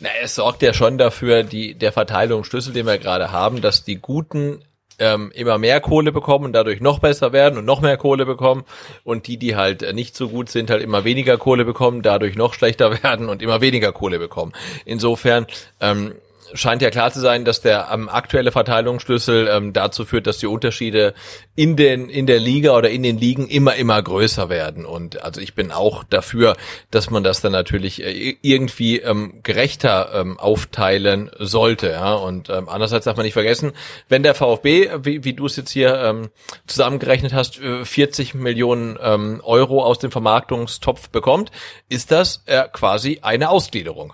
[0.00, 3.96] Na, es sorgt ja schon dafür, die, der Verteilungsschlüssel, den wir gerade haben, dass die
[3.96, 4.62] guten
[5.00, 8.64] ähm, immer mehr Kohle bekommen und dadurch noch besser werden und noch mehr Kohle bekommen
[9.02, 12.36] und die, die halt äh, nicht so gut sind, halt immer weniger Kohle bekommen, dadurch
[12.36, 14.52] noch schlechter werden und immer weniger Kohle bekommen.
[14.84, 15.46] Insofern
[15.80, 16.14] ähm,
[16.54, 20.46] scheint ja klar zu sein, dass der ähm, aktuelle Verteilungsschlüssel ähm, dazu führt, dass die
[20.46, 21.14] Unterschiede
[21.54, 24.84] in den in der Liga oder in den Ligen immer immer größer werden.
[24.84, 26.56] Und also ich bin auch dafür,
[26.90, 31.90] dass man das dann natürlich äh, irgendwie ähm, gerechter ähm, aufteilen sollte.
[31.90, 32.14] Ja?
[32.14, 33.72] Und ähm, andererseits darf man nicht vergessen,
[34.08, 36.30] wenn der VfB, wie, wie du es jetzt hier ähm,
[36.66, 41.50] zusammengerechnet hast, 40 äh, Millionen ähm, Euro aus dem Vermarktungstopf bekommt,
[41.88, 44.12] ist das äh, quasi eine Ausgliederung.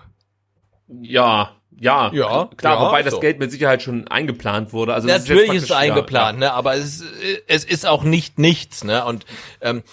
[0.87, 3.19] Ja, ja, ja klar, ja, wobei das so.
[3.19, 4.93] Geld mit Sicherheit schon eingeplant wurde.
[4.93, 6.53] Also Natürlich ist, ist, es eingeplant, ja, ne?
[6.53, 7.03] aber es,
[7.47, 8.83] es ist auch nicht nichts.
[8.83, 9.05] Ne?
[9.05, 9.25] Und
[9.61, 9.83] ähm,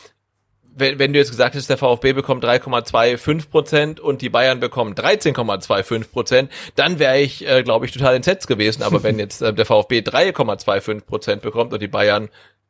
[0.77, 4.95] wenn, wenn du jetzt gesagt hast, der VfB bekommt 3,25 Prozent und die Bayern bekommen
[4.95, 8.83] 13,25 Prozent, dann wäre ich, äh, glaube ich, total entsetzt gewesen.
[8.83, 12.29] Aber wenn jetzt äh, der VfB 3,25 Prozent bekommt und die Bayern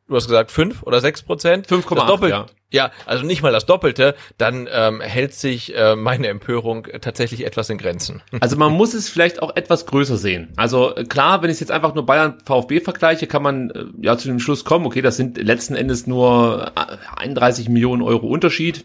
[0.08, 1.66] du hast gesagt fünf oder sechs Prozent.
[1.66, 2.46] 5,8, ja.
[2.74, 7.70] Ja, also nicht mal das Doppelte, dann ähm, hält sich äh, meine Empörung tatsächlich etwas
[7.70, 8.20] in Grenzen.
[8.40, 10.52] Also man muss es vielleicht auch etwas größer sehen.
[10.56, 14.18] Also äh, klar, wenn ich jetzt einfach nur Bayern VfB vergleiche, kann man äh, ja
[14.18, 18.84] zu dem Schluss kommen, okay, das sind letzten Endes nur äh, 31 Millionen Euro Unterschied.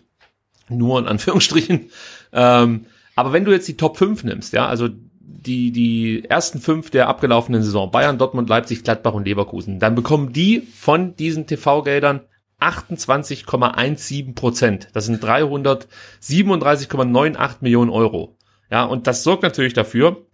[0.70, 1.90] Nur in Anführungsstrichen.
[2.32, 2.86] Ähm,
[3.16, 4.88] aber wenn du jetzt die Top 5 nimmst, ja, also
[5.32, 10.34] die, die ersten fünf der abgelaufenen Saison, Bayern, Dortmund, Leipzig, Gladbach und Leverkusen, dann bekommen
[10.34, 12.20] die von diesen TV-Geldern
[12.60, 14.90] 28,17 Prozent.
[14.94, 18.36] Das sind 337,98 Millionen Euro.
[18.70, 20.26] Ja, und das sorgt natürlich dafür,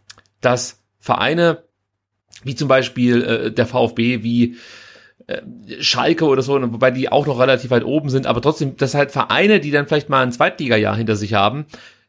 [0.42, 1.66] dass Vereine
[2.44, 4.58] wie zum Beispiel äh, der VfB, wie
[5.28, 5.42] äh,
[5.80, 9.12] Schalke oder so, wobei die auch noch relativ weit oben sind, aber trotzdem, das halt
[9.12, 11.66] Vereine, die dann vielleicht mal ein Zweitliga-Jahr hinter sich haben,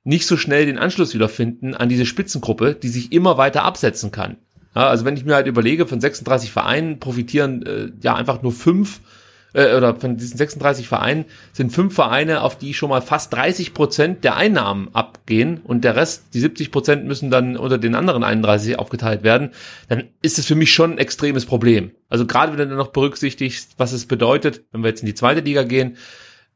[0.07, 4.37] nicht so schnell den Anschluss wiederfinden an diese Spitzengruppe, die sich immer weiter absetzen kann.
[4.75, 8.53] Ja, also wenn ich mir halt überlege, von 36 Vereinen profitieren äh, ja einfach nur
[8.53, 9.01] fünf
[9.53, 13.75] äh, oder von diesen 36 Vereinen sind fünf Vereine, auf die schon mal fast 30
[13.75, 18.23] Prozent der Einnahmen abgehen und der Rest, die 70 Prozent müssen dann unter den anderen
[18.23, 19.51] 31 aufgeteilt werden,
[19.89, 21.91] dann ist es für mich schon ein extremes Problem.
[22.09, 25.15] Also gerade wenn du dann noch berücksichtigst, was es bedeutet, wenn wir jetzt in die
[25.15, 25.97] zweite Liga gehen,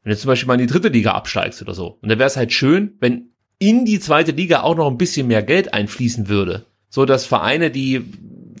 [0.03, 1.97] wenn du zum Beispiel mal in die dritte Liga absteigst oder so.
[2.01, 3.30] Und dann wäre es halt schön, wenn
[3.61, 6.65] in die zweite Liga auch noch ein bisschen mehr Geld einfließen würde.
[6.89, 8.03] So dass Vereine, die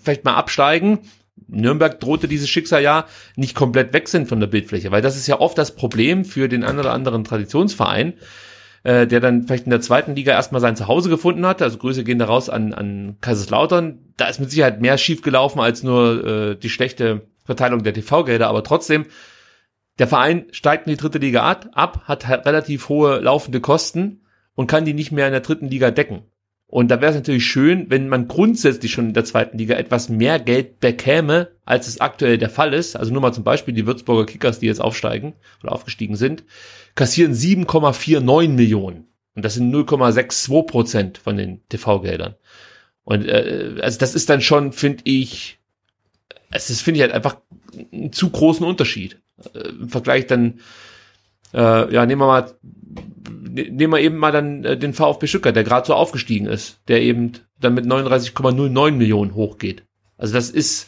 [0.01, 0.99] vielleicht mal absteigen,
[1.47, 5.25] Nürnberg drohte dieses Schicksal ja, nicht komplett weg sind von der Bildfläche, weil das ist
[5.25, 8.13] ja oft das Problem für den einen oder anderen Traditionsverein,
[8.83, 11.63] äh, der dann vielleicht in der zweiten Liga erstmal sein Zuhause gefunden hat.
[11.63, 13.97] Also Grüße gehen da raus an, an Kaiserslautern.
[14.17, 18.63] Da ist mit Sicherheit mehr schiefgelaufen als nur äh, die schlechte Verteilung der TV-Gelder, aber
[18.63, 19.07] trotzdem,
[19.97, 21.41] der Verein steigt in die dritte Liga
[21.73, 24.20] ab, hat relativ hohe laufende Kosten
[24.61, 26.21] und kann die nicht mehr in der dritten Liga decken.
[26.67, 30.07] Und da wäre es natürlich schön, wenn man grundsätzlich schon in der zweiten Liga etwas
[30.07, 32.95] mehr Geld bekäme, als es aktuell der Fall ist.
[32.95, 35.33] Also nur mal zum Beispiel die Würzburger Kickers, die jetzt aufsteigen
[35.63, 36.43] oder aufgestiegen sind,
[36.93, 39.07] kassieren 7,49 Millionen.
[39.35, 42.35] Und das sind 0,62 Prozent von den TV-Geldern.
[43.03, 45.57] Und äh, also das ist dann schon, finde ich,
[46.51, 47.37] es ist, finde ich halt einfach
[47.91, 49.19] einen zu großen Unterschied.
[49.55, 50.59] Äh, Im Vergleich dann
[51.53, 52.51] äh, ja, nehmen wir mal,
[53.29, 56.79] ne, nehmen wir eben mal dann äh, den VfB Stuttgart, der gerade so aufgestiegen ist,
[56.87, 59.83] der eben dann mit 39,09 Millionen hochgeht.
[60.17, 60.87] Also das ist,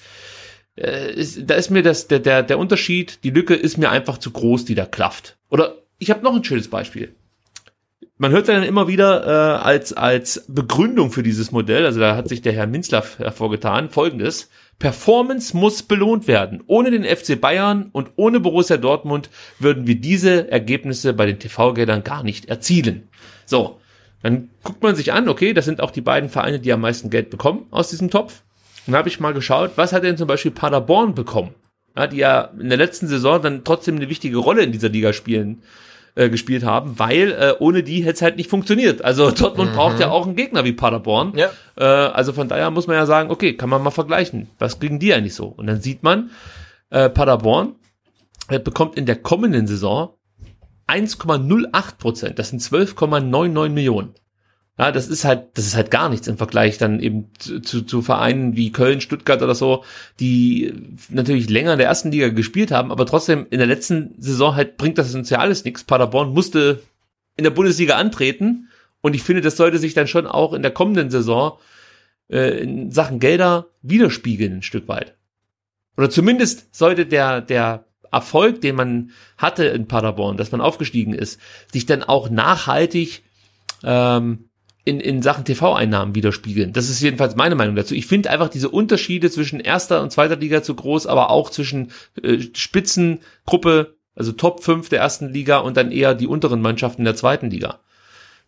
[0.76, 4.18] äh, ist da ist mir das, der, der, der Unterschied, die Lücke ist mir einfach
[4.18, 5.38] zu groß, die da klafft.
[5.50, 7.16] Oder ich habe noch ein schönes Beispiel.
[8.18, 12.30] Man hört dann immer wieder äh, als, als Begründung für dieses Modell, also da hat
[12.30, 14.50] sich der Herr Minzlaff hervorgetan, folgendes.
[14.80, 16.64] Performance muss belohnt werden.
[16.68, 19.30] Ohne den FC Bayern und ohne Borussia Dortmund
[19.60, 23.08] würden wir diese Ergebnisse bei den TV-Geldern gar nicht erzielen.
[23.46, 23.80] So,
[24.22, 27.10] dann guckt man sich an, okay, das sind auch die beiden Vereine, die am meisten
[27.10, 28.44] Geld bekommen aus diesem Topf.
[28.86, 31.54] Dann habe ich mal geschaut, was hat denn zum Beispiel Paderborn bekommen?
[31.96, 35.14] Ja, die ja in der letzten Saison dann trotzdem eine wichtige Rolle in dieser Liga
[35.14, 35.62] spielen
[36.16, 39.04] äh, gespielt haben, weil äh, ohne die hätte es halt nicht funktioniert.
[39.04, 39.76] Also Dortmund mhm.
[39.76, 41.34] braucht ja auch einen Gegner wie Paderborn.
[41.36, 41.50] Ja.
[41.76, 44.50] Äh, also von daher muss man ja sagen, okay, kann man mal vergleichen.
[44.60, 45.48] Was kriegen die eigentlich so?
[45.48, 46.32] Und dann sieht man,
[46.90, 47.76] äh, Paderborn
[48.50, 50.14] äh, bekommt in der kommenden Saison
[50.88, 52.40] 1,08 Prozent.
[52.40, 54.14] Das sind 12,99 Millionen.
[54.78, 58.02] Ja, das ist halt, das ist halt gar nichts im Vergleich dann eben zu, zu,
[58.02, 59.84] Vereinen wie Köln, Stuttgart oder so,
[60.20, 60.74] die
[61.10, 64.78] natürlich länger in der ersten Liga gespielt haben, aber trotzdem in der letzten Saison halt
[64.78, 65.84] bringt das uns ja alles nichts.
[65.84, 66.82] Paderborn musste
[67.38, 68.70] in der Bundesliga antreten
[69.02, 71.60] und ich finde, das sollte sich dann schon auch in der kommenden Saison
[72.30, 75.16] äh, in Sachen Gelder widerspiegeln ein Stück weit.
[75.98, 81.40] Oder zumindest sollte der, der Erfolg, den man hatte in Paderborn, dass man aufgestiegen ist,
[81.72, 83.24] sich dann auch nachhaltig
[83.84, 84.50] ähm,
[84.86, 86.74] in, in Sachen TV-Einnahmen widerspiegeln.
[86.74, 87.96] Das ist jedenfalls meine Meinung dazu.
[87.96, 91.92] Ich finde einfach diese Unterschiede zwischen erster und zweiter Liga zu groß, aber auch zwischen
[92.22, 97.16] äh, Spitzengruppe, also Top 5 der ersten Liga und dann eher die unteren Mannschaften der
[97.16, 97.80] zweiten Liga.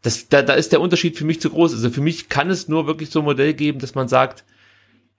[0.01, 1.73] Das, da, da ist der Unterschied für mich zu groß.
[1.73, 4.43] Also für mich kann es nur wirklich so ein Modell geben, dass man sagt,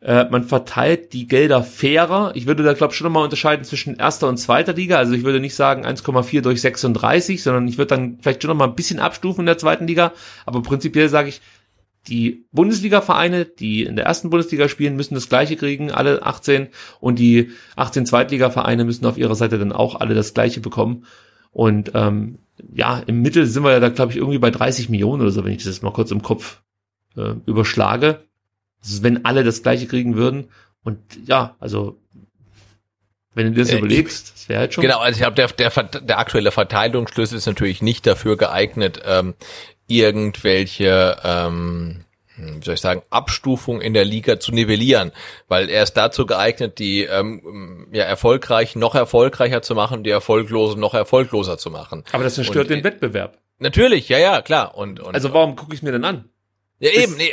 [0.06, 2.30] äh, man verteilt die Gelder fairer.
[2.36, 4.98] Ich würde da, glaube ich, schon nochmal unterscheiden zwischen erster und zweiter Liga.
[4.98, 8.68] Also ich würde nicht sagen 1,4 durch 36, sondern ich würde dann vielleicht schon nochmal
[8.68, 10.12] ein bisschen abstufen in der zweiten Liga.
[10.44, 11.40] Aber prinzipiell sage ich,
[12.06, 16.68] die Bundesliga-Vereine, die in der ersten Bundesliga spielen, müssen das gleiche kriegen, alle 18.
[17.00, 21.04] Und die 18 Zweitliga-Vereine müssen auf ihrer Seite dann auch alle das gleiche bekommen.
[21.50, 22.38] Und ähm,
[22.72, 25.44] ja, im Mittel sind wir ja da, glaube ich, irgendwie bei 30 Millionen oder so,
[25.44, 26.62] wenn ich das mal kurz im Kopf
[27.16, 28.20] äh, überschlage.
[28.86, 30.48] Also wenn alle das gleiche kriegen würden.
[30.82, 31.98] Und ja, also
[33.34, 34.82] wenn du dir das äh, überlegst, das wäre halt schon.
[34.82, 39.34] Genau, also ich glaube, der, der, der aktuelle Verteilungsschlüssel ist natürlich nicht dafür geeignet, ähm,
[39.88, 42.04] irgendwelche ähm,
[42.36, 45.12] wie soll ich sagen, Abstufung in der Liga zu nivellieren,
[45.48, 50.80] weil er ist dazu geeignet, die ähm, ja erfolgreichen noch erfolgreicher zu machen, die erfolglosen
[50.80, 52.04] noch erfolgloser zu machen.
[52.12, 53.38] Aber das zerstört und, den Wettbewerb.
[53.58, 54.76] Natürlich, ja, ja, klar.
[54.76, 56.28] Und, und also warum gucke ich mir denn an?
[56.78, 57.32] Ja, eben, nee,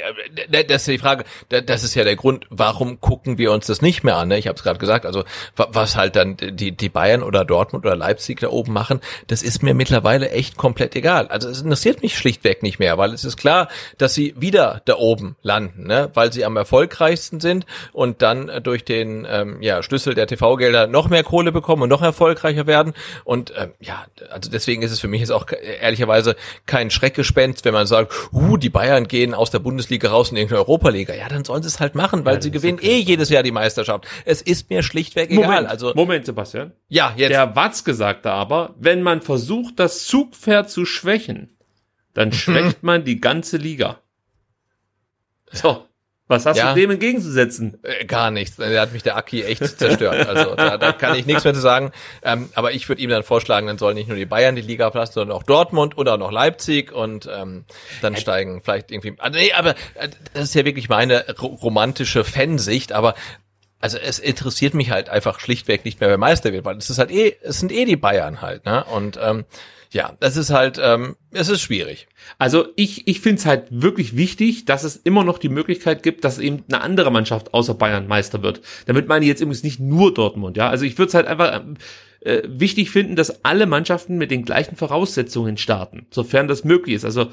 [0.52, 3.82] äh, das ist die Frage, das ist ja der Grund, warum gucken wir uns das
[3.82, 4.38] nicht mehr an, ne?
[4.38, 5.26] Ich habe es gerade gesagt, also
[5.58, 9.62] was halt dann die, die Bayern oder Dortmund oder Leipzig da oben machen, das ist
[9.62, 11.28] mir mittlerweile echt komplett egal.
[11.28, 13.68] Also es interessiert mich schlichtweg nicht mehr, weil es ist klar,
[13.98, 16.10] dass sie wieder da oben landen, ne?
[16.14, 21.10] weil sie am erfolgreichsten sind und dann durch den ähm, ja, Schlüssel der TV-Gelder noch
[21.10, 22.94] mehr Kohle bekommen und noch erfolgreicher werden.
[23.26, 25.48] Und ähm, ja, also deswegen ist es für mich jetzt auch
[25.82, 30.38] ehrlicherweise kein Schreckgespenst, wenn man sagt, uh, die Bayern gehen aus der Bundesliga raus in
[30.38, 31.14] irgendeine Europa-Liga.
[31.14, 32.88] Ja, dann sollen sie es halt machen, weil ja, sie gewinnen okay.
[32.88, 34.08] eh jedes Jahr die Meisterschaft.
[34.26, 35.68] Es ist mir schlichtweg Moment, egal.
[35.68, 36.72] Also Moment, Sebastian.
[36.90, 37.32] Ja, jetzt.
[37.32, 41.58] Der Watzke sagte aber, wenn man versucht, das Zugpferd zu schwächen,
[42.14, 42.34] dann mhm.
[42.34, 44.00] schwächt man die ganze Liga.
[45.52, 45.86] So.
[46.28, 47.80] Was hast ja, du dem entgegenzusetzen?
[47.84, 48.58] Äh, gar nichts.
[48.58, 50.26] Er hat mich der Aki echt zerstört.
[50.28, 51.92] Also da, da kann ich nichts mehr zu sagen.
[52.24, 54.90] Ähm, aber ich würde ihm dann vorschlagen, dann sollen nicht nur die Bayern die Liga
[54.92, 57.66] verlassen, sondern auch Dortmund oder auch noch Leipzig und ähm,
[58.02, 59.16] dann steigen vielleicht irgendwie.
[59.18, 62.94] Also, nee, aber äh, das ist ja wirklich meine romantische Fansicht.
[62.94, 63.16] Aber
[63.82, 67.00] also es interessiert mich halt einfach schlichtweg nicht mehr, wer Meister wird, weil es ist
[67.00, 68.86] halt eh, es sind eh die Bayern halt, ne?
[68.86, 69.44] Und ähm,
[69.94, 72.08] ja, das ist halt, ähm, es ist schwierig.
[72.40, 76.24] Also ich, ich finde es halt wirklich wichtig, dass es immer noch die Möglichkeit gibt,
[76.24, 78.62] dass eben eine andere Mannschaft außer Bayern Meister wird.
[78.88, 80.70] Damit meine ich jetzt übrigens nicht nur Dortmund, ja.
[80.70, 81.64] Also ich würde es halt einfach
[82.22, 87.06] äh, wichtig finden, dass alle Mannschaften mit den gleichen Voraussetzungen starten, sofern das möglich ist.
[87.06, 87.30] Also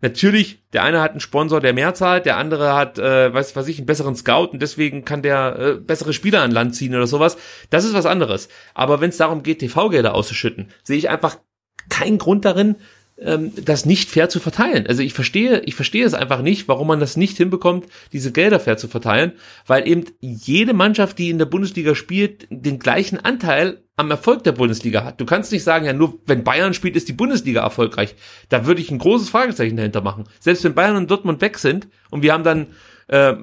[0.00, 3.66] Natürlich, der eine hat einen Sponsor, der mehr zahlt, der andere hat, äh, weiß was
[3.66, 7.08] ich, einen besseren Scout und deswegen kann der äh, bessere Spieler an Land ziehen oder
[7.08, 7.36] sowas.
[7.70, 8.48] Das ist was anderes.
[8.74, 11.38] Aber wenn es darum geht, TV-Gelder auszuschütten, sehe ich einfach
[11.88, 12.76] keinen Grund darin,
[13.20, 14.86] ähm, das nicht fair zu verteilen.
[14.86, 18.60] Also ich verstehe, ich verstehe es einfach nicht, warum man das nicht hinbekommt, diese Gelder
[18.60, 19.32] fair zu verteilen,
[19.66, 24.52] weil eben jede Mannschaft, die in der Bundesliga spielt, den gleichen Anteil am Erfolg der
[24.52, 25.20] Bundesliga hat.
[25.20, 28.14] Du kannst nicht sagen, ja, nur wenn Bayern spielt, ist die Bundesliga erfolgreich.
[28.48, 30.24] Da würde ich ein großes Fragezeichen dahinter machen.
[30.38, 32.68] Selbst wenn Bayern und Dortmund weg sind und wir haben dann
[33.08, 33.34] äh,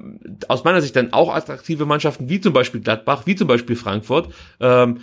[0.47, 4.33] aus meiner Sicht dann auch attraktive Mannschaften wie zum Beispiel Gladbach, wie zum Beispiel Frankfurt,
[4.61, 4.99] ähm,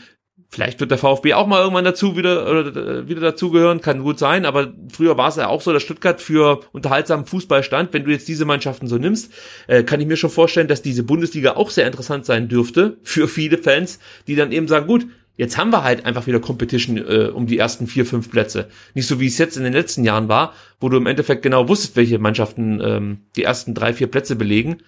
[0.55, 4.19] Vielleicht wird der VfB auch mal irgendwann dazu wieder oder äh, wieder dazugehören, kann gut
[4.19, 7.95] sein, aber früher war es ja auch so, dass Stuttgart für unterhaltsamen Fußball stand.
[7.95, 9.33] Wenn du jetzt diese Mannschaften so nimmst,
[9.67, 13.29] äh, kann ich mir schon vorstellen, dass diese Bundesliga auch sehr interessant sein dürfte für
[13.29, 15.07] viele Fans, die dann eben sagen, gut,
[15.39, 18.69] jetzt haben wir halt einfach wieder Competition äh, um die ersten vier, fünf Plätze.
[18.93, 21.67] Nicht so wie es jetzt in den letzten Jahren war, wo du im Endeffekt genau
[21.67, 24.83] wusstest, welche Mannschaften ähm, die ersten drei, vier Plätze belegen.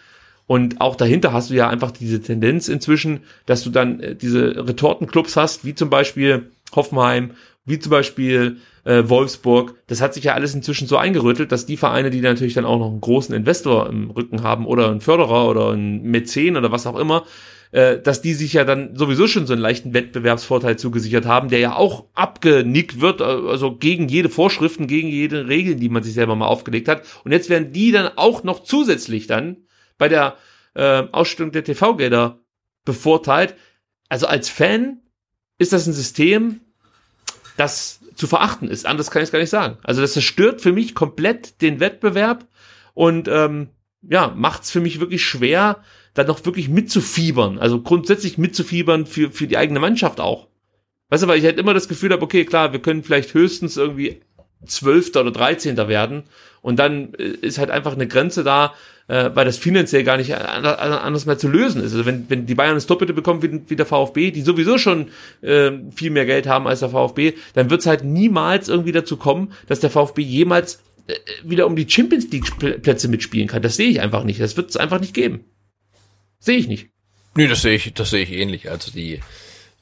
[0.47, 4.66] Und auch dahinter hast du ja einfach diese Tendenz inzwischen, dass du dann äh, diese
[4.69, 7.33] Retortenclubs hast, wie zum Beispiel Hoffenheim,
[7.65, 9.75] wie zum Beispiel äh, Wolfsburg.
[9.87, 12.79] Das hat sich ja alles inzwischen so eingerüttelt, dass die Vereine, die natürlich dann auch
[12.79, 16.87] noch einen großen Investor im Rücken haben oder einen Förderer oder einen Mäzen oder was
[16.87, 17.25] auch immer,
[17.73, 21.61] äh, dass die sich ja dann sowieso schon so einen leichten Wettbewerbsvorteil zugesichert haben, der
[21.61, 26.15] ja auch abgenickt wird, äh, also gegen jede Vorschriften, gegen jede Regeln, die man sich
[26.15, 27.03] selber mal aufgelegt hat.
[27.25, 29.57] Und jetzt werden die dann auch noch zusätzlich dann
[29.99, 30.37] bei der
[30.75, 32.39] äh, Ausstellung der TV-Gelder
[32.85, 33.55] bevorteilt.
[34.09, 35.01] Also als Fan
[35.59, 36.61] ist das ein System,
[37.57, 38.87] das zu verachten ist.
[38.87, 39.79] Anders kann ich es gar nicht sagen.
[39.83, 42.47] Also das zerstört für mich komplett den Wettbewerb
[42.95, 43.71] und ähm,
[44.03, 45.83] ja, macht es für mich wirklich schwer,
[46.15, 47.59] da noch wirklich mitzufiebern.
[47.59, 50.49] Also grundsätzlich mitzufiebern für, für die eigene Mannschaft auch.
[51.09, 53.77] Weißt du, weil ich halt immer das Gefühl habe, okay, klar, wir können vielleicht höchstens
[53.77, 54.21] irgendwie
[54.66, 56.24] Zwölfter oder Dreizehnter werden
[56.62, 58.74] und dann äh, ist halt einfach eine Grenze da,
[59.09, 61.93] äh, weil das finanziell gar nicht anders mehr zu lösen ist.
[61.93, 65.09] Also wenn, wenn die Bayern das Doppelte bekommen wie, wie der VfB, die sowieso schon
[65.43, 69.16] äh, viel mehr Geld haben als der VfB, dann wird es halt niemals irgendwie dazu
[69.16, 73.62] kommen, dass der VfB jemals äh, wieder um die Champions League Plätze mitspielen kann.
[73.62, 74.41] Das sehe ich einfach nicht.
[74.41, 75.45] Das wird es einfach nicht geben.
[76.39, 76.89] Sehe ich nicht.
[77.36, 78.70] Nee, das sehe ich, das sehe ich ähnlich.
[78.70, 79.20] Also die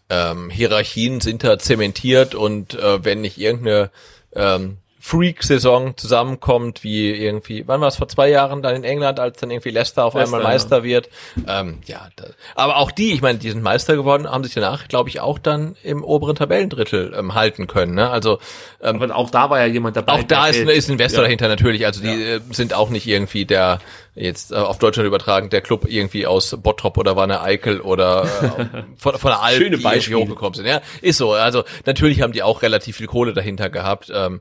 [0.08, 3.90] ähm, Hierarchien sind da zementiert und äh, wenn nicht irgendeine
[4.34, 9.40] ähm, Freak-Saison zusammenkommt, wie irgendwie, wann war es vor zwei Jahren dann in England, als
[9.40, 10.84] dann irgendwie Leicester auf Leicester, einmal Meister ja.
[10.84, 11.10] wird.
[11.48, 14.86] Ähm, ja, da, aber auch die, ich meine, die sind Meister geworden, haben sich danach,
[14.86, 17.96] glaube ich, auch dann im oberen Tabellendrittel ähm, halten können.
[17.96, 18.08] Ne?
[18.08, 18.38] Also
[18.80, 20.12] ähm, aber auch da war ja jemand dabei.
[20.12, 21.24] Auch da ist, ist ein Investor ja.
[21.24, 21.84] dahinter natürlich.
[21.84, 22.36] Also die ja.
[22.36, 23.80] äh, sind auch nicht irgendwie der
[24.14, 28.82] jetzt äh, auf Deutschland übertragen, der Club irgendwie aus Bottrop oder Wanne Eickel oder äh,
[28.96, 30.66] von, von der Alp, Schöne die hochgekommen sind.
[30.66, 31.32] Ja, ist so.
[31.32, 34.12] Also natürlich haben die auch relativ viel Kohle dahinter gehabt.
[34.14, 34.40] Ähm,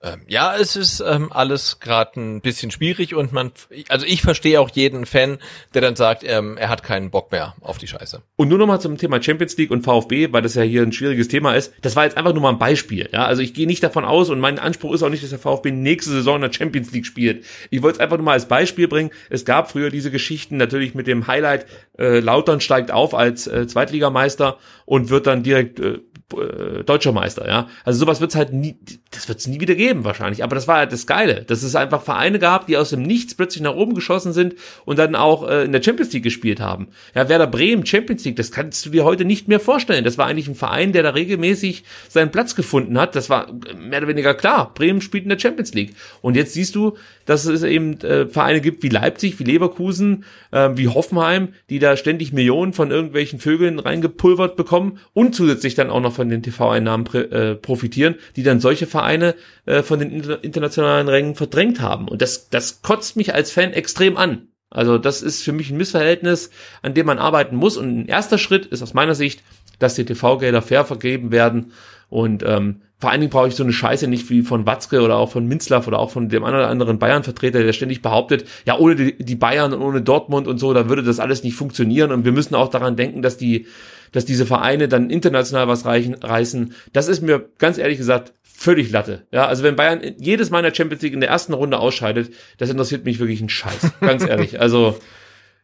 [0.00, 3.50] ähm, ja, es ist ähm, alles gerade ein bisschen schwierig und man,
[3.88, 5.38] also ich verstehe auch jeden Fan,
[5.74, 8.22] der dann sagt, ähm, er hat keinen Bock mehr auf die Scheiße.
[8.36, 11.26] Und nur nochmal zum Thema Champions League und VfB, weil das ja hier ein schwieriges
[11.26, 11.72] Thema ist.
[11.82, 13.08] Das war jetzt einfach nur mal ein Beispiel.
[13.12, 15.40] Ja, also ich gehe nicht davon aus und mein Anspruch ist auch nicht, dass der
[15.40, 17.44] VfB nächste Saison in der Champions League spielt.
[17.70, 19.10] Ich wollte es einfach nur mal als Beispiel bringen.
[19.30, 21.66] Es gab früher diese Geschichten natürlich mit dem Highlight,
[21.98, 25.98] äh, Lautern steigt auf als äh, Zweitligameister und wird dann direkt äh,
[26.34, 27.68] äh, deutscher Meister, ja.
[27.84, 28.76] Also sowas wird's halt nie,
[29.10, 30.44] das wird's nie wieder geben wahrscheinlich.
[30.44, 33.34] Aber das war halt das Geile, dass es einfach Vereine gab, die aus dem Nichts
[33.34, 36.88] plötzlich nach oben geschossen sind und dann auch äh, in der Champions League gespielt haben.
[37.14, 40.04] Ja, Werder Bremen, Champions League, das kannst du dir heute nicht mehr vorstellen.
[40.04, 43.16] Das war eigentlich ein Verein, der da regelmäßig seinen Platz gefunden hat.
[43.16, 44.72] Das war mehr oder weniger klar.
[44.74, 45.94] Bremen spielt in der Champions League.
[46.20, 46.96] Und jetzt siehst du,
[47.28, 51.94] dass es eben äh, Vereine gibt wie Leipzig, wie Leverkusen, äh, wie Hoffenheim, die da
[51.98, 57.06] ständig Millionen von irgendwelchen Vögeln reingepulvert bekommen und zusätzlich dann auch noch von den TV-Einnahmen
[57.12, 59.34] äh, profitieren, die dann solche Vereine
[59.66, 62.08] äh, von den inter internationalen Rängen verdrängt haben.
[62.08, 64.48] Und das, das kotzt mich als Fan extrem an.
[64.70, 66.48] Also das ist für mich ein Missverhältnis,
[66.80, 67.76] an dem man arbeiten muss.
[67.76, 69.42] Und ein erster Schritt ist aus meiner Sicht,
[69.78, 71.72] dass die TV-Gelder fair vergeben werden
[72.08, 75.16] und ähm, vor allen Dingen brauche ich so eine Scheiße nicht wie von Watzke oder
[75.16, 79.16] auch von Minzlaff oder auch von dem anderen, Bayern-Vertreter, der ständig behauptet, ja, ohne die,
[79.16, 82.32] die Bayern und ohne Dortmund und so, da würde das alles nicht funktionieren und wir
[82.32, 83.66] müssen auch daran denken, dass die,
[84.10, 86.74] dass diese Vereine dann international was reichen, reißen.
[86.92, 89.22] Das ist mir ganz ehrlich gesagt völlig Latte.
[89.30, 92.32] Ja, also wenn Bayern jedes Mal in der Champions League in der ersten Runde ausscheidet,
[92.58, 93.92] das interessiert mich wirklich ein Scheiß.
[94.00, 94.60] Ganz ehrlich.
[94.60, 94.98] Also,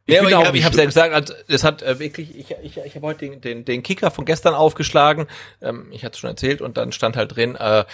[0.06, 2.55] ich, ja, aber ich, hab, ich habe ja gesagt, also, es hat äh, wirklich, ich,
[2.62, 5.26] ich, ich habe heute den, den, den Kicker von gestern aufgeschlagen,
[5.62, 7.85] ähm, ich hatte es schon erzählt und dann stand halt drin, äh,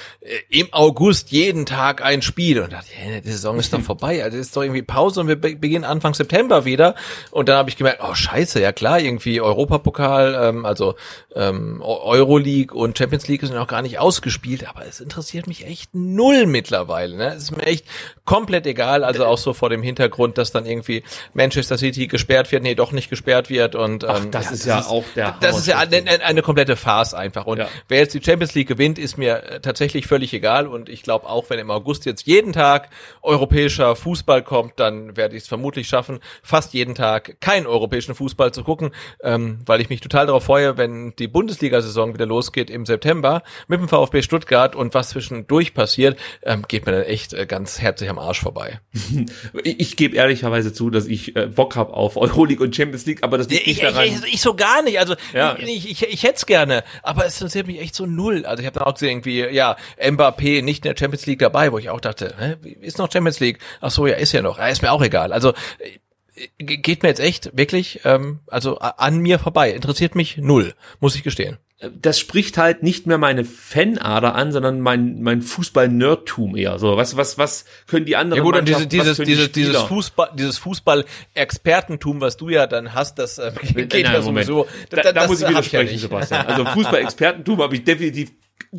[0.49, 2.61] im August jeden Tag ein Spiel.
[2.61, 5.37] Und dachte, hey, die Saison ist doch vorbei, also ist doch irgendwie Pause und wir
[5.37, 6.95] beginnen Anfang September wieder.
[7.31, 10.97] Und dann habe ich gemerkt, oh scheiße, ja klar, irgendwie Europapokal, ähm, also
[11.35, 15.95] ähm, Euroleague und Champions League sind auch gar nicht ausgespielt, aber es interessiert mich echt
[15.95, 17.35] null mittlerweile, ne?
[17.35, 17.87] es ist mir echt
[18.25, 21.03] komplett egal, also auch so vor dem Hintergrund, dass dann irgendwie
[21.35, 24.51] Manchester City City gesperrt wird, nee, doch nicht gesperrt wird und ähm, Ach, das ja,
[24.51, 27.59] ist das ja ist, auch der Das ist ja eine, eine komplette Farce einfach und
[27.59, 27.69] ja.
[27.89, 31.29] wer jetzt die Champions League gewinnt, ist mir äh, tatsächlich völlig egal und ich glaube
[31.29, 32.89] auch, wenn im August jetzt jeden Tag
[33.23, 38.53] europäischer Fußball kommt, dann werde ich es vermutlich schaffen, fast jeden Tag keinen europäischen Fußball
[38.53, 42.87] zu gucken, ähm, weil ich mich total darauf freue, wenn die Bundesliga-Saison wieder losgeht im
[42.87, 47.47] September mit dem VfB Stuttgart und was zwischendurch passiert, ähm, geht mir dann echt äh,
[47.47, 48.81] ganz herzlich am Arsch vorbei.
[49.65, 53.23] ich, ich gebe ehrlicherweise zu, dass ich äh, Bock habe auf Euroleague und Champions League,
[53.23, 54.05] aber das liegt Ich, nicht daran.
[54.07, 54.99] ich, ich, ich so gar nicht.
[54.99, 55.57] Also Ja.
[55.59, 58.47] ich, ich, ich hätte es gerne, aber es interessiert mich echt so null.
[58.47, 61.73] Also ich habe dann auch gesehen, irgendwie, ja, Mbappé nicht in der Champions League dabei,
[61.73, 63.59] wo ich auch dachte, hä, ist noch Champions League?
[63.81, 64.59] Ach so, ja, ist ja noch.
[64.59, 65.33] Ja, ist mir auch egal.
[65.33, 69.73] Also äh, ge- geht mir jetzt echt wirklich, ähm, also an mir vorbei.
[69.73, 71.59] Interessiert mich null, muss ich gestehen.
[71.99, 76.79] Das spricht halt nicht mehr meine Fanader an, sondern mein, mein Fußball-Nerdtum eher.
[76.79, 79.53] So, was, was, was können die anderen Ja gut, und diese, dieses, können die dieses,
[79.53, 79.83] dieses?
[79.85, 84.47] Fußball, dieses Fußball-Expertentum, was du ja dann hast, das äh, geht Nein, ja Moment.
[84.47, 84.69] sowieso.
[84.91, 86.01] Da, da, das muss ich ja widersprechen, nicht.
[86.03, 86.47] Sebastian.
[86.51, 88.33] Also Fußball-Expertentum habe ich definitiv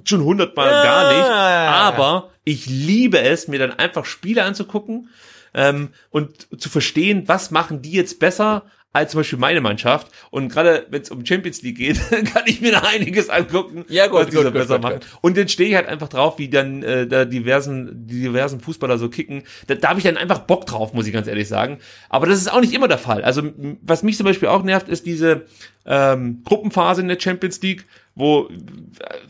[0.06, 0.84] schon hundertmal Ja.
[0.84, 1.30] gar nicht.
[1.98, 5.10] Aber ich liebe es, mir dann einfach Spiele anzugucken
[5.56, 10.12] ähm, und zu verstehen, was machen die jetzt besser als zum Beispiel meine Mannschaft.
[10.32, 14.08] Und gerade wenn es um Champions League geht, kann ich mir da einiges angucken, Ja,
[14.08, 15.00] gut, was die gut, so gut, besser gut, machen.
[15.22, 18.98] Und dann stehe ich halt einfach drauf, wie dann äh, da diversen, die diversen Fußballer
[18.98, 19.44] so kicken.
[19.68, 21.80] Da, da habe ich dann einfach Bock drauf, muss ich ganz ehrlich sagen.
[22.10, 23.24] Aber das ist auch nicht immer der Fall.
[23.24, 23.44] Also
[23.82, 25.46] was mich zum Beispiel auch nervt, ist diese
[25.86, 28.52] ähm, Gruppenphase in der Champions League, wo äh,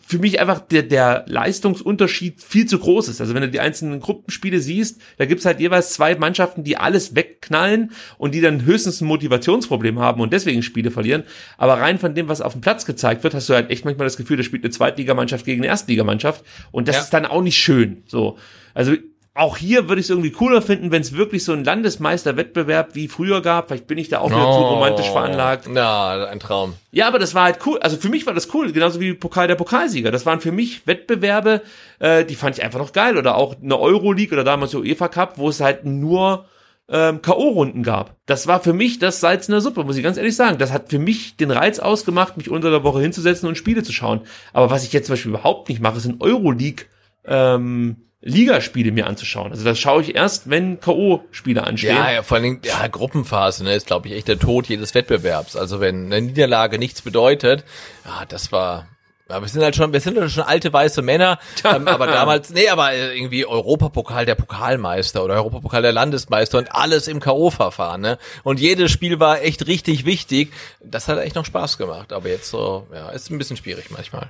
[0.06, 3.22] für mich einfach der, der Leistungsunterschied viel zu groß ist.
[3.22, 7.16] Also wenn du die einzelnen Gruppenspiele siehst, da gibt's halt jeweils zwei Mannschaften, die alles
[7.16, 11.24] wegknallen und die dann höchstens ein Motivationsproblem haben und deswegen Spiele verlieren.
[11.58, 14.08] Aber rein von dem, was auf dem Platz gezeigt wird, hast du halt echt manchmal
[14.08, 17.02] das Gefühl, da spielt eine Zweitligamannschaft gegen eine Erstligamannschaft und das Ja.
[17.03, 18.03] ist dann auch nicht schön.
[18.08, 18.38] So,
[18.74, 18.95] also
[19.34, 23.08] auch hier würde ich es irgendwie cooler finden, wenn es wirklich so einen Landesmeisterwettbewerb wie
[23.08, 23.70] früher gab.
[23.70, 25.68] Vielleicht bin ich da auch wieder zu romantisch veranlagt.
[25.70, 26.74] Na, ein Traum.
[26.91, 27.80] Ja, aber das war halt cool.
[27.80, 30.12] Also für mich war das cool, genauso wie Pokal der Pokalsieger.
[30.12, 31.62] Das waren für mich Wettbewerbe,
[31.99, 33.18] äh, die fand ich einfach noch geil.
[33.18, 36.45] Oder auch eine Euroleague oder damals UEFA Cup, wo es halt nur
[36.90, 38.18] ähm, K.O.-Runden gab.
[38.26, 40.58] Das war für mich das Salz in der Suppe, muss ich ganz ehrlich sagen.
[40.58, 43.94] Das hat für mich den Reiz ausgemacht, mich unter der Woche hinzusetzen und Spiele zu
[43.94, 44.22] schauen.
[44.52, 46.88] Aber was ich jetzt zum Beispiel überhaupt nicht mache, sind Euroleague
[47.24, 49.52] ähm, Ligaspiele mir anzuschauen.
[49.52, 51.95] Also das schaue ich erst, wenn K.O.-Spiele anstehen.
[51.95, 54.93] Ja, ja, vor allen Dingen, ja, Gruppenphase, ne, ist, glaube ich, echt der Tod jedes
[54.93, 55.56] Wettbewerbs.
[55.56, 57.64] Also wenn eine Niederlage nichts bedeutet,
[58.06, 58.88] ja, das war,
[59.27, 62.52] ja, wir sind halt schon, wir sind halt schon alte weiße Männer, ähm, aber damals,
[62.52, 68.02] nee, aber äh, irgendwie Europapokal der Pokalmeister oder Europapokal der Landesmeister und alles im K.O.-Verfahren,
[68.02, 68.19] ne?
[68.43, 70.53] Und jedes Spiel war echt richtig wichtig.
[70.80, 74.30] Das hat echt noch Spaß gemacht, aber jetzt so, ja, ist ein bisschen schwierig manchmal.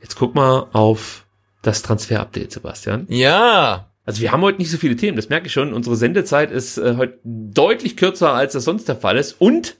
[0.00, 1.21] Jetzt guck mal auf
[1.62, 3.06] das Transfer-Update, Sebastian.
[3.08, 5.72] Ja, Also wir haben heute nicht so viele Themen, das merke ich schon.
[5.72, 9.40] Unsere Sendezeit ist äh, heute deutlich kürzer, als das sonst der Fall ist.
[9.40, 9.76] Und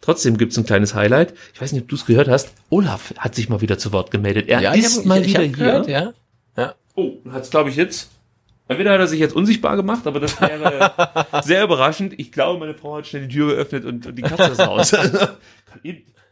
[0.00, 1.34] trotzdem gibt's ein kleines Highlight.
[1.54, 2.52] Ich weiß nicht, ob du es gehört hast.
[2.70, 4.48] Olaf hat sich mal wieder zu Wort gemeldet.
[4.48, 5.64] Er ja, ist hab, mal ich, wieder ich hier.
[5.66, 6.12] gehört, ja.
[6.56, 6.74] Ja.
[6.94, 8.10] Oh, hat's glaube ich jetzt.
[8.70, 10.92] Entweder hat er sich jetzt unsichtbar gemacht, aber das wäre
[11.42, 12.12] sehr überraschend.
[12.18, 14.94] Ich glaube, meine Frau hat schnell die Tür geöffnet und, und die Katze ist raus.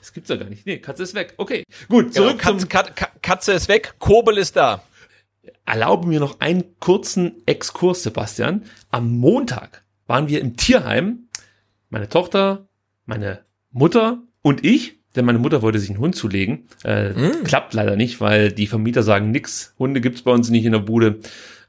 [0.06, 0.64] das gibt's ja gar nicht.
[0.66, 1.34] Nee, Katze ist weg.
[1.36, 4.82] Okay, gut, Genau, zurück zum Katze, Kat, Katze ist weg, Kobel ist da.
[5.64, 8.62] erlaube mir noch einen kurzen Exkurs, Sebastian.
[8.90, 11.28] Am Montag waren wir im Tierheim.
[11.88, 12.68] Meine Tochter,
[13.04, 13.40] meine
[13.72, 16.68] Mutter und ich, denn meine Mutter wollte sich einen Hund zulegen.
[16.84, 17.12] Äh,
[17.44, 19.74] Klappt leider nicht, weil die Vermieter sagen nix.
[19.78, 21.18] Hunde gibt's bei uns nicht in der Bude.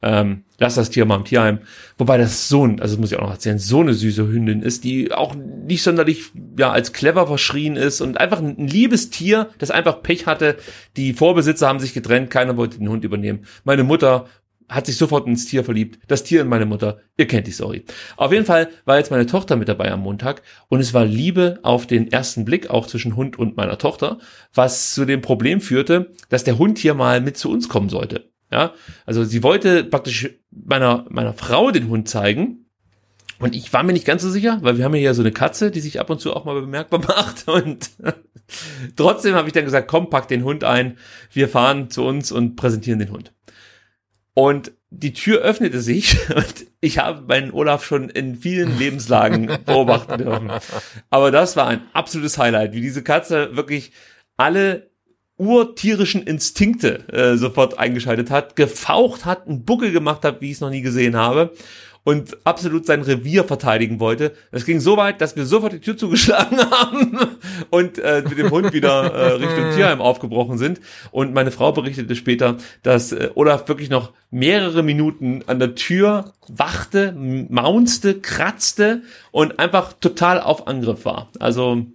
[0.07, 1.59] Ähm, lass das Tier mal im Tierheim.
[1.97, 4.61] Wobei das so ein, also das muss ich auch noch erzählen, so eine süße Hündin
[4.61, 9.49] ist, die auch nicht sonderlich ja als clever verschrien ist und einfach ein, liebes Tier,
[9.57, 10.55] das einfach Pech hatte.
[10.95, 13.45] Die Vorbesitzer haben sich getrennt, keiner wollte den Hund übernehmen.
[13.65, 14.27] Meine Mutter
[14.69, 15.99] hat sich sofort ins Tier verliebt.
[16.07, 16.99] Das Tier in meine Mutter.
[17.17, 17.83] Ihr kennt die Story.
[18.15, 21.59] Auf jeden Fall war jetzt meine Tochter mit dabei am Montag und es war Liebe
[21.63, 24.19] auf den ersten Blick, auch zwischen Hund und meiner Tochter,
[24.53, 28.29] was zu dem Problem führte, dass der Hund hier mal mit zu uns kommen sollte.
[28.51, 28.73] Ja,
[29.05, 32.65] also sie wollte praktisch meiner, meiner Frau den Hund zeigen.
[33.39, 35.31] Und ich war mir nicht ganz so sicher, weil wir haben ja hier so eine
[35.31, 37.47] Katze, die sich ab und zu auch mal bemerkbar macht.
[37.47, 37.91] Und
[38.95, 40.97] trotzdem habe ich dann gesagt, komm, pack den Hund ein.
[41.31, 43.33] Wir fahren zu uns und präsentieren den Hund.
[44.33, 50.19] Und die Tür öffnete sich und ich habe meinen Olaf schon in vielen Lebenslagen beobachten
[50.19, 50.51] dürfen.
[51.09, 53.91] Aber das war ein absolutes Highlight, wie diese Katze wirklich
[54.37, 54.91] alle
[55.37, 60.61] urtierischen Instinkte äh, sofort eingeschaltet hat, gefaucht hat, einen Buckel gemacht hat, wie ich es
[60.61, 61.53] noch nie gesehen habe
[62.07, 64.31] und absolut sein Revier verteidigen wollte.
[64.53, 67.19] Das ging so weit, dass wir sofort die Tür zugeschlagen haben
[67.69, 70.79] und äh, mit dem Hund wieder äh, Richtung Tierheim aufgebrochen sind.
[71.11, 76.31] Und meine Frau berichtete später, dass äh, Olaf wirklich noch mehrere Minuten an der Tür
[76.47, 79.01] wachte, maunzte, kratzte
[79.31, 81.27] und einfach total auf Angriff war.
[81.41, 81.87] Also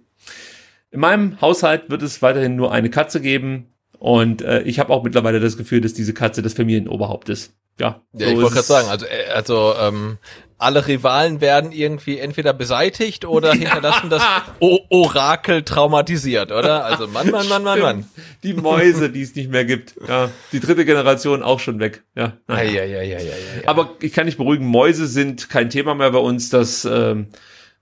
[0.93, 5.03] in meinem Haushalt wird es weiterhin nur eine Katze geben und äh, ich habe auch
[5.03, 7.53] mittlerweile das Gefühl, dass diese Katze das Familienoberhaupt ist.
[7.79, 10.19] Ja, Ja, so ich wollte gerade sagen, also, äh, also ähm,
[10.59, 14.21] alle Rivalen werden irgendwie entweder beseitigt oder hinterlassen das
[14.59, 16.85] o Orakel traumatisiert, oder?
[16.85, 18.05] Also Mann, Mann, Mann, Mann, Mann.
[18.43, 19.95] Die Mäuse, die es nicht mehr gibt.
[20.07, 22.03] Ja, die dritte Generation auch schon weg.
[22.15, 22.33] Ja.
[22.47, 23.31] Ja, ja, ja, ja, ja, ja.
[23.65, 26.51] Aber ich kann nicht beruhigen, Mäuse sind kein Thema mehr bei uns.
[26.51, 27.29] Das ähm,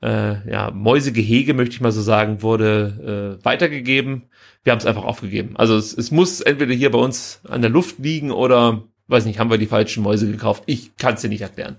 [0.01, 4.23] äh, ja, Mäusegehege, möchte ich mal so sagen, wurde äh, weitergegeben.
[4.63, 5.55] Wir haben es einfach aufgegeben.
[5.55, 9.39] Also es, es muss entweder hier bei uns an der Luft liegen oder weiß nicht,
[9.39, 10.63] haben wir die falschen Mäuse gekauft.
[10.65, 11.77] Ich kann es dir nicht erklären.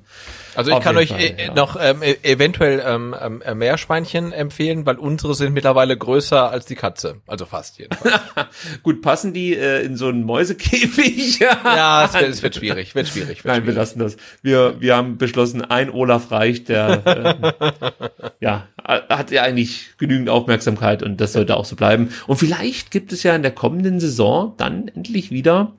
[0.55, 1.55] Also ich Auf kann euch Fall, e ja.
[1.55, 6.66] noch ähm, e eventuell ähm, ähm, äh, Meerschweinchen empfehlen, weil unsere sind mittlerweile größer als
[6.66, 7.20] die Katze.
[7.27, 8.20] Also fast jedenfalls.
[8.83, 11.39] Gut, passen die äh, in so einen Mäusekäfig?
[11.65, 13.45] ja, es wird, es wird schwierig, wird schwierig.
[13.45, 13.66] Wird Nein, schwierig.
[13.66, 14.16] wir lassen das.
[14.43, 21.03] Wir, wir haben beschlossen, ein Olaf reicht, der äh, ja, hat ja eigentlich genügend Aufmerksamkeit
[21.03, 22.11] und das sollte auch so bleiben.
[22.27, 25.79] Und vielleicht gibt es ja in der kommenden Saison dann endlich wieder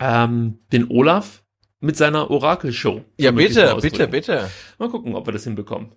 [0.00, 1.43] ähm, den Olaf
[1.84, 3.02] mit seiner Orakelshow.
[3.16, 4.50] Ja, bitte, bitte, bitte.
[4.78, 5.92] Mal gucken, ob wir das hinbekommen.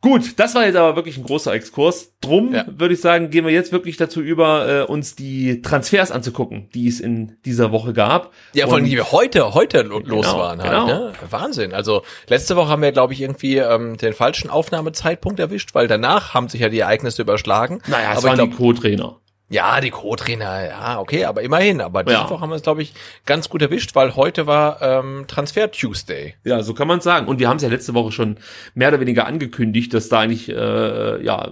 [0.00, 2.12] Gut, das war jetzt aber wirklich ein großer Exkurs.
[2.20, 2.64] Drum ja.
[2.68, 6.86] würde ich sagen, gehen wir jetzt wirklich dazu über, äh, uns die Transfers anzugucken, die
[6.86, 8.32] es in dieser Woche gab.
[8.54, 10.70] Ja, vor allem, die wir heute, heute lo genau, los waren halt.
[10.70, 10.86] Genau.
[10.86, 11.12] Ne?
[11.28, 11.74] Wahnsinn.
[11.74, 16.32] Also letzte Woche haben wir, glaube ich, irgendwie ähm, den falschen Aufnahmezeitpunkt erwischt, weil danach
[16.32, 17.82] haben sich ja die Ereignisse überschlagen.
[17.88, 19.16] Naja, es aber waren glaub, die Co-Trainer.
[19.50, 21.80] Ja, die Co-Trainer, ja, okay, aber immerhin.
[21.80, 22.30] Aber diese ja.
[22.30, 22.92] Woche haben wir es, glaube ich,
[23.24, 26.34] ganz gut erwischt, weil heute war ähm, Transfer Tuesday.
[26.44, 27.26] Ja, so kann man sagen.
[27.26, 28.36] Und wir haben es ja letzte Woche schon
[28.74, 31.48] mehr oder weniger angekündigt, dass da eigentlich, äh, ja,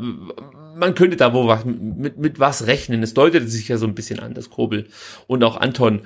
[0.76, 3.02] man könnte da wohl was mit, mit was rechnen.
[3.02, 4.88] Es deutete sich ja so ein bisschen an, dass Kobel
[5.26, 6.02] und auch Anton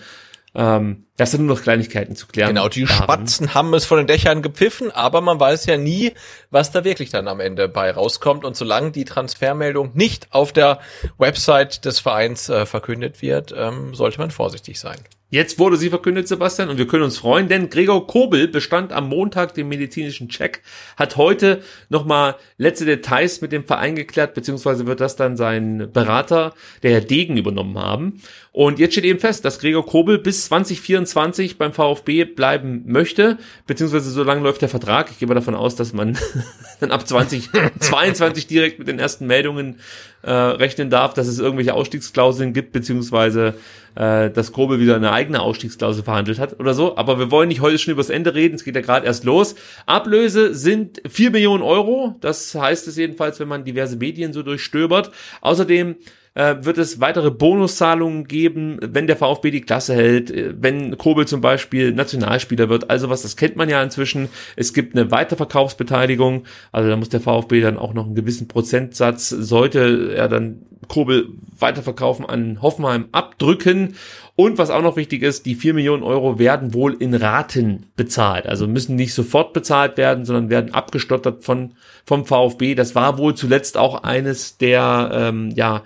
[0.54, 2.54] ähm, das sind nur noch Kleinigkeiten zu klären.
[2.54, 3.02] Genau, die waren.
[3.02, 6.12] Spatzen haben es von den Dächern gepfiffen, aber man weiß ja nie,
[6.50, 8.44] was da wirklich dann am Ende bei rauskommt.
[8.44, 10.80] Und solange die Transfermeldung nicht auf der
[11.18, 14.98] Website des Vereins äh, verkündet wird, ähm, sollte man vorsichtig sein.
[15.32, 19.08] Jetzt wurde sie verkündet, Sebastian, und wir können uns freuen, denn Gregor Kobel bestand am
[19.08, 20.62] Montag den medizinischen Check,
[20.96, 26.52] hat heute nochmal letzte Details mit dem Verein geklärt, beziehungsweise wird das dann sein Berater,
[26.82, 28.20] der Herr Degen, übernommen haben.
[28.52, 34.10] Und jetzt steht eben fest, dass Gregor Kobel bis 2024 beim VfB bleiben möchte, beziehungsweise
[34.10, 35.08] so lange läuft der Vertrag.
[35.10, 36.18] Ich gehe mal davon aus, dass man
[36.80, 39.76] dann ab 2022 direkt mit den ersten Meldungen
[40.22, 43.54] äh, rechnen darf, dass es irgendwelche Ausstiegsklauseln gibt, beziehungsweise
[43.94, 46.96] äh, dass Kobel wieder eine eigene Ausstiegsklausel verhandelt hat oder so.
[46.96, 49.54] Aber wir wollen nicht heute schon übers Ende reden, es geht ja gerade erst los.
[49.86, 55.12] Ablöse sind vier Millionen Euro, das heißt es jedenfalls, wenn man diverse Medien so durchstöbert.
[55.40, 55.94] Außerdem
[56.40, 61.26] äh, wird es weitere Bonuszahlungen geben, wenn der VfB die Klasse hält, äh, wenn Kobel
[61.26, 62.88] zum Beispiel Nationalspieler wird.
[62.88, 64.28] Also was, das kennt man ja inzwischen.
[64.56, 69.28] Es gibt eine Weiterverkaufsbeteiligung, also da muss der VfB dann auch noch einen gewissen Prozentsatz,
[69.28, 73.94] sollte er dann Kobel weiterverkaufen an Hoffenheim abdrücken.
[74.34, 78.46] Und was auch noch wichtig ist, die vier Millionen Euro werden wohl in Raten bezahlt.
[78.46, 82.74] Also müssen nicht sofort bezahlt werden, sondern werden abgestottert von, vom VfB.
[82.74, 85.84] Das war wohl zuletzt auch eines der, ähm, ja,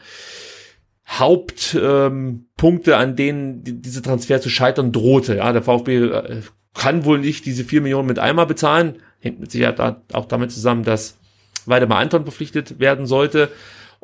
[1.06, 5.36] Hauptpunkte, ähm, an denen diese Transfer zu scheitern drohte.
[5.36, 6.40] Ja, der VfB äh,
[6.72, 8.96] kann wohl nicht diese vier Millionen mit einmal bezahlen.
[9.20, 11.18] Hängt mit Sicherheit auch damit zusammen, dass
[11.66, 13.50] Weidemar Anton verpflichtet werden sollte.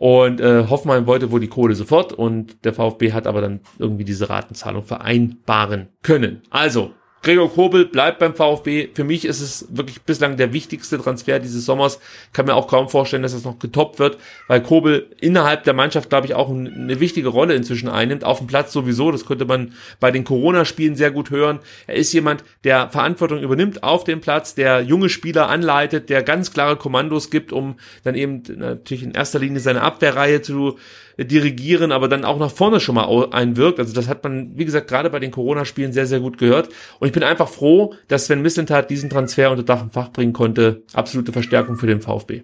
[0.00, 4.04] Und äh, Hoffmann wollte wohl die Kohle sofort und der VfB hat aber dann irgendwie
[4.04, 6.40] diese Ratenzahlung vereinbaren können.
[6.48, 8.88] Also, Gregor Kobel bleibt beim VfB.
[8.94, 12.00] Für mich ist es wirklich bislang der wichtigste Transfer dieses Sommers.
[12.32, 14.16] Kann mir auch kaum vorstellen, dass das noch getoppt wird,
[14.48, 18.24] weil Kobel innerhalb der Mannschaft, glaube ich, auch eine wichtige Rolle inzwischen einnimmt.
[18.24, 19.12] Auf dem Platz sowieso.
[19.12, 21.58] Das könnte man bei den Corona-Spielen sehr gut hören.
[21.86, 26.52] Er ist jemand, der Verantwortung übernimmt auf dem Platz, der junge Spieler anleitet, der ganz
[26.52, 30.78] klare Kommandos gibt, um dann eben natürlich in erster Linie seine Abwehrreihe zu
[31.24, 33.78] dirigieren, aber dann auch nach vorne schon mal einwirkt.
[33.78, 36.68] Also das hat man, wie gesagt, gerade bei den Corona-Spielen sehr, sehr gut gehört.
[36.98, 40.32] Und ich bin einfach froh, dass Sven Mislintat diesen Transfer unter Dach und Fach bringen
[40.32, 40.82] konnte.
[40.92, 42.42] Absolute Verstärkung für den VfB.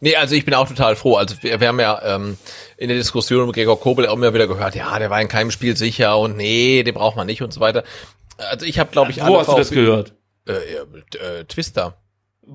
[0.00, 1.16] Nee, also ich bin auch total froh.
[1.16, 2.36] Also wir, wir haben ja ähm,
[2.76, 5.50] in der Diskussion mit Gregor Kobel auch immer wieder gehört, ja, der war in keinem
[5.50, 7.82] Spiel sicher und nee, den braucht man nicht und so weiter.
[8.36, 10.14] Also ich habe, glaube ich, Wo alle hast VfB du das gehört?
[10.46, 11.96] Äh, äh, Twister.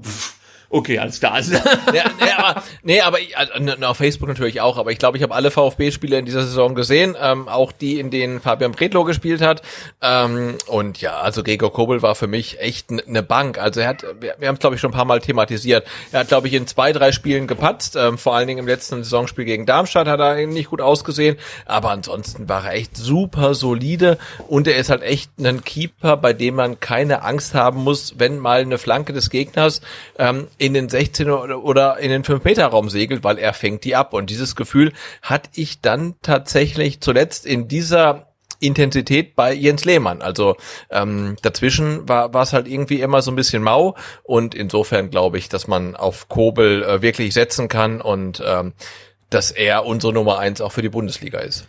[0.01, 0.40] Pff.
[0.73, 1.33] Okay, alles klar.
[1.33, 5.17] Also nee, nee, aber, nee, aber ich, also, auf Facebook natürlich auch, aber ich glaube,
[5.17, 9.03] ich habe alle VfB-Spiele in dieser Saison gesehen, ähm, auch die, in denen Fabian Bredlow
[9.03, 9.61] gespielt hat.
[10.01, 13.57] Ähm, und ja, also Gregor Kobel war für mich echt eine Bank.
[13.57, 15.85] Also er hat, wir, wir haben es glaube ich schon ein paar Mal thematisiert.
[16.13, 17.97] Er hat glaube ich in zwei, drei Spielen gepatzt.
[17.97, 21.35] Ähm, vor allen Dingen im letzten Saisonspiel gegen Darmstadt hat er nicht gut ausgesehen,
[21.65, 24.17] aber ansonsten war er echt super solide
[24.47, 28.39] und er ist halt echt ein Keeper, bei dem man keine Angst haben muss, wenn
[28.39, 29.81] mal eine Flanke des Gegners
[30.17, 33.95] ähm, in den 16 oder in den 5 Meter Raum segelt, weil er fängt die
[33.95, 34.13] ab.
[34.13, 34.93] Und dieses Gefühl
[35.23, 38.27] hatte ich dann tatsächlich zuletzt in dieser
[38.59, 40.21] Intensität bei Jens Lehmann.
[40.21, 40.55] Also
[40.91, 45.39] ähm, dazwischen war war es halt irgendwie immer so ein bisschen mau und insofern glaube
[45.39, 48.73] ich, dass man auf Kobel äh, wirklich setzen kann und ähm,
[49.31, 51.65] dass er unsere Nummer eins auch für die Bundesliga ist.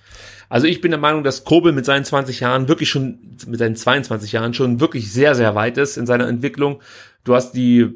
[0.51, 3.75] Also ich bin der Meinung, dass Kobel mit seinen 20 Jahren wirklich schon, mit seinen
[3.75, 6.83] 22 Jahren schon wirklich sehr, sehr weit ist in seiner Entwicklung.
[7.25, 7.89] Du hast die,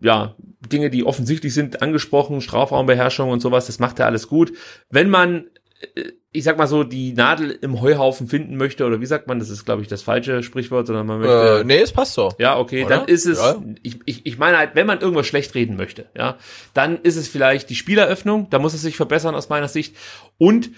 [0.00, 0.36] ja,
[0.72, 4.52] Dinge, die offensichtlich sind, angesprochen, Strafraumbeherrschung und sowas, das macht er alles gut.
[4.90, 5.46] Wenn man,
[5.94, 9.38] äh, ich sag mal so, die Nadel im Heuhaufen finden möchte, oder wie sagt man,
[9.38, 11.60] das ist, glaube ich, das falsche Sprichwort, sondern man möchte.
[11.60, 12.32] Äh, nee, es passt so.
[12.38, 12.98] Ja, okay, Oder?
[12.98, 13.60] dann ist es, Ja.
[13.82, 16.36] ich, ich, ich meine halt, wenn man irgendwas schlecht reden möchte, ja,
[16.74, 19.96] dann ist es vielleicht die Spieleröffnung, da muss es sich verbessern aus meiner Sicht
[20.36, 20.70] und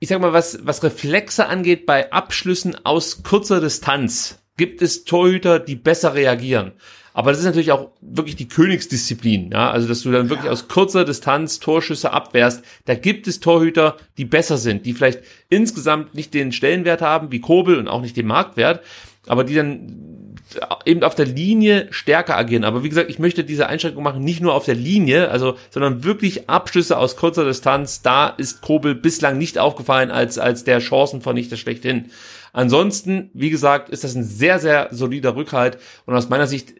[0.00, 5.58] ich sag mal, was, was Reflexe angeht bei Abschlüssen aus kurzer Distanz, gibt es Torhüter,
[5.58, 6.72] die besser reagieren.
[7.14, 10.68] Aber das ist natürlich auch wirklich die Königsdisziplin, ja, also dass du dann wirklich aus
[10.68, 12.62] kurzer Distanz Torschüsse abwehrst.
[12.84, 17.40] Da gibt es Torhüter, die besser sind, die vielleicht insgesamt nicht den Stellenwert haben wie
[17.40, 18.84] Kobel und auch nicht den Marktwert,
[19.26, 20.36] aber die dann
[20.84, 22.64] eben auf der Linie stärker agieren.
[22.64, 26.04] Aber wie gesagt, ich möchte diese Einschränkung machen, nicht nur auf der Linie, also, sondern
[26.04, 28.00] wirklich Abschlüsse aus kurzer Distanz.
[28.02, 32.10] Da ist Kobel bislang nicht aufgefallen als, als der Chancenvernichter schlechthin.
[32.58, 35.78] Ansonsten, wie gesagt, ist das ein sehr, sehr solider Rückhalt.
[36.06, 36.74] Und aus meiner Sicht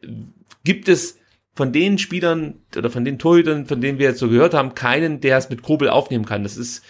[0.64, 1.18] gibt es
[1.54, 5.20] von den Spielern oder von den Torhütern, von denen wir jetzt so gehört haben, keinen,
[5.20, 6.42] der es mit Kobel aufnehmen kann.
[6.42, 6.82] Das ist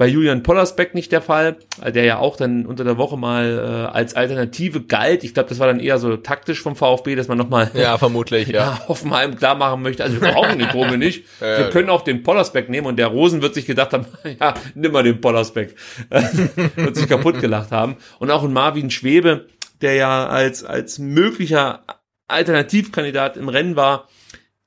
[0.00, 3.94] bei Julian Pollersbeck nicht der Fall, der ja auch dann unter der Woche mal äh,
[3.94, 5.24] als Alternative galt.
[5.24, 8.48] Ich glaube, das war dann eher so taktisch vom VfB, dass man nochmal Ja, vermutlich,
[8.48, 8.54] ja.
[8.54, 10.02] ja, Hoffenheim klar machen möchte.
[10.02, 11.26] Also wir brauchen den Kobel nicht.
[11.40, 14.06] Wir können auch den Pollersbeck nehmen und der Rosen wird sich gedacht haben,
[14.40, 15.76] ja, nimm mal den Pollersbeck.
[16.76, 17.98] wird sich kaputt gelacht haben.
[18.20, 19.48] Und auch ein Marvin Schwebe,
[19.82, 21.84] der ja als, als möglicher
[22.26, 24.08] Alternativkandidat im Rennen war,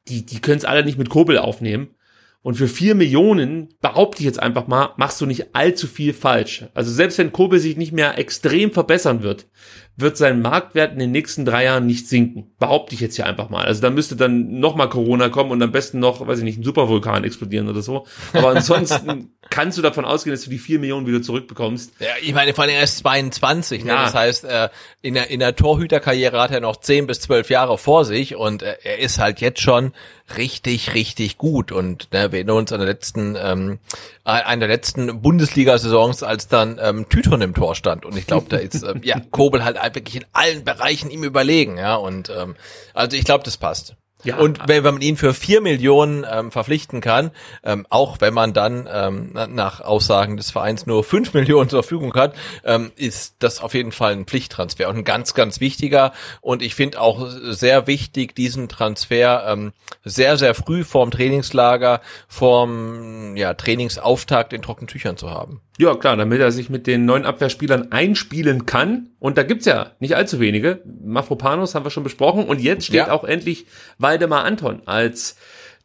[0.08, 1.96] die, die können es alle nicht mit Kobel aufnehmen.
[2.44, 6.66] Und für vier Millionen, behaupte ich jetzt einfach mal, machst du nicht allzu viel falsch.
[6.74, 9.48] Also selbst wenn Kobel sich nicht mehr extrem verbessern wird,
[9.96, 12.52] wird sein Marktwert in den nächsten drei Jahren nicht sinken.
[12.58, 13.66] Behaupte ich jetzt hier einfach mal.
[13.66, 16.64] Also da müsste dann nochmal Corona kommen und am besten noch, weiß ich nicht, ein
[16.64, 18.08] Supervulkan explodieren oder so.
[18.34, 21.94] Aber ansonsten kannst du davon ausgehen, dass du die vier Millionen wieder zurückbekommst.
[22.00, 23.92] Ja, ich meine, vor allem er ist 22, ne?
[23.92, 24.04] Ja.
[24.06, 24.70] das heißt, äh,
[25.04, 28.64] in der, in der Torhüterkarriere hat er noch 10 bis 12 Jahre vor sich und
[28.64, 29.94] äh, er ist halt jetzt schon
[30.38, 33.80] richtig, richtig gut und ne, wir erinnern uns an der letzten, ähm,
[34.24, 38.58] an der letzten Bundesliga-Saisons, als dann ähm, Tyton im Tor stand und ich glaube, da
[38.58, 42.56] ist äh, ja Kobel halt wirklich in allen Bereichen ihm überlegen, ja und ähm,
[42.94, 43.96] also ich glaube, das passt.
[44.24, 44.38] Ja.
[44.38, 47.32] Und wenn man ihn für vier Millionen ähm, verpflichten kann,
[47.64, 51.84] ähm, auch wenn man dann ähm, na- nach Aussagen des Vereins nur fünf Millionen zur
[51.84, 56.14] Verfügung hat, ähm, ist das auf jeden Fall ein Pflichttransfer und ein ganz, ganz wichtiger.
[56.42, 59.74] Und ich finde auch sehr wichtig, diesen Transfer ähm,
[60.06, 65.62] sehr, sehr früh vorm Trainingslager, vorm ja, Trainingsauftakt in trockenen Tüchern zu haben.
[65.80, 69.10] Ja, klar, damit er sich mit den neuen Abwehrspielern einspielen kann.
[69.20, 70.82] Und da gibt's ja nicht allzu wenige.
[71.04, 72.46] Mafropanos haben wir schon besprochen.
[72.46, 73.12] Und jetzt steht Ja.
[73.12, 73.66] auch endlich
[73.98, 75.36] Waldemar Anton als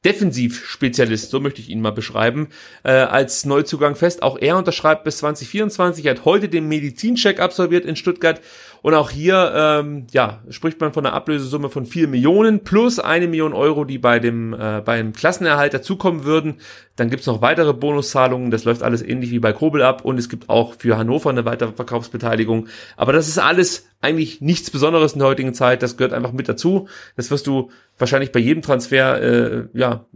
[0.05, 2.49] Defensivspezialist, so möchte ich ihn mal beschreiben,
[2.85, 4.23] äh, als Neuzugang fest.
[4.23, 8.41] Auch er unterschreibt bis 2024, er hat heute den Medizincheck absolviert in Stuttgart
[8.83, 13.29] und auch hier ähm, ja, spricht man von einer Ablösesumme von 4 Millionen plus eine
[13.29, 16.57] Million Euro, die bei dem äh, beim Klassenerhalt dazukommen würden.
[16.97, 20.29] Dann gibt's noch weitere Bonuszahlungen, das läuft alles ähnlich wie bei Kobel ab und es
[20.29, 22.69] gibt auch für Hannover eine weitere Verkaufsbeteiligung.
[22.97, 26.49] Aber das ist alles eigentlich nichts Besonderes in der heutigen Zeit, das gehört einfach mit
[26.49, 26.89] dazu.
[27.17, 30.07] Das wirst du wahrscheinlich bei jedem Transfer äh, ja,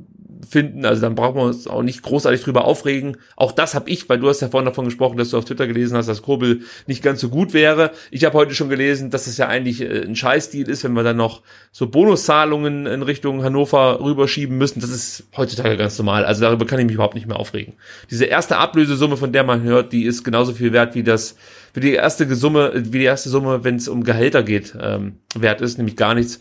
[0.49, 0.85] finden.
[0.85, 3.17] Also dann brauchen wir uns auch nicht großartig drüber aufregen.
[3.37, 5.67] Auch das habe ich, weil du hast ja vorhin davon gesprochen, dass du auf Twitter
[5.67, 7.93] gelesen hast, dass Kobel nicht ganz so gut wäre.
[8.11, 11.03] Ich habe heute schon gelesen, dass es ja eigentlich äh, ein Scheißdeal ist, wenn wir
[11.03, 14.81] dann noch so Bonuszahlungen in Richtung Hannover rüberschieben müssen.
[14.81, 16.25] Das ist heutzutage ganz normal.
[16.25, 17.75] Also darüber kann ich mich überhaupt nicht mehr aufregen.
[18.11, 21.37] Diese erste Ablösesumme, von der man hört, die ist genauso viel wert wie das
[21.75, 25.61] wie die erste Summe, wie die erste Summe, wenn es um Gehälter geht, ähm, wert
[25.61, 26.41] ist, nämlich gar nichts.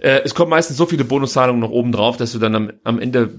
[0.00, 2.98] Äh, es kommen meistens so viele Bonuszahlungen noch oben drauf, dass du dann am, am
[2.98, 3.30] Ende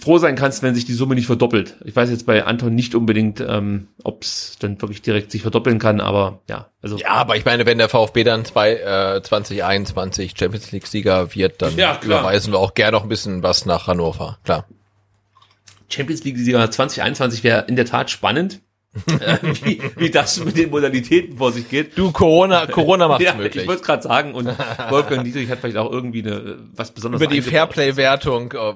[0.00, 1.76] froh sein kannst, wenn sich die Summe nicht verdoppelt.
[1.84, 5.78] Ich weiß jetzt bei Anton nicht unbedingt, ähm, ob es dann wirklich direkt sich verdoppeln
[5.78, 10.34] kann, aber ja, also Ja, aber ich meine, wenn der VfB dann zwei, äh, 2021
[10.36, 13.86] Champions League Sieger wird, dann Ja, überweisen wir auch gerne noch ein bisschen was nach
[13.86, 14.38] Hannover.
[14.44, 14.66] Klar.
[15.88, 18.60] Champions League Sieger 2021 wäre in der Tat spannend,
[19.20, 21.98] äh, wie, wie das mit den Modalitäten vor sich geht.
[21.98, 23.62] Du, Corona, Corona macht's Ja, möglich.
[23.64, 24.46] ich wollte gerade sagen, und
[24.90, 27.42] Wolfgang Dietrich hat vielleicht auch irgendwie eine was Besonderes Über die.
[27.42, 28.54] Fairplay-Wertung.
[28.56, 28.74] Oh.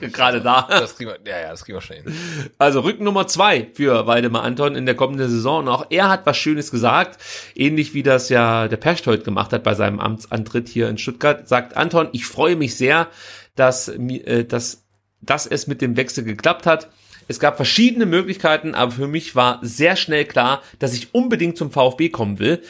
[0.00, 0.66] Gerade da.
[0.68, 2.14] Das kriegen wir, ja, ja, das kriegen wir schon hin.
[2.58, 5.60] Also Rücken Nummer zwei für Waldemar Anton in der kommenden Saison.
[5.64, 7.18] Und auch er hat was Schönes gesagt.
[7.54, 11.48] Ähnlich wie das ja der Percht heute gemacht hat bei seinem Amtsantritt hier in Stuttgart.
[11.48, 13.08] Sagt Anton, ich freue mich sehr,
[13.56, 14.84] dass, äh, dass,
[15.20, 16.88] dass es mit dem Wechsel geklappt hat.
[17.32, 21.70] Es gab verschiedene Möglichkeiten, aber für mich war sehr schnell klar, dass ich unbedingt zum
[21.70, 22.62] VfB kommen will.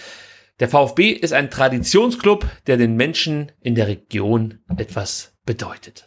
[0.61, 6.07] Der VfB ist ein Traditionsclub, der den Menschen in der Region etwas bedeutet.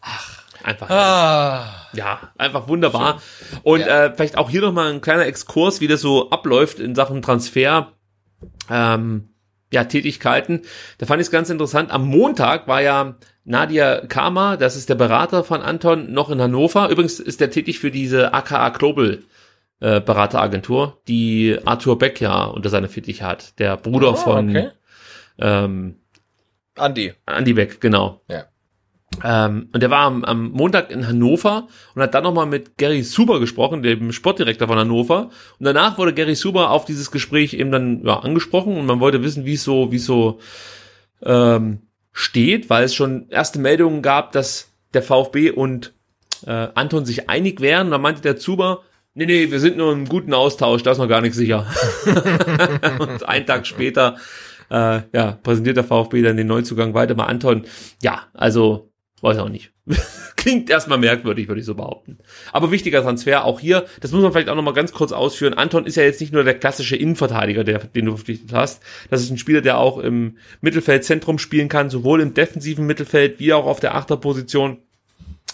[0.00, 0.88] Ach, einfach.
[0.88, 1.88] Ah.
[1.92, 3.20] Ja, einfach wunderbar.
[3.64, 4.04] Und Ja.
[4.04, 7.94] äh, vielleicht auch hier nochmal ein kleiner Exkurs, wie das so abläuft in Sachen Transfer.
[8.70, 9.30] Ähm,
[9.72, 10.62] ja, Tätigkeiten.
[10.98, 11.90] Da fand ich es ganz interessant.
[11.90, 13.16] Am Montag war ja
[13.48, 16.90] Nadia Kama, das ist der Berater von Anton, noch in Hannover.
[16.90, 19.20] Übrigens ist der tätig für diese AKA Global
[19.80, 23.58] äh, Berateragentur, die Arthur Beck ja unter seiner Fittich hat.
[23.58, 24.68] Der Bruder Oh, von okay.
[25.38, 25.96] ähm,
[26.76, 27.14] Andi.
[27.26, 28.20] Andy Beck, genau.
[28.28, 28.44] Ja.
[29.24, 33.02] Ähm, und der war am, am Montag in Hannover und hat dann nochmal mit Gary
[33.02, 35.30] Suber gesprochen, dem Sportdirektor von Hannover.
[35.58, 39.22] Und danach wurde Gary Suber auf dieses Gespräch eben dann ja, angesprochen und man wollte
[39.22, 40.38] wissen, wie es so, wie so
[41.22, 41.80] ähm,
[42.18, 45.92] steht, weil es schon erste Meldungen gab, dass der VfB und
[46.44, 47.86] äh, Anton sich einig wären.
[47.86, 48.82] Und dann meinte der Zuber,
[49.14, 51.64] nee, nee, wir sind nur im guten Austausch, da ist noch gar nichts sicher.
[52.98, 54.16] und einen Tag später
[54.68, 57.66] äh, ja, präsentiert der VfB dann den Neuzugang weiter mal Anton.
[58.02, 58.90] Ja, also
[59.22, 59.72] weiß auch nicht.
[60.36, 62.18] Klingt erstmal merkwürdig, würde ich so behaupten.
[62.52, 65.54] Aber wichtiger Transfer auch hier, das muss man vielleicht auch nochmal ganz kurz ausführen.
[65.54, 68.82] Anton ist ja jetzt nicht nur der klassische Innenverteidiger, der, den du verpflichtet hast.
[69.10, 73.52] Das ist ein Spieler, der auch im Mittelfeldzentrum spielen kann, sowohl im defensiven Mittelfeld wie
[73.52, 74.78] auch auf der Achterposition.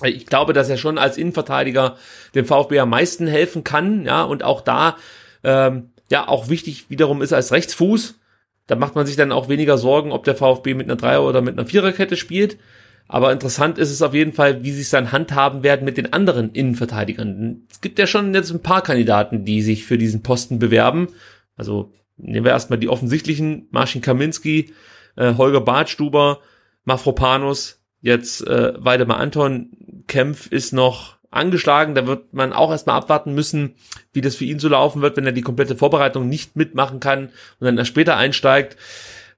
[0.03, 1.97] Ich glaube, dass er schon als Innenverteidiger
[2.35, 4.97] dem VfB am meisten helfen kann, ja, und auch da,
[5.45, 8.19] ähm, ja, auch wichtig wiederum ist als Rechtsfuß.
[8.67, 11.43] Da macht man sich dann auch weniger Sorgen, ob der VfB mit einer Dreier- oder
[11.43, 12.59] mit einer Viererkette spielt.
[13.07, 16.13] Aber interessant ist es auf jeden Fall, wie sie es dann handhaben werden mit den
[16.13, 17.67] anderen Innenverteidigern.
[17.71, 21.09] Es gibt ja schon jetzt ein paar Kandidaten, die sich für diesen Posten bewerben.
[21.57, 24.73] Also nehmen wir erstmal die offensichtlichen, Marcin Kaminski,
[25.17, 26.41] äh, Holger Bartstuber,
[26.85, 29.71] Mafropanus, jetzt äh, Weidemar Anton,
[30.07, 33.75] Kempf ist noch angeschlagen, da wird man auch erstmal abwarten müssen,
[34.13, 37.27] wie das für ihn so laufen wird, wenn er die komplette Vorbereitung nicht mitmachen kann
[37.27, 38.77] und dann erst später einsteigt.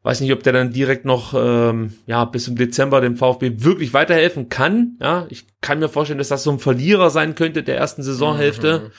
[0.07, 3.93] Weiß nicht, ob der dann direkt noch ähm, ja bis zum Dezember dem VfB wirklich
[3.93, 4.97] weiterhelfen kann.
[5.01, 8.93] Ja, ich kann mir vorstellen, dass das so ein Verlierer sein könnte der ersten Saisonhälfte.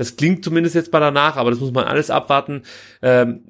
[0.00, 2.62] Das klingt zumindest jetzt bei danach, aber das muss man alles abwarten.
[3.02, 3.42] Ähm,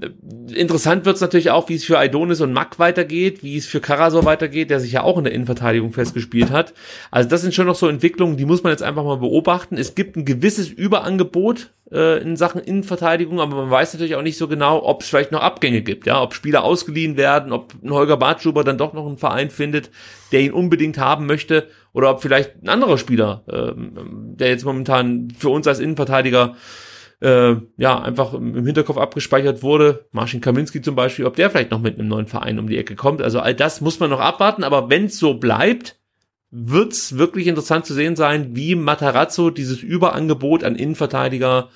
[0.53, 3.79] interessant wird es natürlich auch, wie es für Aidonis und Mack weitergeht, wie es für
[3.79, 6.75] Karasor weitergeht, der sich ja auch in der Innenverteidigung festgespielt hat.
[7.13, 9.79] Also das sind schon noch so Entwicklungen, die muss man jetzt einfach mal beobachten.
[9.79, 14.37] Es gibt ein gewisses Überangebot äh, in Sachen Innenverteidigung, aber man weiß natürlich auch nicht
[14.37, 17.93] so genau, ob es vielleicht noch Abgänge gibt, ja, ob Spieler ausgeliehen werden, ob ein
[17.93, 19.91] Holger Bartschuber dann doch noch einen Verein findet,
[20.33, 25.29] der ihn unbedingt haben möchte, oder ob vielleicht ein anderer Spieler, ähm, der jetzt momentan
[25.37, 26.57] für uns als Innenverteidiger
[27.21, 31.71] äh, ja einfach im im Hinterkopf abgespeichert wurde, Marcin Kaminski zum Beispiel, ob der vielleicht
[31.71, 33.23] noch mit einem neuen Verein um die Ecke kommt.
[33.23, 35.99] Also all das muss man noch abwarten, aber wenn es so bleibt,
[36.51, 41.69] wird's wirklich interessant zu sehen sein, wie Matarazzo dieses Überangebot an Innenverteidiger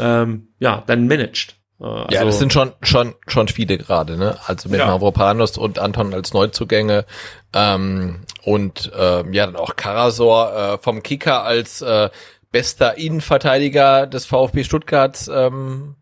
[0.00, 1.56] ähm, ja dann managt.
[1.80, 4.38] Äh, Ja, also- das sind schon schon schon viele gerade, ne?
[4.46, 4.86] Also mit Ja.
[4.86, 7.04] Mavropanos und Anton als Neuzugänge
[7.54, 12.08] ähm, und ähm, ja dann auch Karasor äh, vom Kicker als äh,
[12.50, 15.18] bester Innenverteidiger des VfB Stuttgart.
[15.30, 15.96] Ähm,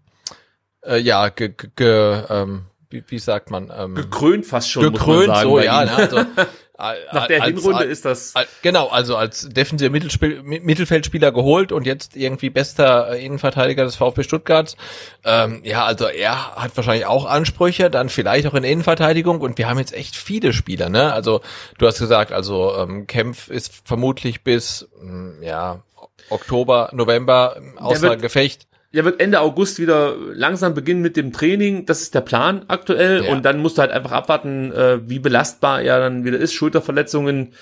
[0.86, 3.72] äh, ja, ge, ge, ge, ähm, wie, wie sagt man?
[3.76, 4.84] Ähm, gekrönt fast schon.
[4.84, 5.84] muss man gekrönt, sagen, so ja.
[5.84, 5.96] Ne?
[5.96, 6.16] Also,
[6.76, 12.16] Nach der als- Hinrunde als- ist das Genau, also als defensiver Mittelfeldspieler geholt und jetzt
[12.16, 14.76] irgendwie bester äh, Innenverteidiger des VfB Stuttgart.
[15.24, 19.68] Ähm, ja, also er hat wahrscheinlich auch Ansprüche, dann vielleicht auch in Innenverteidigung und wir
[19.68, 21.12] haben jetzt echt viele Spieler, ne?
[21.12, 21.42] Also
[21.78, 25.82] du hast gesagt, also ähm, Kempf ist vermutlich bis mh, ja
[26.30, 28.66] Oktober, November außer Gefecht.
[28.94, 31.84] Der wird Ende August wieder langsam beginnen mit dem Training.
[31.84, 33.24] Das ist der Plan aktuell.
[33.24, 33.32] Ja.
[33.32, 36.54] Und dann musst du halt einfach abwarten, äh, wie belastbar er dann wieder ist.
[36.54, 37.54] Schulterverletzungen.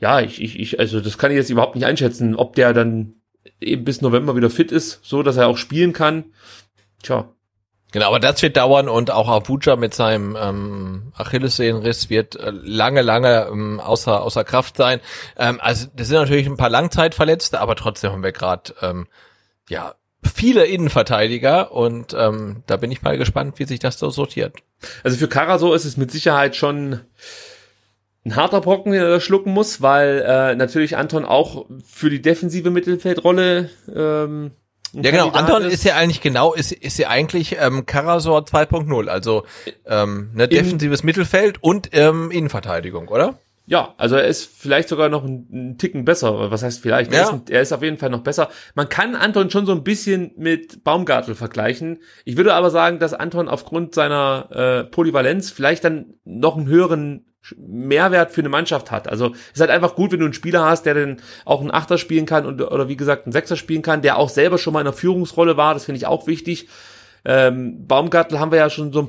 [0.00, 3.14] Ja, ich, ich, ich, also das kann ich jetzt überhaupt nicht einschätzen, ob der dann
[3.60, 6.24] eben bis November wieder fit ist, so dass er auch spielen kann.
[7.02, 7.30] Tja,
[7.92, 13.02] Genau, aber das wird dauern und auch Abuja mit seinem ähm, Achillessehnenriss wird äh, lange,
[13.02, 15.00] lange ähm, außer, außer Kraft sein.
[15.36, 19.08] Ähm, also das sind natürlich ein paar Langzeitverletzte, aber trotzdem haben wir gerade ähm,
[19.68, 24.56] ja viele Innenverteidiger und ähm, da bin ich mal gespannt, wie sich das so sortiert.
[25.02, 27.00] Also für Karasor ist es mit Sicherheit schon
[28.24, 32.70] ein harter Brocken, den er schlucken muss, weil äh, natürlich Anton auch für die defensive
[32.70, 34.50] Mittelfeldrolle ähm,
[34.92, 39.08] Ja genau, Kandidat Anton ist ja eigentlich genau, ist, ist ja eigentlich ähm, Karasor 2.0,
[39.08, 39.44] also
[39.86, 43.38] ähm, ne, defensives Mittelfeld und ähm, Innenverteidigung, oder?
[43.70, 46.50] Ja, also er ist vielleicht sogar noch einen, einen Ticken besser.
[46.50, 47.12] Was heißt vielleicht?
[47.12, 47.24] Er, Ja.
[47.26, 48.48] ist, ein- er ist auf jeden Fall noch besser.
[48.74, 52.00] Man kann Anton schon so ein bisschen mit Baumgartel vergleichen.
[52.24, 57.26] Ich würde aber sagen, dass Anton aufgrund seiner äh, Polyvalenz vielleicht dann noch einen höheren
[57.56, 59.06] Mehrwert für eine Mannschaft hat.
[59.06, 61.70] Also es ist halt einfach gut, wenn du einen Spieler hast, der dann auch einen
[61.70, 64.72] Achter spielen kann und oder wie gesagt einen Sechser spielen kann, der auch selber schon
[64.72, 65.74] mal in einer Führungsrolle war.
[65.74, 66.66] Das finde ich auch wichtig.
[67.24, 69.08] Ähm, Baumgartel haben wir ja schon so ein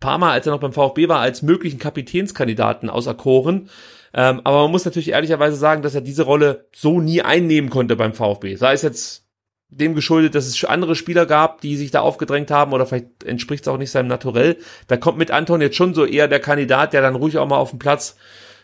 [0.00, 3.68] paar Mal, als er noch beim VfB war, als möglichen Kapitänskandidaten auserkoren.
[4.12, 7.96] Ähm, aber man muss natürlich ehrlicherweise sagen, dass er diese Rolle so nie einnehmen konnte
[7.96, 8.56] beim VfB.
[8.56, 9.26] Sei es jetzt
[9.68, 13.62] dem geschuldet, dass es andere Spieler gab, die sich da aufgedrängt haben oder vielleicht entspricht
[13.64, 14.56] es auch nicht seinem Naturell.
[14.88, 17.58] Da kommt mit Anton jetzt schon so eher der Kandidat, der dann ruhig auch mal
[17.58, 18.16] auf dem Platz,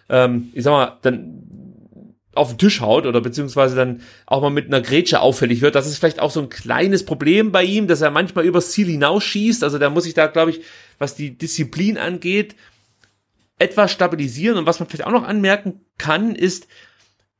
[0.08, 1.76] ähm, ich sag mal, dann
[2.34, 5.74] auf den Tisch haut oder beziehungsweise dann auch mal mit einer Grätsche auffällig wird.
[5.74, 8.88] Das ist vielleicht auch so ein kleines Problem bei ihm, dass er manchmal übers Ziel
[8.88, 9.64] hinausschießt.
[9.64, 10.60] Also da muss ich da, glaube ich,
[10.98, 12.54] was die Disziplin angeht,
[13.58, 14.58] etwas stabilisieren.
[14.58, 16.66] Und was man vielleicht auch noch anmerken kann, ist,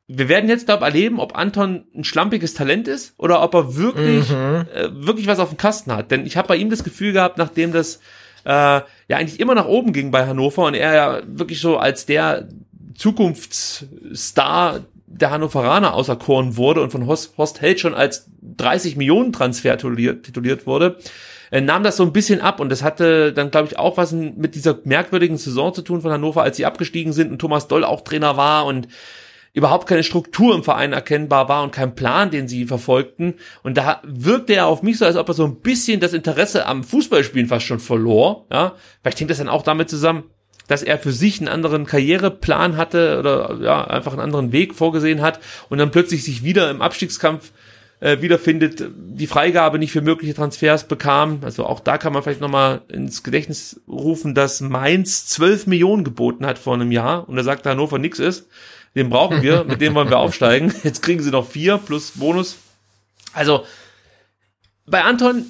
[0.08, 4.30] wir werden jetzt, glaube erleben, ob Anton ein schlampiges Talent ist oder ob er wirklich,
[4.30, 4.66] mhm.
[4.72, 6.10] äh, wirklich was auf dem Kasten hat.
[6.10, 7.96] Denn ich habe bei ihm das Gefühl gehabt, nachdem das
[8.44, 12.06] äh, ja eigentlich immer nach oben ging bei Hannover und er ja wirklich so als
[12.06, 12.48] der
[12.94, 19.76] Zukunftsstar der Hannoveraner auserkoren wurde und von Horst, Horst Held schon als 30 Millionen Transfer
[19.76, 20.98] tituliert, tituliert wurde,
[21.50, 24.12] äh, nahm das so ein bisschen ab und das hatte dann, glaube ich, auch was
[24.12, 27.84] mit dieser merkwürdigen Saison zu tun von Hannover, als sie abgestiegen sind und Thomas Doll
[27.84, 28.88] auch Trainer war und
[29.56, 33.36] überhaupt keine Struktur im Verein erkennbar war und kein Plan, den sie verfolgten.
[33.62, 36.66] Und da wirkte er auf mich so, als ob er so ein bisschen das Interesse
[36.66, 38.44] am Fußballspielen fast schon verlor.
[38.52, 40.24] Ja, vielleicht hängt das dann auch damit zusammen,
[40.68, 45.22] dass er für sich einen anderen Karriereplan hatte oder ja, einfach einen anderen Weg vorgesehen
[45.22, 45.40] hat
[45.70, 47.52] und dann plötzlich sich wieder im Abstiegskampf
[48.00, 51.40] äh, wiederfindet, die Freigabe nicht für mögliche Transfers bekam.
[51.42, 56.44] Also auch da kann man vielleicht nochmal ins Gedächtnis rufen, dass Mainz 12 Millionen geboten
[56.46, 58.48] hat vor einem Jahr und er sagt, Hannover nix ist.
[58.94, 60.74] Den brauchen wir, mit dem wollen wir aufsteigen.
[60.82, 62.56] Jetzt kriegen sie noch vier plus Bonus.
[63.32, 63.64] Also
[64.86, 65.46] bei Anton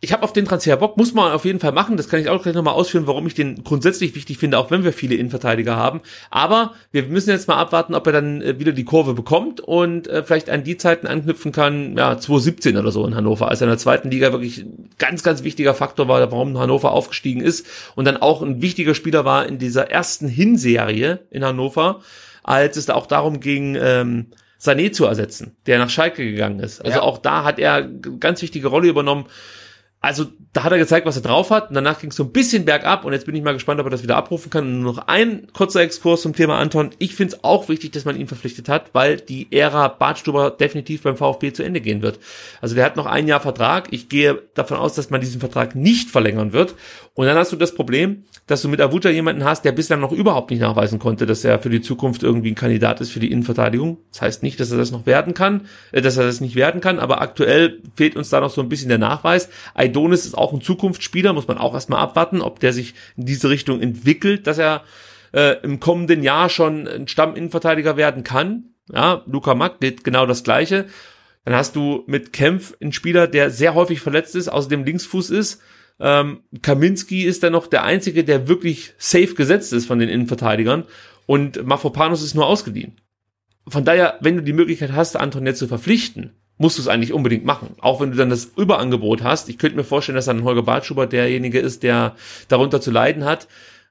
[0.00, 1.96] ich habe auf den Transfer Bock, muss man auf jeden Fall machen.
[1.96, 4.84] Das kann ich auch gleich nochmal ausführen, warum ich den grundsätzlich wichtig finde, auch wenn
[4.84, 6.02] wir viele Innenverteidiger haben.
[6.30, 10.06] Aber wir müssen jetzt mal abwarten, ob er dann äh, wieder die Kurve bekommt und
[10.06, 13.64] äh, vielleicht an die Zeiten anknüpfen kann, ja, 2017 oder so in Hannover, als er
[13.66, 17.66] in der zweiten Liga wirklich ein ganz, ganz wichtiger Faktor war, warum Hannover aufgestiegen ist
[17.96, 22.02] und dann auch ein wichtiger Spieler war in dieser ersten Hinserie in Hannover,
[22.44, 24.26] als es da auch darum ging, ähm,
[24.60, 26.84] Sané zu ersetzen, der nach Schalke gegangen ist.
[26.84, 27.02] Also ja.
[27.02, 29.26] auch da hat er ganz wichtige Rolle übernommen
[30.00, 31.68] also da hat er gezeigt, was er drauf hat.
[31.68, 33.86] Und danach ging es so ein bisschen bergab und jetzt bin ich mal gespannt, ob
[33.86, 34.64] er das wieder abrufen kann.
[34.64, 36.90] Und nur noch ein kurzer Exkurs zum Thema Anton.
[36.98, 41.02] Ich finde es auch wichtig, dass man ihn verpflichtet hat, weil die Ära Bartstuber definitiv
[41.02, 42.20] beim VfB zu Ende gehen wird.
[42.60, 43.88] Also der hat noch ein Jahr Vertrag.
[43.90, 46.76] Ich gehe davon aus, dass man diesen Vertrag nicht verlängern wird.
[47.14, 50.12] Und dann hast du das Problem, dass du mit Avuja jemanden hast, der bislang noch
[50.12, 53.32] überhaupt nicht nachweisen konnte, dass er für die Zukunft irgendwie ein Kandidat ist für die
[53.32, 53.98] Innenverteidigung.
[54.12, 56.80] Das heißt nicht, dass er das noch werden kann, äh, dass er das nicht werden
[56.80, 59.48] kann, aber aktuell fehlt uns da noch so ein bisschen der Nachweis.
[59.88, 63.50] Aidonis ist auch ein Zukunftsspieler, muss man auch erstmal abwarten, ob der sich in diese
[63.50, 64.82] Richtung entwickelt, dass er
[65.32, 68.74] äh, im kommenden Jahr schon ein Stamminnenverteidiger werden kann.
[68.92, 70.86] Ja, Luca Mack geht genau das Gleiche.
[71.44, 75.60] Dann hast du mit Kempf einen Spieler, der sehr häufig verletzt ist, außerdem Linksfuß ist.
[76.00, 80.84] Ähm, Kaminski ist dann noch der einzige, der wirklich safe gesetzt ist von den Innenverteidigern.
[81.26, 83.00] Und Mafropanos ist nur ausgeliehen.
[83.66, 87.12] Von daher, wenn du die Möglichkeit hast, Anton jetzt zu verpflichten, musst du es eigentlich
[87.12, 87.74] unbedingt machen.
[87.80, 89.48] Auch wenn du dann das Überangebot hast.
[89.48, 92.16] Ich könnte mir vorstellen, dass dann Holger Bartschuber derjenige ist, der
[92.48, 93.48] darunter zu leiden hat,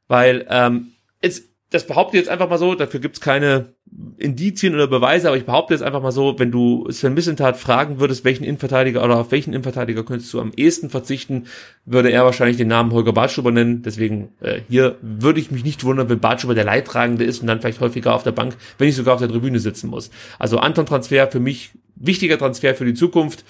[0.07, 0.91] weil ähm,
[1.21, 3.73] jetzt, das behaupte ich jetzt einfach mal so, dafür gibt's keine
[4.17, 7.99] Indizien oder Beweise, aber ich behaupte jetzt einfach mal so, wenn du Sven Missentat fragen
[7.99, 11.47] würdest, welchen Innenverteidiger oder auf welchen Innenverteidiger könntest du am ehesten verzichten,
[11.85, 13.81] würde er wahrscheinlich den Namen Holger Bartschuber nennen.
[13.81, 17.59] Deswegen äh, hier würde ich mich nicht wundern, wenn Bartschuber der Leidtragende ist und dann
[17.59, 20.09] vielleicht häufiger auf der Bank, wenn ich sogar auf der Tribüne sitzen muss.
[20.39, 23.43] Also Anton Transfer für mich wichtiger Transfer für die Zukunft.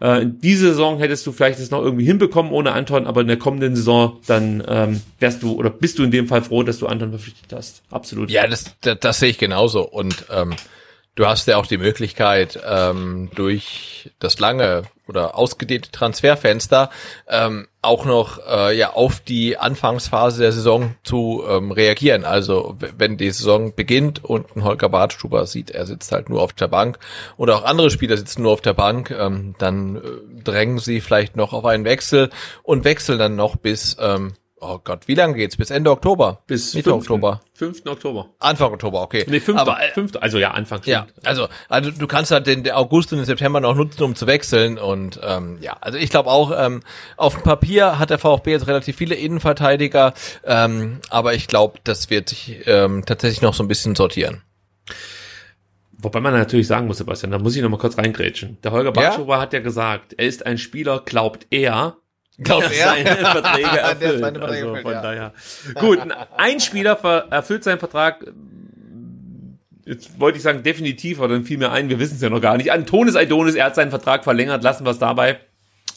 [0.00, 3.26] Äh, in dieser Saison hättest du vielleicht es noch irgendwie hinbekommen ohne Anton, aber in
[3.26, 6.78] der kommenden Saison dann ähm, wärst du oder bist du in dem Fall froh, dass
[6.78, 7.82] du Anton verpflichtet hast.
[7.90, 8.30] Absolut.
[8.30, 9.88] Ja, das, das, das sehe ich genauso.
[9.88, 10.54] Und ähm,
[11.18, 16.90] du hast ja auch die Möglichkeit, ähm, durch das lange oder ausgedehnte Transferfenster
[17.28, 22.24] ähm, auch noch äh, ja auf die Anfangsphase der Saison zu ähm, reagieren.
[22.24, 26.52] Also wenn die Saison beginnt und ein Holger Bartstuber sieht, er sitzt halt nur auf
[26.52, 27.00] der Bank
[27.36, 30.00] oder auch andere Spieler sitzen nur auf der Bank, ähm, dann äh,
[30.44, 32.30] drängen sie vielleicht noch auf einen Wechsel
[32.62, 35.56] und wechseln dann noch bis ähm, Oh Gott, wie lange geht's?
[35.56, 36.42] Bis Ende Oktober?
[36.46, 37.02] Bis Mitte 5.
[37.02, 37.40] Oktober.
[37.54, 37.86] 5.
[37.86, 38.30] Oktober.
[38.40, 39.24] Anfang Oktober, okay.
[39.28, 39.58] Nee, 5.
[39.58, 40.14] Aber, 5.
[40.14, 40.80] Äh, also ja, Anfang.
[40.84, 44.26] Ja, also, also du kannst halt den August und den September noch nutzen, um zu
[44.26, 44.78] wechseln.
[44.78, 46.82] Und ähm, ja, also ich glaube auch, ähm,
[47.16, 50.14] auf dem Papier hat der VfB jetzt relativ viele Innenverteidiger,
[50.44, 54.42] ähm, aber ich glaube, das wird sich ähm, tatsächlich noch so ein bisschen sortieren.
[56.00, 58.58] Wobei man natürlich sagen muss, Sebastian, da muss ich noch mal kurz reingrätschen.
[58.62, 59.42] Der Holger Batschower ja?
[59.42, 61.96] hat ja gesagt, er ist ein Spieler, glaubt er,
[62.38, 62.86] Glaubt er?
[62.86, 64.20] Seine Verträge erfüllt.
[64.20, 65.02] seine Verträge also von ja.
[65.02, 65.32] daher.
[65.74, 65.98] Gut,
[66.36, 66.98] ein Spieler
[67.30, 68.24] erfüllt seinen Vertrag.
[69.84, 72.40] Jetzt wollte ich sagen definitiv, aber dann fiel mir ein, wir wissen es ja noch
[72.42, 72.70] gar nicht.
[72.70, 75.40] Antonis Aidonis, er hat seinen Vertrag verlängert, lassen wir es dabei.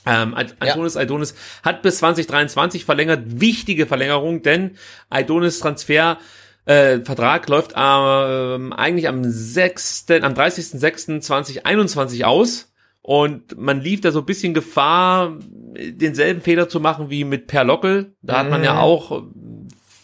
[0.05, 1.01] Ähm, Antonis ja.
[1.01, 4.77] Aidonis hat bis 2023 verlängert, wichtige Verlängerung, denn
[5.09, 6.17] Aidonis Transfer
[6.65, 12.70] äh, Vertrag läuft ähm, eigentlich am 6., am 30.06.2021 aus.
[13.03, 15.37] Und man lief da so ein bisschen Gefahr,
[15.75, 18.15] denselben Fehler zu machen wie mit Per Lockel.
[18.21, 19.23] Da hat man ja auch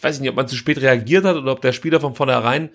[0.02, 2.70] weiß ich nicht, ob man zu spät reagiert hat oder ob der Spieler von vornherein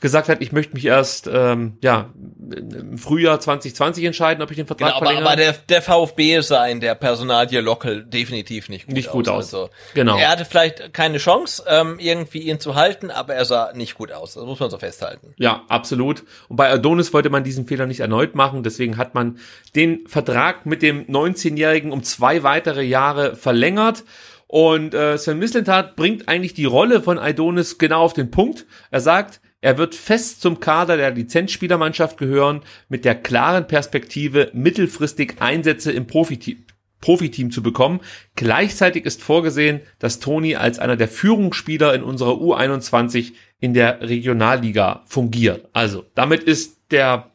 [0.00, 2.10] gesagt hat, ich möchte mich erst ähm, ja
[2.50, 5.24] im Frühjahr 2020 entscheiden, ob ich den Vertrag genau, verlängere.
[5.24, 9.12] Aber, aber der, der VfB sah in der Personalie Lockel definitiv nicht gut Nicht aus.
[9.12, 9.44] gut aus.
[9.54, 10.16] Also, Genau.
[10.16, 14.12] Er hatte vielleicht keine Chance, ähm, irgendwie ihn zu halten, aber er sah nicht gut
[14.12, 14.34] aus.
[14.34, 15.34] Das muss man so festhalten.
[15.36, 16.24] Ja, absolut.
[16.48, 18.62] Und bei Adonis wollte man diesen Fehler nicht erneut machen.
[18.62, 19.38] Deswegen hat man
[19.74, 24.04] den Vertrag mit dem 19-Jährigen um zwei weitere Jahre verlängert.
[24.48, 28.66] Und äh, Sven Mislintat bringt eigentlich die Rolle von Adonis genau auf den Punkt.
[28.90, 35.36] Er sagt, er wird fest zum Kader der Lizenzspielermannschaft gehören, mit der klaren Perspektive, mittelfristig
[35.40, 36.64] Einsätze im Profiteam,
[37.02, 38.00] Profiteam zu bekommen.
[38.36, 45.02] Gleichzeitig ist vorgesehen, dass Toni als einer der Führungsspieler in unserer U21 in der Regionalliga
[45.06, 45.68] fungiert.
[45.74, 47.32] Also, damit ist der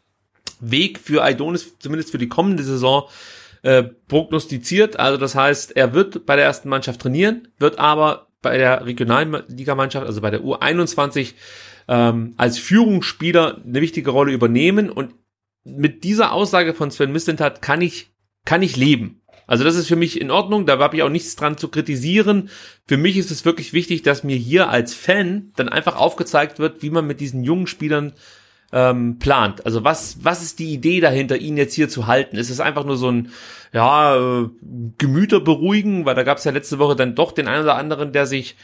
[0.61, 3.07] Weg für Aidonis, zumindest für die kommende Saison,
[3.63, 4.99] äh, prognostiziert.
[4.99, 10.05] Also das heißt, er wird bei der ersten Mannschaft trainieren, wird aber bei der Regionalligamannschaft,
[10.05, 11.33] also bei der U21,
[11.87, 14.89] ähm, als Führungsspieler eine wichtige Rolle übernehmen.
[14.89, 15.15] Und
[15.63, 18.11] mit dieser Aussage von Sven Mislintat kann ich,
[18.45, 19.21] kann ich leben.
[19.47, 22.49] Also das ist für mich in Ordnung, da habe ich auch nichts dran zu kritisieren.
[22.85, 26.81] Für mich ist es wirklich wichtig, dass mir hier als Fan dann einfach aufgezeigt wird,
[26.81, 28.13] wie man mit diesen jungen Spielern
[28.73, 29.65] ähm, plant.
[29.65, 32.37] Also was, was ist die Idee dahinter, ihn jetzt hier zu halten?
[32.37, 33.29] Ist es einfach nur so ein,
[33.71, 34.49] ja, äh,
[34.97, 38.11] Gemüter beruhigen, weil da gab es ja letzte Woche dann doch den einen oder anderen,
[38.11, 38.57] der sich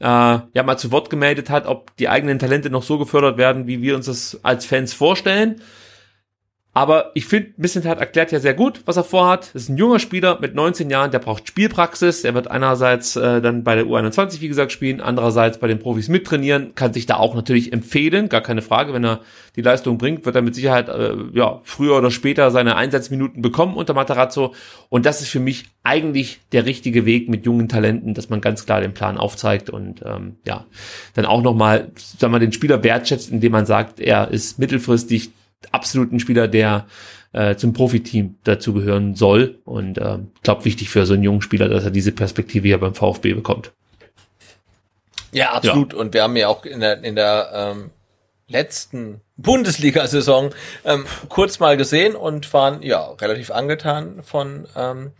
[0.00, 3.66] äh, ja mal zu Wort gemeldet hat, ob die eigenen Talente noch so gefördert werden,
[3.66, 5.60] wie wir uns das als Fans vorstellen.
[6.76, 9.54] Aber ich finde, Missentat erklärt ja sehr gut, was er vorhat.
[9.54, 12.24] Das ist ein junger Spieler mit 19 Jahren, der braucht Spielpraxis.
[12.24, 16.08] Er wird einerseits äh, dann bei der U21, wie gesagt, spielen, andererseits bei den Profis
[16.08, 18.92] mittrainieren, kann sich da auch natürlich empfehlen, gar keine Frage.
[18.92, 19.20] Wenn er
[19.54, 23.76] die Leistung bringt, wird er mit Sicherheit äh, ja früher oder später seine Einsatzminuten bekommen
[23.76, 24.52] unter Matarazzo.
[24.88, 28.66] Und das ist für mich eigentlich der richtige Weg mit jungen Talenten, dass man ganz
[28.66, 30.66] klar den Plan aufzeigt und ähm, ja,
[31.14, 35.30] dann auch nochmal, sagen wir, den Spieler wertschätzt, indem man sagt, er ist mittelfristig
[35.72, 36.86] absolut ein Spieler, der
[37.32, 39.58] äh, zum Profiteam dazugehören soll.
[39.64, 42.94] Und äh, glaube, wichtig für so einen jungen Spieler, dass er diese Perspektive hier beim
[42.94, 43.72] VfB bekommt.
[45.32, 45.94] Ja, absolut.
[45.94, 47.90] Und wir haben ja auch in der, in der ähm,
[48.46, 50.50] letzten Bundesliga-Saison
[50.84, 55.10] ähm, kurz mal gesehen und waren ja relativ angetan von ähm,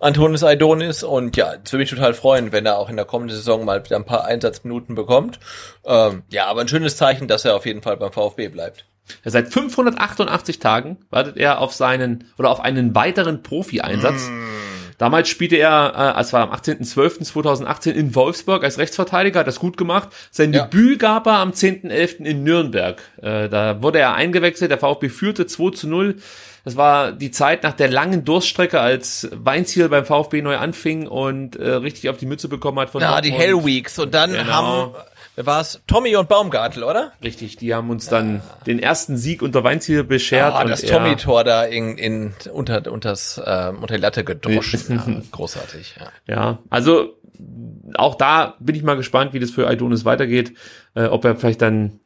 [0.00, 3.36] Antonis Aidonis und ja, es würde mich total freuen, wenn er auch in der kommenden
[3.36, 5.38] Saison mal wieder ein paar Einsatzminuten bekommt.
[5.84, 8.84] Ähm, ja, aber ein schönes Zeichen, dass er auf jeden Fall beim VfB bleibt.
[9.24, 14.28] Ja, seit 588 Tagen wartet er auf seinen oder auf einen weiteren Profi-Einsatz.
[14.28, 14.44] Mm.
[14.98, 19.76] Damals spielte er, äh, es war am 18.12.2018 in Wolfsburg als Rechtsverteidiger, hat das gut
[19.76, 20.10] gemacht.
[20.30, 20.64] Sein Ja.
[20.66, 22.24] Debüt gab er am 10.11.
[22.24, 23.00] in Nürnberg.
[23.22, 26.16] Äh, da wurde er eingewechselt, der VfB führte 2 zu 0.
[26.64, 31.56] Das war die Zeit nach der langen Durststrecke, als Weinziel beim VfB neu anfing und
[31.56, 33.48] äh, richtig auf die Mütze bekommen hat von Ja, die Dortmund.
[33.48, 34.52] Hell Weeks und dann Genau.
[34.52, 34.94] haben,
[35.36, 35.80] wer war es?
[35.86, 37.12] Tommy und Baumgartel, oder?
[37.22, 40.54] Richtig, die haben uns dann den ersten Sieg unter Weinziel beschert.
[40.54, 45.02] Ah, und das Tommy-Tor da in, in, unter, unters, ähm, unter die Latte gedroschen.
[45.06, 46.34] Ja, großartig, ja.
[46.34, 47.14] Ja, also
[47.94, 50.54] auch da bin ich mal gespannt, wie das für Aidonis weitergeht,
[50.94, 52.00] äh, ob er vielleicht dann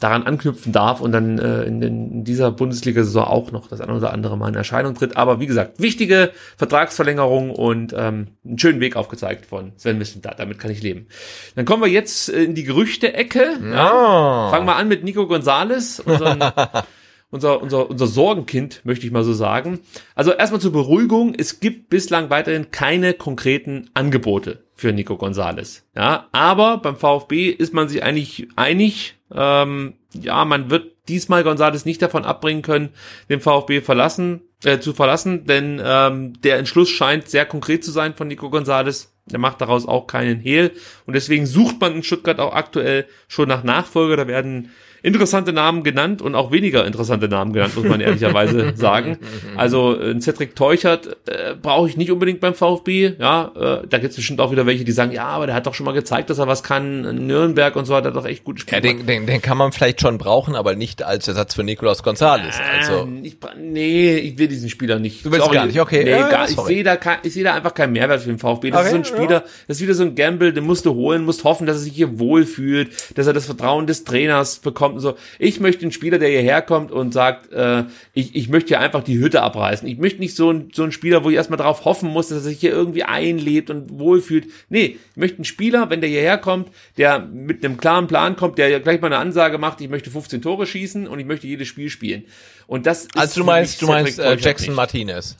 [0.00, 4.12] daran anknüpfen darf und dann äh, in, in dieser Bundesliga-Saison auch noch das ein oder
[4.12, 5.16] andere Mal in Erscheinung tritt.
[5.16, 10.40] Aber wie gesagt, wichtige Vertragsverlängerung und ähm, einen schönen Weg aufgezeigt von Sven Mislintat.
[10.40, 11.06] Damit kann ich leben.
[11.54, 13.58] Dann kommen wir jetzt in die Gerüchte-Ecke.
[13.72, 14.50] Ja.
[14.50, 16.40] Fangen wir an mit Nico Gonzalez, unseren
[17.30, 19.80] unser, unser, unser Sorgenkind, möchte ich mal so sagen.
[20.14, 25.84] Also erstmal zur Beruhigung, es gibt bislang weiterhin keine konkreten Angebote für Nico Gonzalez.
[25.94, 31.84] Ja, aber beim VfB ist man sich eigentlich einig, ähm, ja, man wird diesmal Gonzalez
[31.84, 32.90] nicht davon abbringen können,
[33.28, 38.14] den VfB verlassen, äh, zu verlassen, denn ähm, der Entschluss scheint sehr konkret zu sein
[38.14, 39.12] von Nico Gonzalez.
[39.30, 40.72] Er macht daraus auch keinen Hehl
[41.06, 44.16] und deswegen sucht man in Stuttgart auch aktuell schon nach Nachfolger.
[44.16, 44.70] Da werden
[45.02, 49.18] interessante Namen genannt und auch weniger interessante Namen genannt, muss man ehrlicherweise sagen.
[49.56, 53.14] Also äh, ein Cedric Teuchert äh, brauche ich nicht unbedingt beim VfB.
[53.18, 53.52] Ja,
[53.82, 55.74] äh, da gibt es bestimmt auch wieder welche, die sagen, ja, aber der hat doch
[55.74, 57.04] schon mal gezeigt, dass er was kann.
[57.04, 59.72] In Nürnberg und so hat er doch echt gut Ja, den, den, den kann man
[59.72, 62.58] vielleicht schon brauchen, aber nicht als Ersatz für Nicolas Gonzalez.
[62.78, 65.24] Also, Ähm, ich, nee, ich will diesen Spieler nicht.
[65.24, 66.04] Du willst gar nicht, okay.
[66.04, 66.74] Nee, Ja, gar, ich sorry.
[66.74, 68.70] sehe da, kein, ich sehe da einfach keinen Mehrwert für den VfB.
[68.70, 70.94] Das Okay, ist so ein Spieler, das ist wieder so ein Gamble, den musst du
[70.94, 74.89] holen, musst hoffen, dass er sich hier wohlfühlt, dass er das Vertrauen des Trainers bekommt,
[74.90, 75.16] kommt und so.
[75.38, 79.02] Ich möchte einen Spieler, der hierher kommt und sagt, äh, ich, ich möchte hier einfach
[79.02, 79.86] die Hütte abreißen.
[79.88, 82.38] Ich möchte nicht so ein, so ein Spieler, wo ich erstmal darauf hoffen muss, dass
[82.38, 84.46] er sich hier irgendwie einlebt und wohlfühlt.
[84.68, 88.58] Nee, ich möchte einen Spieler, wenn der hierher kommt, der mit einem klaren Plan kommt,
[88.58, 91.68] der gleich mal eine Ansage macht, ich möchte 15 Tore schießen und ich möchte jedes
[91.68, 92.24] Spiel spielen.
[92.66, 95.36] Und das ist Also du meinst, du meinst äh, Jackson Martinez.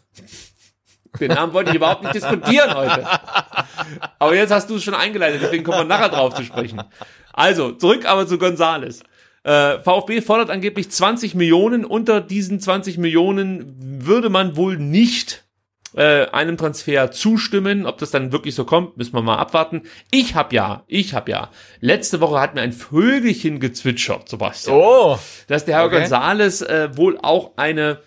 [1.18, 3.04] Den Namen wollte ich überhaupt nicht diskutieren heute.
[4.18, 6.80] Aber jetzt hast du es schon eingeleitet, deswegen kommen wir nachher drauf zu sprechen.
[7.32, 9.02] Also, zurück aber zu Gonzales.
[9.42, 11.84] Äh, VfB fordert angeblich 20 Millionen.
[11.84, 15.44] Unter diesen 20 Millionen würde man wohl nicht
[15.94, 17.86] äh, einem Transfer zustimmen.
[17.86, 19.82] Ob das dann wirklich so kommt, müssen wir mal abwarten.
[20.10, 21.50] Ich hab ja, ich hab ja.
[21.80, 24.76] Letzte Woche hat mir ein Vögelchen gezwitschert, Sebastian.
[24.76, 25.18] Oh.
[25.48, 26.00] Dass der Herr Okay.
[26.00, 28.00] Gonzales äh, wohl auch eine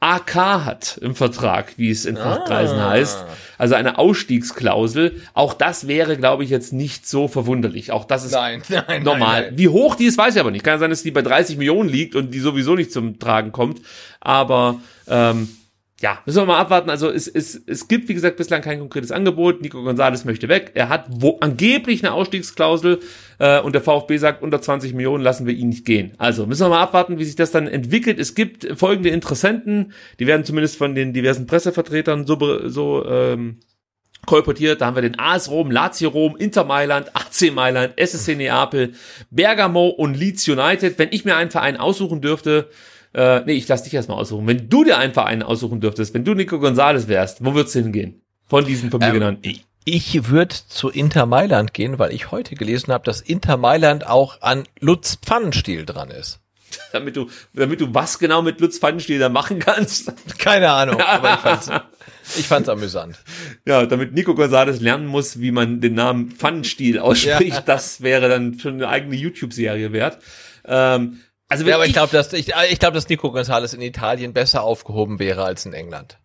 [0.00, 2.90] AK hat im Vertrag, wie es in Fachkreisen Ah.
[2.90, 3.24] heißt.
[3.58, 5.22] Also eine Ausstiegsklausel.
[5.34, 7.92] Auch das wäre, glaube ich, jetzt nicht so verwunderlich.
[7.92, 9.42] Auch das ist Nein, nein, normal.
[9.46, 9.52] nein.
[9.58, 10.64] Wie hoch die ist, weiß ich aber nicht.
[10.64, 13.80] Kann sein, dass die bei 30 Millionen liegt und die sowieso nicht zum Tragen kommt.
[14.20, 15.48] Aber ähm,
[16.00, 16.90] ja, müssen wir mal abwarten.
[16.90, 19.62] Also es, es, es gibt, wie gesagt, bislang kein konkretes Angebot.
[19.62, 20.72] Nico Gonzalez möchte weg.
[20.74, 23.00] Er hat wo, angeblich eine Ausstiegsklausel
[23.38, 26.12] äh, und der VfB sagt, unter 20 Millionen lassen wir ihn nicht gehen.
[26.18, 28.18] Also müssen wir mal abwarten, wie sich das dann entwickelt.
[28.18, 33.60] Es gibt folgende Interessenten, die werden zumindest von den diversen Pressevertretern so, so ähm,
[34.26, 34.82] kolportiert.
[34.82, 38.92] Da haben wir den AS Rom, Lazio Rom, Inter Mailand, AC Mailand, SSC Neapel,
[39.30, 40.98] Bergamo und Leeds United.
[40.98, 42.68] Wenn ich mir einen Verein aussuchen dürfte,
[43.16, 44.46] äh, nee, ich lass dich erstmal aussuchen.
[44.46, 47.80] Wenn du dir einen Verein aussuchen dürftest, wenn du Nico Gonzalez wärst, wo würdest du
[47.80, 48.20] hingehen?
[48.46, 49.58] Von diesen von mir Ähm, genannten.
[49.84, 54.40] Ich würde zu Inter Mailand gehen, weil ich heute gelesen habe, dass Inter Mailand auch
[54.42, 56.40] an Lutz Pfannenstiel dran ist.
[56.92, 60.12] Damit du, damit du was genau mit Lutz Pfannenstiel da machen kannst.
[60.38, 61.70] Keine Ahnung, aber ich fand's,
[62.38, 63.16] ich fand's amüsant.
[63.64, 67.60] Ja, damit Nico Gonzalez lernen muss, wie man den Namen Pfannenstiel ausspricht, Ja.
[67.60, 70.18] das wäre dann schon eine eigene YouTube-Serie wert.
[70.66, 74.32] Ähm, also Ja, aber ich glaube, dass ich, ich glaube, dass Nico Gonzalez in Italien
[74.32, 76.18] besser aufgehoben wäre als in England.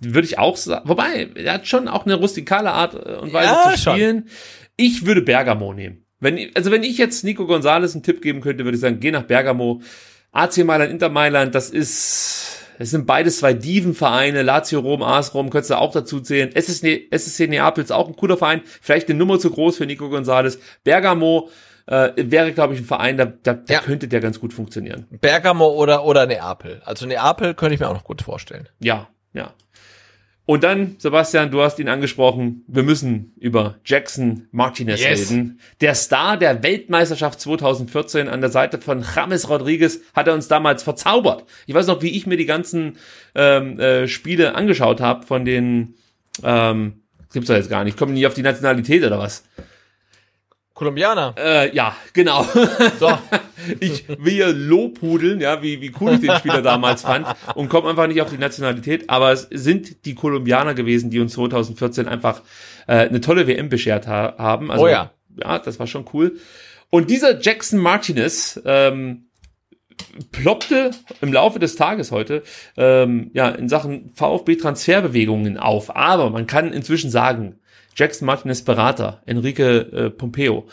[0.00, 0.88] würde ich auch sagen.
[0.88, 4.28] Wobei, er hat schon auch eine rustikale Art äh, und Weise Ja, zu spielen.
[4.76, 6.04] Ich würde Bergamo nehmen.
[6.20, 9.10] Wenn, also wenn ich jetzt Nico Gonzalez einen Tipp geben könnte, würde ich sagen, geh
[9.10, 9.82] nach Bergamo.
[10.32, 14.42] AC Mailand, Inter Mailand, das ist, es sind beides zwei Divenvereine.
[14.42, 16.50] Lazio Rom, AS Rom, könntest du auch dazu zählen.
[16.52, 18.62] SSC, SSC Neapel ist auch ein cooler Verein.
[18.64, 20.58] Vielleicht eine Nummer zu groß für Nico Gonzalez.
[20.82, 21.50] Bergamo
[21.86, 23.80] äh, wäre, glaube ich, ein Verein, da, da, da Ja.
[23.80, 25.06] könnte der ganz gut funktionieren.
[25.20, 26.80] Bergamo oder, oder Neapel.
[26.84, 28.68] Also Neapel könnte ich mir auch noch gut vorstellen.
[28.80, 29.52] Ja, ja.
[30.46, 35.30] Und dann, Sebastian, du hast ihn angesprochen, wir müssen über Jackson Martinez Yes.
[35.30, 35.58] reden.
[35.80, 40.82] Der Star der Weltmeisterschaft 2014 an der Seite von James Rodriguez hat er uns damals
[40.82, 41.44] verzaubert.
[41.66, 42.98] Ich weiß noch, wie ich mir die ganzen
[43.34, 45.94] ähm, äh, Spiele angeschaut habe von den,
[46.42, 47.00] ähm,
[47.32, 49.44] gibt's doch jetzt gar nicht, kommen nie auf die Nationalität oder was?
[50.74, 51.34] Kolumbianer.
[51.38, 52.44] Äh, ja, genau.
[52.98, 53.16] So.
[53.80, 57.90] ich will hier lobhudeln, ja, wie, wie cool ich den Spieler damals fand und komme
[57.90, 62.42] einfach nicht auf die Nationalität, aber es sind die Kolumbianer gewesen, die uns 2014 einfach
[62.88, 64.72] äh, eine tolle WM beschert ha haben.
[64.72, 65.12] Also, Oh ja.
[65.36, 66.36] Ja, das war schon cool.
[66.90, 69.26] Und dieser Jackson Martinez ähm,
[70.32, 70.90] ploppte
[71.20, 72.42] im Laufe des Tages heute
[72.76, 75.94] ähm, ja in Sachen VfB Transferbewegungen auf.
[75.94, 77.60] Aber man kann inzwischen sagen,
[77.94, 80.66] Jackson Martinez Berater Enrique äh, Pompeo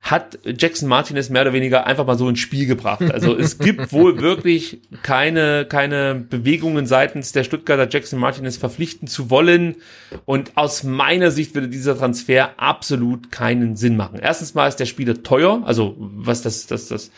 [0.00, 3.02] hat Jackson Martinez mehr oder weniger einfach mal so ins Spiel gebracht.
[3.12, 9.28] Also es gibt wohl wirklich keine, keine Bewegungen seitens der Stuttgarter Jackson Martinez verpflichten zu
[9.28, 9.76] wollen.
[10.24, 14.18] Und aus meiner Sicht würde dieser Transfer absolut keinen Sinn machen.
[14.20, 17.10] Erstens mal ist der Spieler teuer, also was das, das, das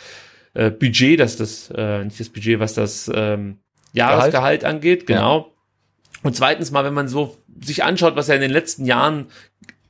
[0.55, 3.59] äh, Budget, das, das, äh, nicht das Budget, was das ähm,
[3.93, 5.52] Jahresgehalt angeht, genau.
[6.23, 9.27] Und zweitens mal, wenn man so sich anschaut, was er in den letzten Jahren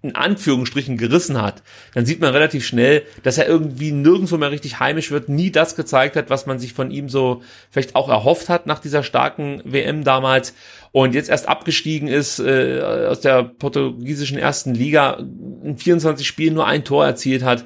[0.02, 1.62] in Anführungsstrichen gerissen hat,
[1.94, 5.76] dann sieht man relativ schnell, dass er irgendwie nirgendwo mehr richtig heimisch wird, nie das
[5.76, 9.62] gezeigt hat, was man sich von ihm so vielleicht auch erhofft hat nach dieser starken
[9.64, 10.54] WM damals
[10.90, 15.18] und jetzt erst abgestiegen ist äh, aus der portugiesischen ersten Liga,
[15.62, 17.64] in 24 Spielen nur ein Tor erzielt hat.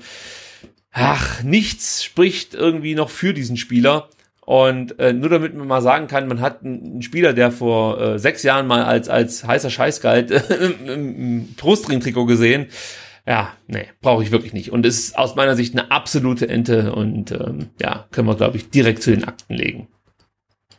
[0.92, 4.10] Ach, nichts spricht irgendwie noch für diesen Spieler.
[4.46, 8.00] Und äh, nur damit man mal sagen kann, man hat einen einen Spieler, der vor
[8.00, 12.68] äh, sechs Jahren mal als, als heißer Scheiß galt, im, im Brustring-Trikot gesehen.
[13.26, 14.70] Ja, nee, brauche ich wirklich nicht.
[14.70, 18.56] Und es ist aus meiner Sicht eine absolute Ente und ähm, ja, können wir, glaube
[18.56, 19.88] ich, direkt zu den Akten legen.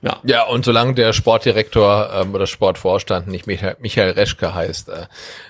[0.02, 5.08] Ja, Ja, und solange der Sportdirektor ähm, oder Sportvorstand nicht Michael, Michael Reschke heißt, äh,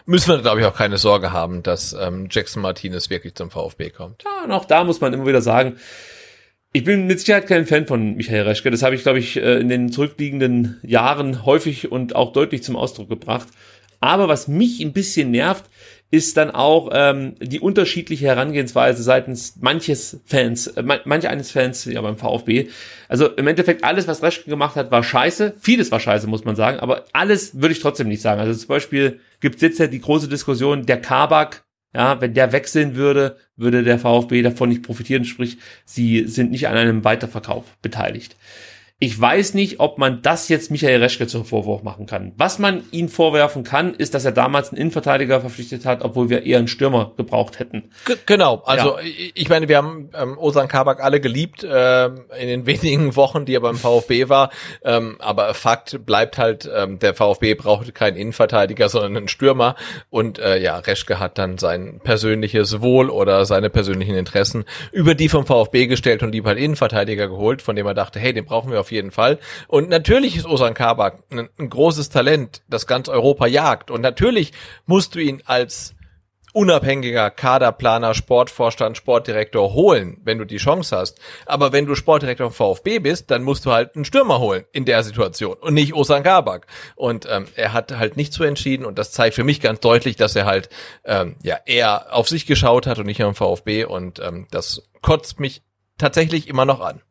[0.08, 3.92] müssen wir, glaube ich, auch keine Sorge haben, dass ähm, Jackson Martinez wirklich zum VfB
[3.92, 4.24] kommt.
[4.24, 5.78] Ja, und auch da muss man immer wieder sagen,
[6.78, 8.70] ich bin mit Sicherheit kein Fan von Michael Reschke.
[8.70, 12.76] Das habe ich, glaube ich, äh, in den zurückliegenden Jahren häufig und auch deutlich zum
[12.76, 13.48] Ausdruck gebracht.
[14.00, 15.66] Aber was mich ein bisschen nervt,
[16.12, 22.00] ist dann auch ähm, die unterschiedliche Herangehensweise seitens manches Fans, äh, manche eines Fans ja
[22.00, 22.68] beim VfB.
[23.10, 25.56] Also im Endeffekt alles, was Reschke gemacht hat, war scheiße.
[25.60, 28.40] Vieles war scheiße, muss man sagen, aber alles würde ich trotzdem nicht sagen.
[28.40, 32.52] Also zum Beispiel gibt es jetzt ja die große Diskussion, der Kabak, ja, wenn der
[32.52, 37.78] wechseln würde, würde der VfB davon nicht profitieren, sprich, sie sind nicht an einem Weiterverkauf
[37.82, 38.36] beteiligt.
[39.00, 42.32] Ich weiß nicht, ob man das jetzt Michael Reschke zum Vorwurf machen kann.
[42.36, 46.48] Was man ihn vorwerfen kann, ist, dass er damals einen Innenverteidiger verpflichtet hat, obwohl wir
[46.48, 47.92] eher einen Stürmer gebraucht hätten.
[48.06, 49.06] G genau, also ja.
[49.36, 53.54] ich meine, wir haben ähm, Osan Kabak alle geliebt äh, in den wenigen Wochen, die
[53.54, 54.50] er beim VfB war.
[54.84, 59.76] Ähm, aber Fakt bleibt halt, ähm, der VfB brauchte keinen Innenverteidiger, sondern einen Stürmer.
[60.10, 65.30] Und äh, ja, Reschke hat dann sein persönliches Wohl oder seine persönlichen Interessen über die
[65.30, 68.72] vom VfB gestellt und lieber einen Innenverteidiger geholt, von dem er dachte, hey, den brauchen
[68.72, 69.40] wir auf jeden Fall.
[69.68, 73.92] Und natürlich ist Osan Kabak ein, ein großes Talent, das ganz Europa jagt.
[73.92, 74.54] Und natürlich
[74.86, 75.96] musst du ihn als
[76.58, 81.20] unabhängiger Kaderplaner, Sportvorstand, Sportdirektor holen, wenn du die Chance hast.
[81.46, 84.84] Aber wenn du Sportdirektor vom VfB bist, dann musst du halt einen Stürmer holen in
[84.84, 86.66] der Situation und nicht Osan Kabak.
[86.96, 90.16] Und ähm, er hat halt nicht so entschieden und das zeigt für mich ganz deutlich,
[90.16, 90.70] dass er halt
[91.06, 95.40] ähm, ja eher auf sich geschaut hat und nicht am VfB und ähm, das kotzt
[95.40, 95.62] mich
[96.00, 97.04] tatsächlich immer noch an.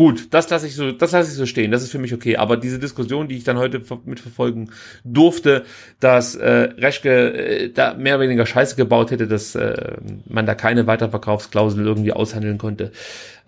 [0.00, 1.70] Gut, das lasse ich so, das lasse ich so stehen.
[1.70, 2.38] Das ist für mich okay.
[2.38, 4.70] Aber diese Diskussion, die ich dann heute mitverfolgen
[5.04, 5.64] durfte,
[6.00, 10.54] dass äh, Reschke äh, da mehr oder weniger Scheiße gebaut hätte, dass äh, man da
[10.54, 12.92] keine Weiterverkaufsklausel irgendwie aushandeln konnte,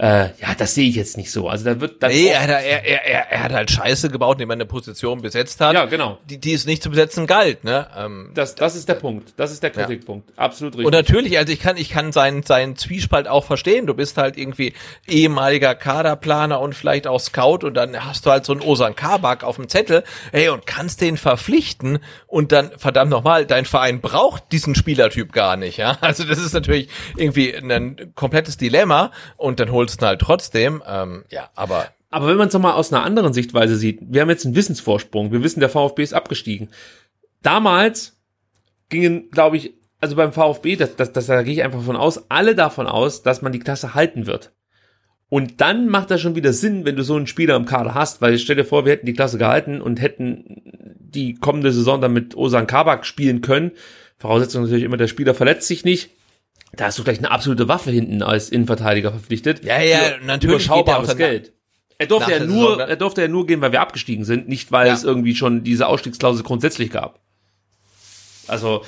[0.03, 1.49] äh, ja, das sehe ich jetzt nicht so.
[1.49, 4.55] Also da wird dann nee, er, er, er, er, hat halt Scheiße gebaut, indem er
[4.55, 5.75] eine Position besetzt hat.
[5.75, 6.19] Ja, genau.
[6.29, 7.63] Die, die es nicht zu besetzen galt.
[7.63, 7.87] Ne?
[7.97, 9.33] Ähm, das, das ist der Punkt.
[9.37, 10.31] Das ist der Kritikpunkt.
[10.31, 10.39] Ja.
[10.39, 10.87] Absolut richtig.
[10.87, 13.87] Und natürlich, also ich kann, ich kann seinen, seinen Zwiespalt auch verstehen.
[13.87, 14.73] Du bist halt irgendwie
[15.07, 19.45] ehemaliger Kaderplaner und vielleicht auch Scout und dann hast du halt so einen Osan Kabak
[19.45, 20.03] auf dem Zettel,
[20.33, 25.57] ey, und kannst den verpflichten und dann, verdammt nochmal, dein Verein braucht diesen Spielertyp gar
[25.57, 25.97] nicht, ja.
[26.01, 31.25] Also das ist natürlich irgendwie ein komplettes Dilemma und dann holst ihn halt trotzdem, ähm,
[31.31, 34.45] ja, aber aber wenn man es nochmal aus einer anderen Sichtweise sieht, wir haben jetzt
[34.45, 36.69] einen Wissensvorsprung, wir wissen, der VfB ist abgestiegen.
[37.41, 38.21] Damals
[38.91, 42.31] gingen, glaube ich, also beim VfB, das, das, das, da gehe ich einfach von aus,
[42.31, 44.53] alle davon aus, dass man die Klasse halten wird.
[45.31, 48.21] Und dann macht das schon wieder Sinn, wenn du so einen Spieler im Kader hast,
[48.21, 50.61] weil stell dir vor, wir hätten die Klasse gehalten und hätten
[50.99, 53.71] die kommende Saison dann mit Osan Kabak spielen können.
[54.19, 56.11] Voraussetzung natürlich immer, der Spieler verletzt sich nicht.
[56.75, 59.65] Da hast du gleich eine absolute Waffe hinten als Innenverteidiger verpflichtet.
[59.65, 60.67] Ja, ja, natürlich.
[60.67, 61.53] Überschaubares Geld.
[61.99, 62.89] Er durfte ja nur, Saison, ne?
[62.89, 64.95] er durfte ja nur gehen, weil wir abgestiegen sind, nicht weil ja.
[64.95, 67.21] es irgendwie schon diese Ausstiegsklausel grundsätzlich gab.
[68.49, 68.83] Also,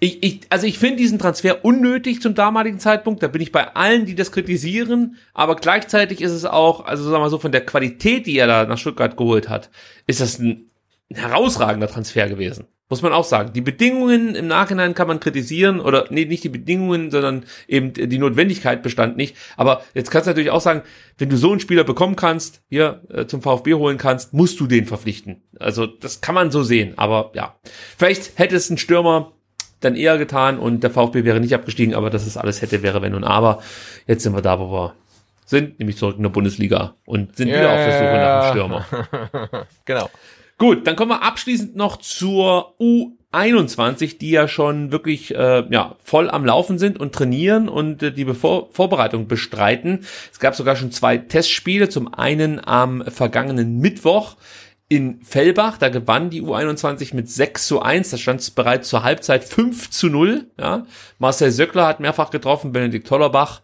[0.00, 3.22] ich, ich, also ich finde diesen Transfer unnötig zum damaligen Zeitpunkt.
[3.22, 5.16] Da bin ich bei allen, die das kritisieren.
[5.34, 8.46] Aber gleichzeitig ist es auch, also sagen wir mal so, von der Qualität, die er
[8.46, 9.70] da nach Stuttgart geholt hat,
[10.06, 10.70] ist das ein,
[11.10, 12.66] ein herausragender Transfer gewesen.
[12.90, 13.52] Muss man auch sagen.
[13.54, 18.18] Die Bedingungen im Nachhinein kann man kritisieren oder nee, nicht die Bedingungen, sondern eben die
[18.18, 19.36] Notwendigkeit bestand nicht.
[19.56, 20.82] Aber jetzt kannst du natürlich auch sagen,
[21.16, 24.66] wenn du so einen Spieler bekommen kannst, hier äh, zum VfB holen kannst, musst du
[24.66, 25.42] den verpflichten.
[25.58, 26.92] Also das kann man so sehen.
[26.96, 27.56] Aber ja,
[27.96, 29.32] vielleicht hätte es ein Stürmer
[29.80, 33.02] dann eher getan und der VfB wäre nicht abgestiegen, aber das ist alles hätte, wäre,
[33.02, 33.62] wenn und aber.
[34.06, 34.94] Jetzt sind wir da, wo wir
[35.46, 37.60] sind, nämlich zurück in der Bundesliga und sind yeah.
[37.60, 39.66] wieder auf der Suche nach einem Stürmer.
[39.84, 40.10] genau.
[40.58, 46.30] Gut, dann kommen wir abschließend noch zur U21, die ja schon wirklich äh, ja, voll
[46.30, 50.06] am Laufen sind und trainieren und äh, die Bevor Vorbereitung bestreiten.
[50.32, 54.36] Es gab sogar schon zwei Testspiele, zum einen am vergangenen Mittwoch
[54.88, 59.02] in Fellbach, da gewann die U21 mit 6 zu 1, da stand es bereits zur
[59.02, 60.46] Halbzeit 5 zu 0.
[60.58, 60.86] Ja.
[61.18, 63.62] Marcel Söckler hat mehrfach getroffen, Benedikt Tollerbach,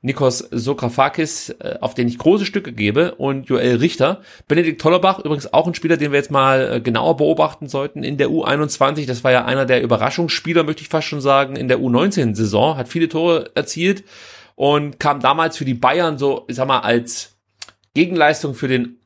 [0.00, 4.22] Nikos Sokrafakis, äh, auf den ich große Stücke gebe, und Joel Richter.
[4.46, 8.16] Benedikt Tollerbach, übrigens auch ein Spieler, den wir jetzt mal äh, genauer beobachten sollten in
[8.16, 9.06] der U21.
[9.06, 12.88] Das war ja einer der Überraschungsspieler, möchte ich fast schon sagen, in der U19-Saison, hat
[12.88, 14.04] viele Tore erzielt
[14.54, 17.36] und kam damals für die Bayern so, ich sag mal, als
[17.94, 18.98] Gegenleistung für den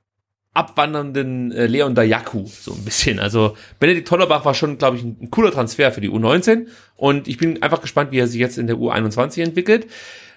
[0.55, 3.19] abwandernden äh, Leon Dayaku, so ein bisschen.
[3.19, 6.66] Also Benedikt Tollerbach war schon, glaube ich, ein, ein, cooler Transfer für die U19
[6.97, 9.86] und ich bin einfach gespannt, wie er sich jetzt in der U21 entwickelt.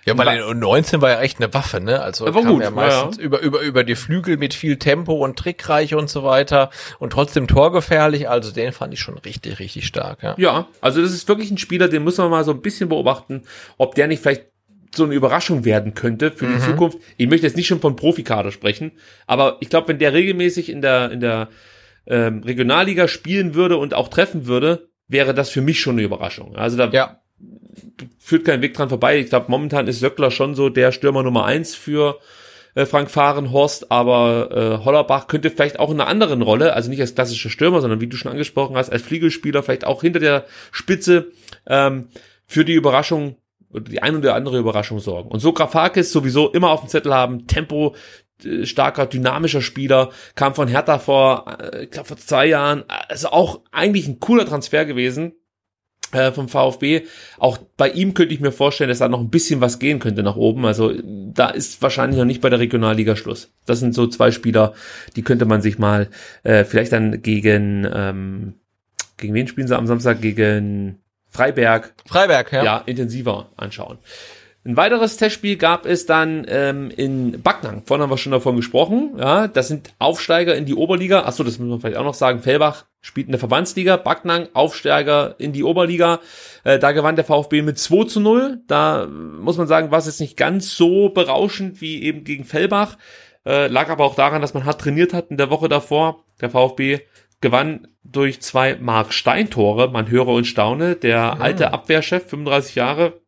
[0.05, 1.99] Ja, weil in U19 war ja echt eine Waffe, ne?
[1.99, 3.23] Also war kam gut, ja meistens ja.
[3.23, 6.69] über über über die Flügel mit viel Tempo und trickreich und so weiter
[6.99, 8.29] und trotzdem torgefährlich.
[8.29, 10.21] Also den fand ich schon richtig richtig stark.
[10.21, 12.87] Ja, ja also das ist wirklich ein Spieler, den muss man mal so ein bisschen
[12.87, 13.43] beobachten,
[13.77, 14.45] ob der nicht vielleicht
[14.95, 16.61] so eine Überraschung werden könnte für die mhm.
[16.61, 16.99] Zukunft.
[17.17, 18.91] Ich möchte jetzt nicht schon von Profikader sprechen,
[19.27, 21.49] aber ich glaube, wenn der regelmäßig in der, in der
[22.07, 26.55] ähm, Regionalliga spielen würde und auch treffen würde, wäre das für mich schon eine Überraschung.
[26.55, 27.19] Also da ja.
[28.17, 29.19] Führt kein Weg dran vorbei.
[29.19, 32.19] Ich glaube, momentan ist Söckler schon so der Stürmer Nummer eins für
[32.75, 37.01] äh, Frank Fahrenhorst, aber äh, Hollerbach könnte vielleicht auch in einer anderen Rolle, also nicht
[37.01, 40.45] als klassischer Stürmer, sondern wie du schon angesprochen hast, als Flügelspieler, vielleicht auch hinter der
[40.71, 41.31] Spitze
[41.67, 42.09] ähm,
[42.45, 43.37] für die Überraschung
[43.71, 45.29] oder die ein oder andere Überraschung sorgen.
[45.29, 47.95] Und so Grafakis sowieso immer auf dem Zettel haben, Tempo,
[48.43, 54.07] äh, starker, dynamischer Spieler, kam von Hertha vor, äh, vor zwei Jahren, also auch eigentlich
[54.07, 55.33] ein cooler Transfer gewesen
[56.15, 57.03] äh, vom VfB.
[57.37, 60.23] Auch bei ihm könnte ich mir vorstellen, dass da noch ein bisschen was gehen könnte
[60.23, 60.65] nach oben.
[60.65, 63.51] Also da ist wahrscheinlich noch nicht bei der Regionalliga Schluss.
[63.65, 64.73] Das sind so zwei Spieler,
[65.15, 66.09] die könnte man sich mal
[66.43, 68.53] äh, vielleicht dann gegen ähm,
[69.17, 70.21] gegen wen spielen sie am Samstag?
[70.21, 71.93] Gegen Freiberg.
[72.05, 72.63] Freiberg, ja.
[72.63, 73.97] Ja, intensiver anschauen.
[74.65, 77.83] Ein weiteres Testspiel gab es dann ähm, in Backnang.
[77.85, 79.13] Vorhin haben wir schon davon gesprochen.
[79.17, 81.23] Ja, das sind Aufsteiger in die Oberliga.
[81.23, 82.39] Achso, das müssen wir vielleicht auch noch sagen.
[82.39, 83.97] Fellbach spielt in der Verbandsliga.
[83.97, 86.19] Backnang, Aufsteiger in die Oberliga.
[86.63, 88.61] Äh, da gewann der VfB mit 2 zu 0.
[88.67, 92.97] Da muss man sagen, war es jetzt nicht ganz so berauschend wie eben gegen Fellbach.
[93.45, 96.25] Äh, lag aber auch daran, dass man hart trainiert hat in der Woche davor.
[96.41, 97.01] Der VfB
[97.41, 99.91] gewann durch zwei Mark Steintore.
[99.91, 100.95] Man höre und staune.
[100.95, 103.21] Der alte Abwehrchef, 35 Jahre,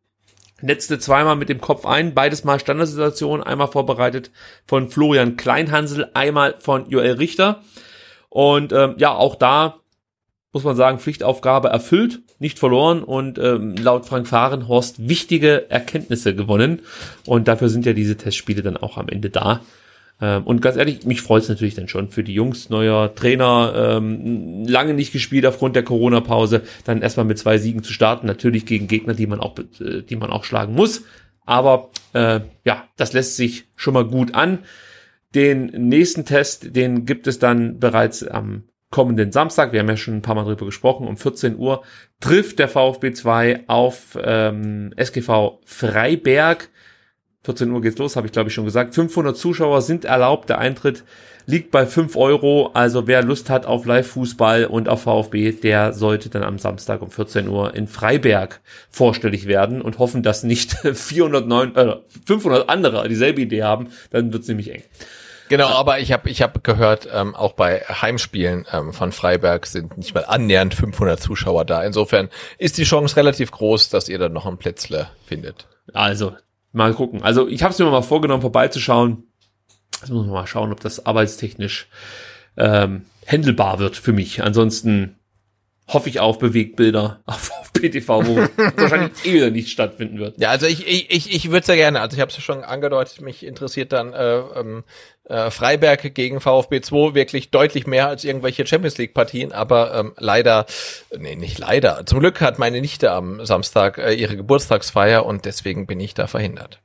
[0.60, 4.32] Netzte zweimal mit dem Kopf ein, beides mal Standardsituation, einmal vorbereitet
[4.66, 7.62] von Florian Kleinhansel, einmal von Joel Richter.
[8.28, 9.80] Und ähm, ja, auch da
[10.52, 16.80] muss man sagen, Pflichtaufgabe erfüllt, nicht verloren und ähm, laut Frank Fahrenhorst wichtige Erkenntnisse gewonnen.
[17.26, 19.60] Und dafür sind ja diese Testspiele dann auch am Ende da.
[20.20, 22.70] Ähm, und ganz ehrlich, mich freut es natürlich dann schon für die Jungs.
[22.70, 27.92] Neuer Trainer, ähm, lange nicht gespielt aufgrund der Corona-Pause, dann erstmal mit zwei Siegen zu
[27.92, 28.26] starten.
[28.26, 31.04] Natürlich gegen Gegner, die man auch, äh, die man auch schlagen muss.
[31.44, 34.60] Aber äh, ja, das lässt sich schon mal gut an.
[35.34, 39.72] Den nächsten Test, den gibt es dann bereits am kommenden Samstag.
[39.72, 41.06] Wir haben ja schon ein paar Mal drüber gesprochen.
[41.06, 41.82] Um 14 Uhr
[42.20, 46.70] trifft der VfB 2 auf ähm, SGV Freiberg.
[47.44, 48.94] 14 Uhr geht's los, habe ich glaube ich schon gesagt.
[48.94, 50.48] 500 Zuschauer sind erlaubt.
[50.48, 51.04] Der Eintritt
[51.46, 52.70] liegt bei 5 Euro.
[52.74, 57.10] Also wer Lust hat auf Live-Fußball und auf VfB, der sollte dann am Samstag um
[57.10, 58.60] 14 Uhr in Freiberg
[58.90, 61.96] vorstellig werden und hoffen, dass nicht 409, äh,
[62.26, 63.88] 500 andere dieselbe Idee haben.
[64.10, 64.82] Dann wird's nämlich eng.
[65.48, 69.96] Genau, aber ich habe ich hab gehört, ähm, auch bei Heimspielen ähm, von Freiberg sind
[69.96, 71.82] nicht mal annähernd 500 Zuschauer da.
[71.82, 75.66] Insofern ist die Chance relativ groß, dass ihr dann noch ein Plätzle findet.
[75.94, 76.36] Also,
[76.72, 77.22] mal gucken.
[77.22, 79.24] Also, ich habe es mir mal vorgenommen, vorbeizuschauen.
[80.00, 81.88] Jetzt muss man mal schauen, ob das arbeitstechnisch
[82.56, 84.42] ähm, händelbar wird für mich.
[84.42, 85.18] Ansonsten
[85.88, 88.36] hoffe ich auf Bewegbilder auf, auf PTV, wo
[88.76, 90.38] wahrscheinlich eh wieder nicht stattfinden wird.
[90.40, 92.00] Ja, also ich ich ich, ich würde sehr gerne.
[92.00, 93.20] Also ich habe es ja schon angedeutet.
[93.20, 94.84] Mich interessiert dann äh, ähm,
[95.28, 99.52] äh, Freiberg gegen VfB 2 wirklich deutlich mehr als irgendwelche Champions League Partien.
[99.52, 100.66] Aber ähm, leider,
[101.16, 102.04] nee, nicht leider.
[102.06, 106.26] Zum Glück hat meine Nichte am Samstag äh, ihre Geburtstagsfeier und deswegen bin ich da
[106.26, 106.80] verhindert.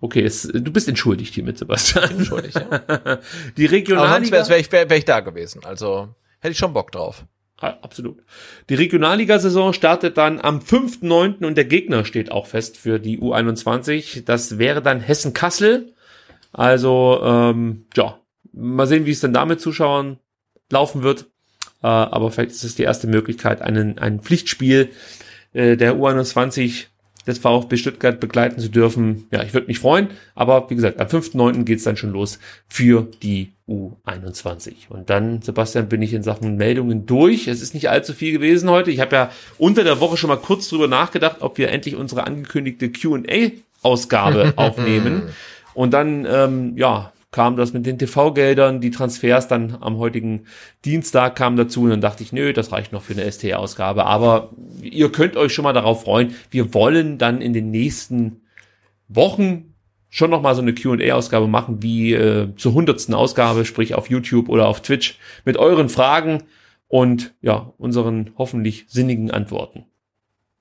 [0.00, 2.10] Okay, es, du bist entschuldigt hiermit, Sebastian.
[2.10, 2.56] Entschuldigt.
[2.56, 2.66] Ja.
[3.56, 4.32] Die Aber sonst Regionalliga.
[4.32, 5.64] wäre wär ich, wär, wär ich da gewesen.
[5.64, 6.08] Also
[6.40, 7.24] hätte ich schon Bock drauf.
[7.58, 8.22] Absolut.
[8.68, 11.44] Die Regionalligasaison startet dann am 5.9.
[11.44, 14.24] und der Gegner steht auch fest für die U21.
[14.24, 15.94] Das wäre dann Hessen-Kassel.
[16.52, 18.20] Also, ähm, ja,
[18.52, 20.18] mal sehen, wie es dann da mit Zuschauern
[20.70, 21.26] laufen wird.
[21.82, 24.90] Äh, aber vielleicht ist es die erste Möglichkeit, einen, ein Pflichtspiel
[25.54, 26.86] äh, der U21
[27.26, 29.26] des VfB Stuttgart begleiten zu dürfen.
[29.30, 30.08] Ja, ich würde mich freuen.
[30.34, 31.64] Aber wie gesagt, am 5.9.
[31.64, 32.38] geht's dann schon los
[32.68, 34.88] für die U21.
[34.88, 37.48] Und dann, Sebastian, bin ich in Sachen Meldungen durch.
[37.48, 38.90] Es ist nicht allzu viel gewesen heute.
[38.90, 42.26] Ich habe ja unter der Woche schon mal kurz drüber nachgedacht, ob wir endlich unsere
[42.26, 45.24] angekündigte Q&A-Ausgabe aufnehmen.
[45.74, 50.46] Und dann, ähm, ja, kam das mit den TV-Geldern, die Transfers dann am heutigen
[50.84, 54.06] Dienstag kamen dazu und dann dachte ich, nö, das reicht noch für eine ST-Ausgabe.
[54.06, 54.50] Aber
[54.82, 56.34] ihr könnt euch schon mal darauf freuen.
[56.50, 58.42] Wir wollen dann in den nächsten
[59.08, 59.74] Wochen
[60.08, 64.48] schon noch mal so eine Q&A-Ausgabe machen, wie äh, zur hundertsten Ausgabe, sprich auf YouTube
[64.48, 66.44] oder auf Twitch, mit euren Fragen
[66.88, 69.84] und ja, unseren hoffentlich sinnigen Antworten.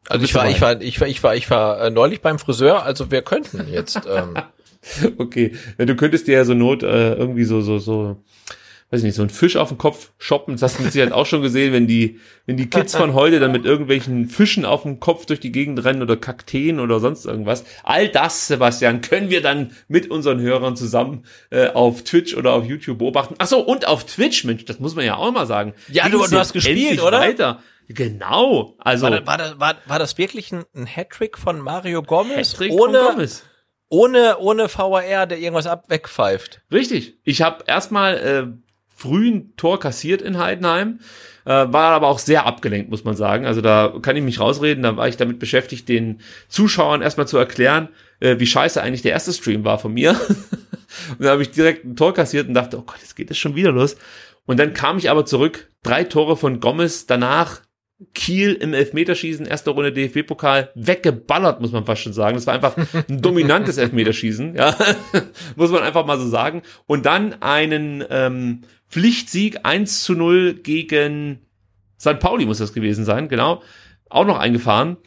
[0.08, 2.84] Also ich war, ich war, ich war, ich war, ich war äh, neulich beim Friseur,
[2.84, 4.02] also wir könnten jetzt.
[4.08, 4.36] Ähm,
[5.18, 8.18] Okay, ja, du könntest dir ja so Not äh, irgendwie so so so
[8.92, 10.54] weiß ich nicht, so einen Fisch auf den Kopf shoppen.
[10.54, 13.40] Das hast du mit Sicherheit auch schon gesehen, wenn die wenn die Kids von heute
[13.40, 17.26] dann mit irgendwelchen Fischen auf dem Kopf durch die Gegend rennen oder Kakteen oder sonst
[17.26, 17.66] irgendwas.
[17.84, 22.64] All das, Sebastian, können wir dann mit unseren Hörern zusammen äh, auf Twitch oder auf
[22.66, 23.34] YouTube beobachten.
[23.40, 25.74] Ach so, und auf Twitch, Mensch, das muss man ja auch mal sagen.
[25.92, 27.20] Ja, du- du hast gespielt, oder?
[27.22, 27.64] Weiter.
[27.88, 32.02] Genau, also war, das, war, das, war, war das wirklich ein, ein Hattrick von Mario
[32.04, 33.44] Gomez Hattrick von ohne, Gomez.
[33.90, 36.62] Ohne ohne VAR, der irgendwas ab wegpfeift?
[36.72, 37.18] Richtig.
[37.24, 38.48] Ich habe erstmal äh,
[38.96, 41.00] früh ein Tor kassiert in Heidenheim,
[41.46, 43.46] äh, war aber auch sehr abgelenkt, muss man sagen.
[43.46, 47.38] Also da kann ich mich rausreden, da war ich damit beschäftigt, den Zuschauern erstmal zu
[47.38, 47.90] erklären,
[48.20, 50.20] äh, wie scheiße eigentlich der erste Stream war von mir.
[51.10, 53.38] Und dann habe ich direkt ein Tor kassiert und dachte, oh Gott, jetzt geht es
[53.38, 53.98] schon wieder los.
[54.46, 57.62] Und dann kam ich aber zurück, drei Tore von Gomez, danach
[58.14, 62.36] Kiel im Elfmeterschießen, erste Runde DFB-Pokal, weggeballert, muss man fast schon sagen.
[62.36, 62.76] Das war einfach
[63.08, 64.76] ein dominantes Elfmeterschießen, ja,
[65.56, 66.62] muss man einfach mal so sagen.
[66.88, 71.40] Und dann einen ähm, Pflichtsieg 1 zu 0 gegen
[72.00, 72.20] St.
[72.20, 73.62] Pauli muss das gewesen sein, genau.
[74.10, 74.98] Auch noch eingefahren.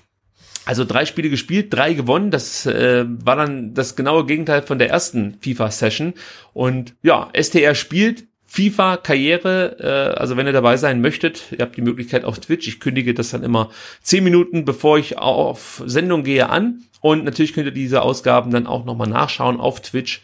[0.65, 2.31] Also drei Spiele gespielt, drei gewonnen.
[2.31, 6.15] Das äh, war dann das genaue Gegenteil von der ersten FIFA-Session.
[6.52, 11.82] Und ja, STR spielt FIFA-Karriere, äh, also wenn ihr dabei sein möchtet, ihr habt die
[11.82, 12.66] Möglichkeit auf Twitch.
[12.66, 13.70] Ich kündige das dann immer
[14.00, 16.82] zehn Minuten, bevor ich auf Sendung gehe, an.
[17.00, 20.22] Und natürlich könnt ihr diese Ausgaben dann auch nochmal nachschauen auf twitch.tv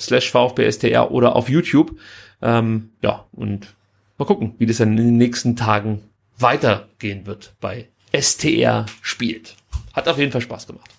[0.00, 1.98] slash VfBSTR oder auf YouTube.
[2.40, 3.74] Ähm, ja, und
[4.16, 6.04] mal gucken, wie das dann in den nächsten Tagen
[6.38, 7.88] weitergehen wird bei
[8.18, 9.56] STR spielt.
[9.92, 10.90] Hat auf jeden Fall Spaß gemacht.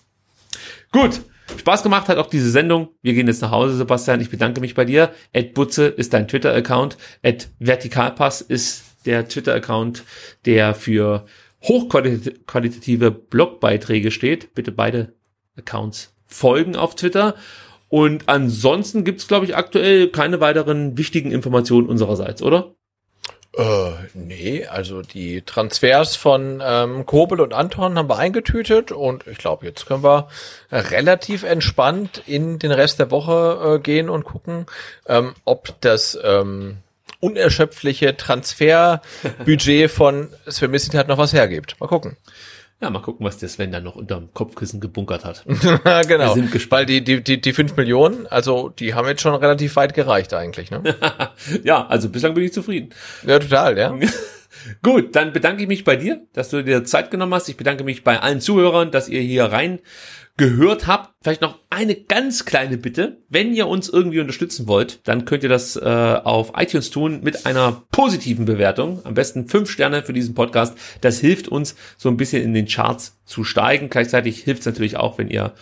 [0.92, 1.20] Gut,
[1.56, 2.88] Spaß gemacht hat auch diese Sendung.
[3.02, 4.20] Wir gehen jetzt nach Hause, Sebastian.
[4.20, 5.10] Ich bedanke mich bei dir.
[5.32, 6.96] Ed Butze ist dein Twitter-Account.
[7.22, 10.04] Ed Vertikalpass ist der Twitter-Account,
[10.44, 11.26] der für
[11.62, 14.54] hochqualitative Blogbeiträge steht.
[14.54, 15.14] Bitte beide
[15.56, 17.34] Accounts folgen auf Twitter.
[17.88, 22.74] Und ansonsten gibt's, glaube ich, aktuell keine weiteren wichtigen Informationen unsererseits, oder?
[23.58, 29.38] Äh, nee, also die Transfers von ähm, Kobel und Anton haben wir eingetütet und ich
[29.38, 30.28] glaube, jetzt können wir
[30.70, 34.66] relativ entspannt in den Rest der Woche äh, gehen und gucken,
[35.08, 36.76] ähm, ob das ähm,
[37.18, 41.80] unerschöpfliche Transferbudget von Sven Mislintat noch was hergibt.
[41.80, 42.16] Mal gucken.
[42.80, 45.44] Ja, mal gucken, was der Sven dann noch unterm Kopfkissen gebunkert hat.
[45.46, 46.36] genau.
[46.36, 49.74] Wir sind Weil die, die, die, die fünf Millionen, also die haben jetzt schon relativ
[49.74, 50.94] weit gereicht eigentlich, ne?
[51.64, 52.90] ja, also bislang bin ich zufrieden.
[53.26, 53.98] Ja, total, ja.
[54.82, 57.48] Gut, dann bedanke ich mich bei dir, dass du dir Zeit genommen hast.
[57.48, 59.80] Ich bedanke mich bei allen Zuhörern, dass ihr hier rein
[60.38, 61.10] gehört habt.
[61.22, 63.18] Vielleicht noch eine ganz kleine Bitte.
[63.28, 67.44] Wenn ihr uns irgendwie unterstützen wollt, dann könnt ihr das äh, auf iTunes tun mit
[67.44, 69.04] einer positiven Bewertung.
[69.04, 70.78] Am besten fünf Sterne für diesen Podcast.
[71.02, 73.90] Das hilft uns so ein bisschen in den Charts zu steigen.
[73.90, 75.52] Gleichzeitig hilft es natürlich auch, wenn ihr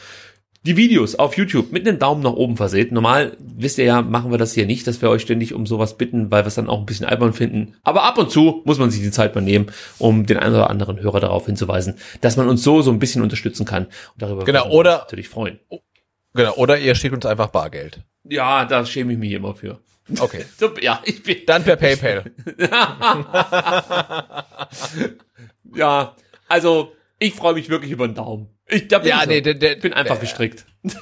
[0.66, 2.92] die Videos auf YouTube mit einem Daumen nach oben verseht.
[2.92, 5.96] Normal, wisst ihr ja, machen wir das hier nicht, dass wir euch ständig um sowas
[5.96, 7.76] bitten, weil wir es dann auch ein bisschen albern finden.
[7.84, 9.66] Aber ab und zu muss man sich die Zeit mal nehmen,
[9.98, 13.22] um den einen oder anderen Hörer darauf hinzuweisen, dass man uns so so ein bisschen
[13.22, 13.84] unterstützen kann.
[13.86, 15.60] Und darüber genau, oder, natürlich freuen.
[16.34, 18.00] Genau, oder ihr schickt uns einfach Bargeld.
[18.24, 19.78] Ja, da schäme ich mich immer für.
[20.18, 20.44] Okay.
[20.80, 22.24] ja, ich bin Dann per PayPal.
[25.76, 26.16] ja,
[26.48, 28.48] also ich freue mich wirklich über einen Daumen.
[28.68, 29.30] Ich da bin, ja, so.
[29.30, 30.66] nee, der, der, bin einfach der, gestrickt.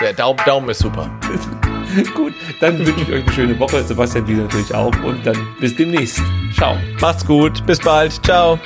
[0.00, 1.10] Der Daumen, Daumen ist super.
[2.14, 3.82] Gut, dann wünsche ich euch eine schöne Woche.
[3.82, 4.94] Sebastian, die natürlich auch.
[5.02, 6.20] Und dann bis demnächst.
[6.54, 6.76] Ciao.
[7.00, 7.64] Macht's gut.
[7.66, 8.12] Bis bald.
[8.24, 8.58] Ciao.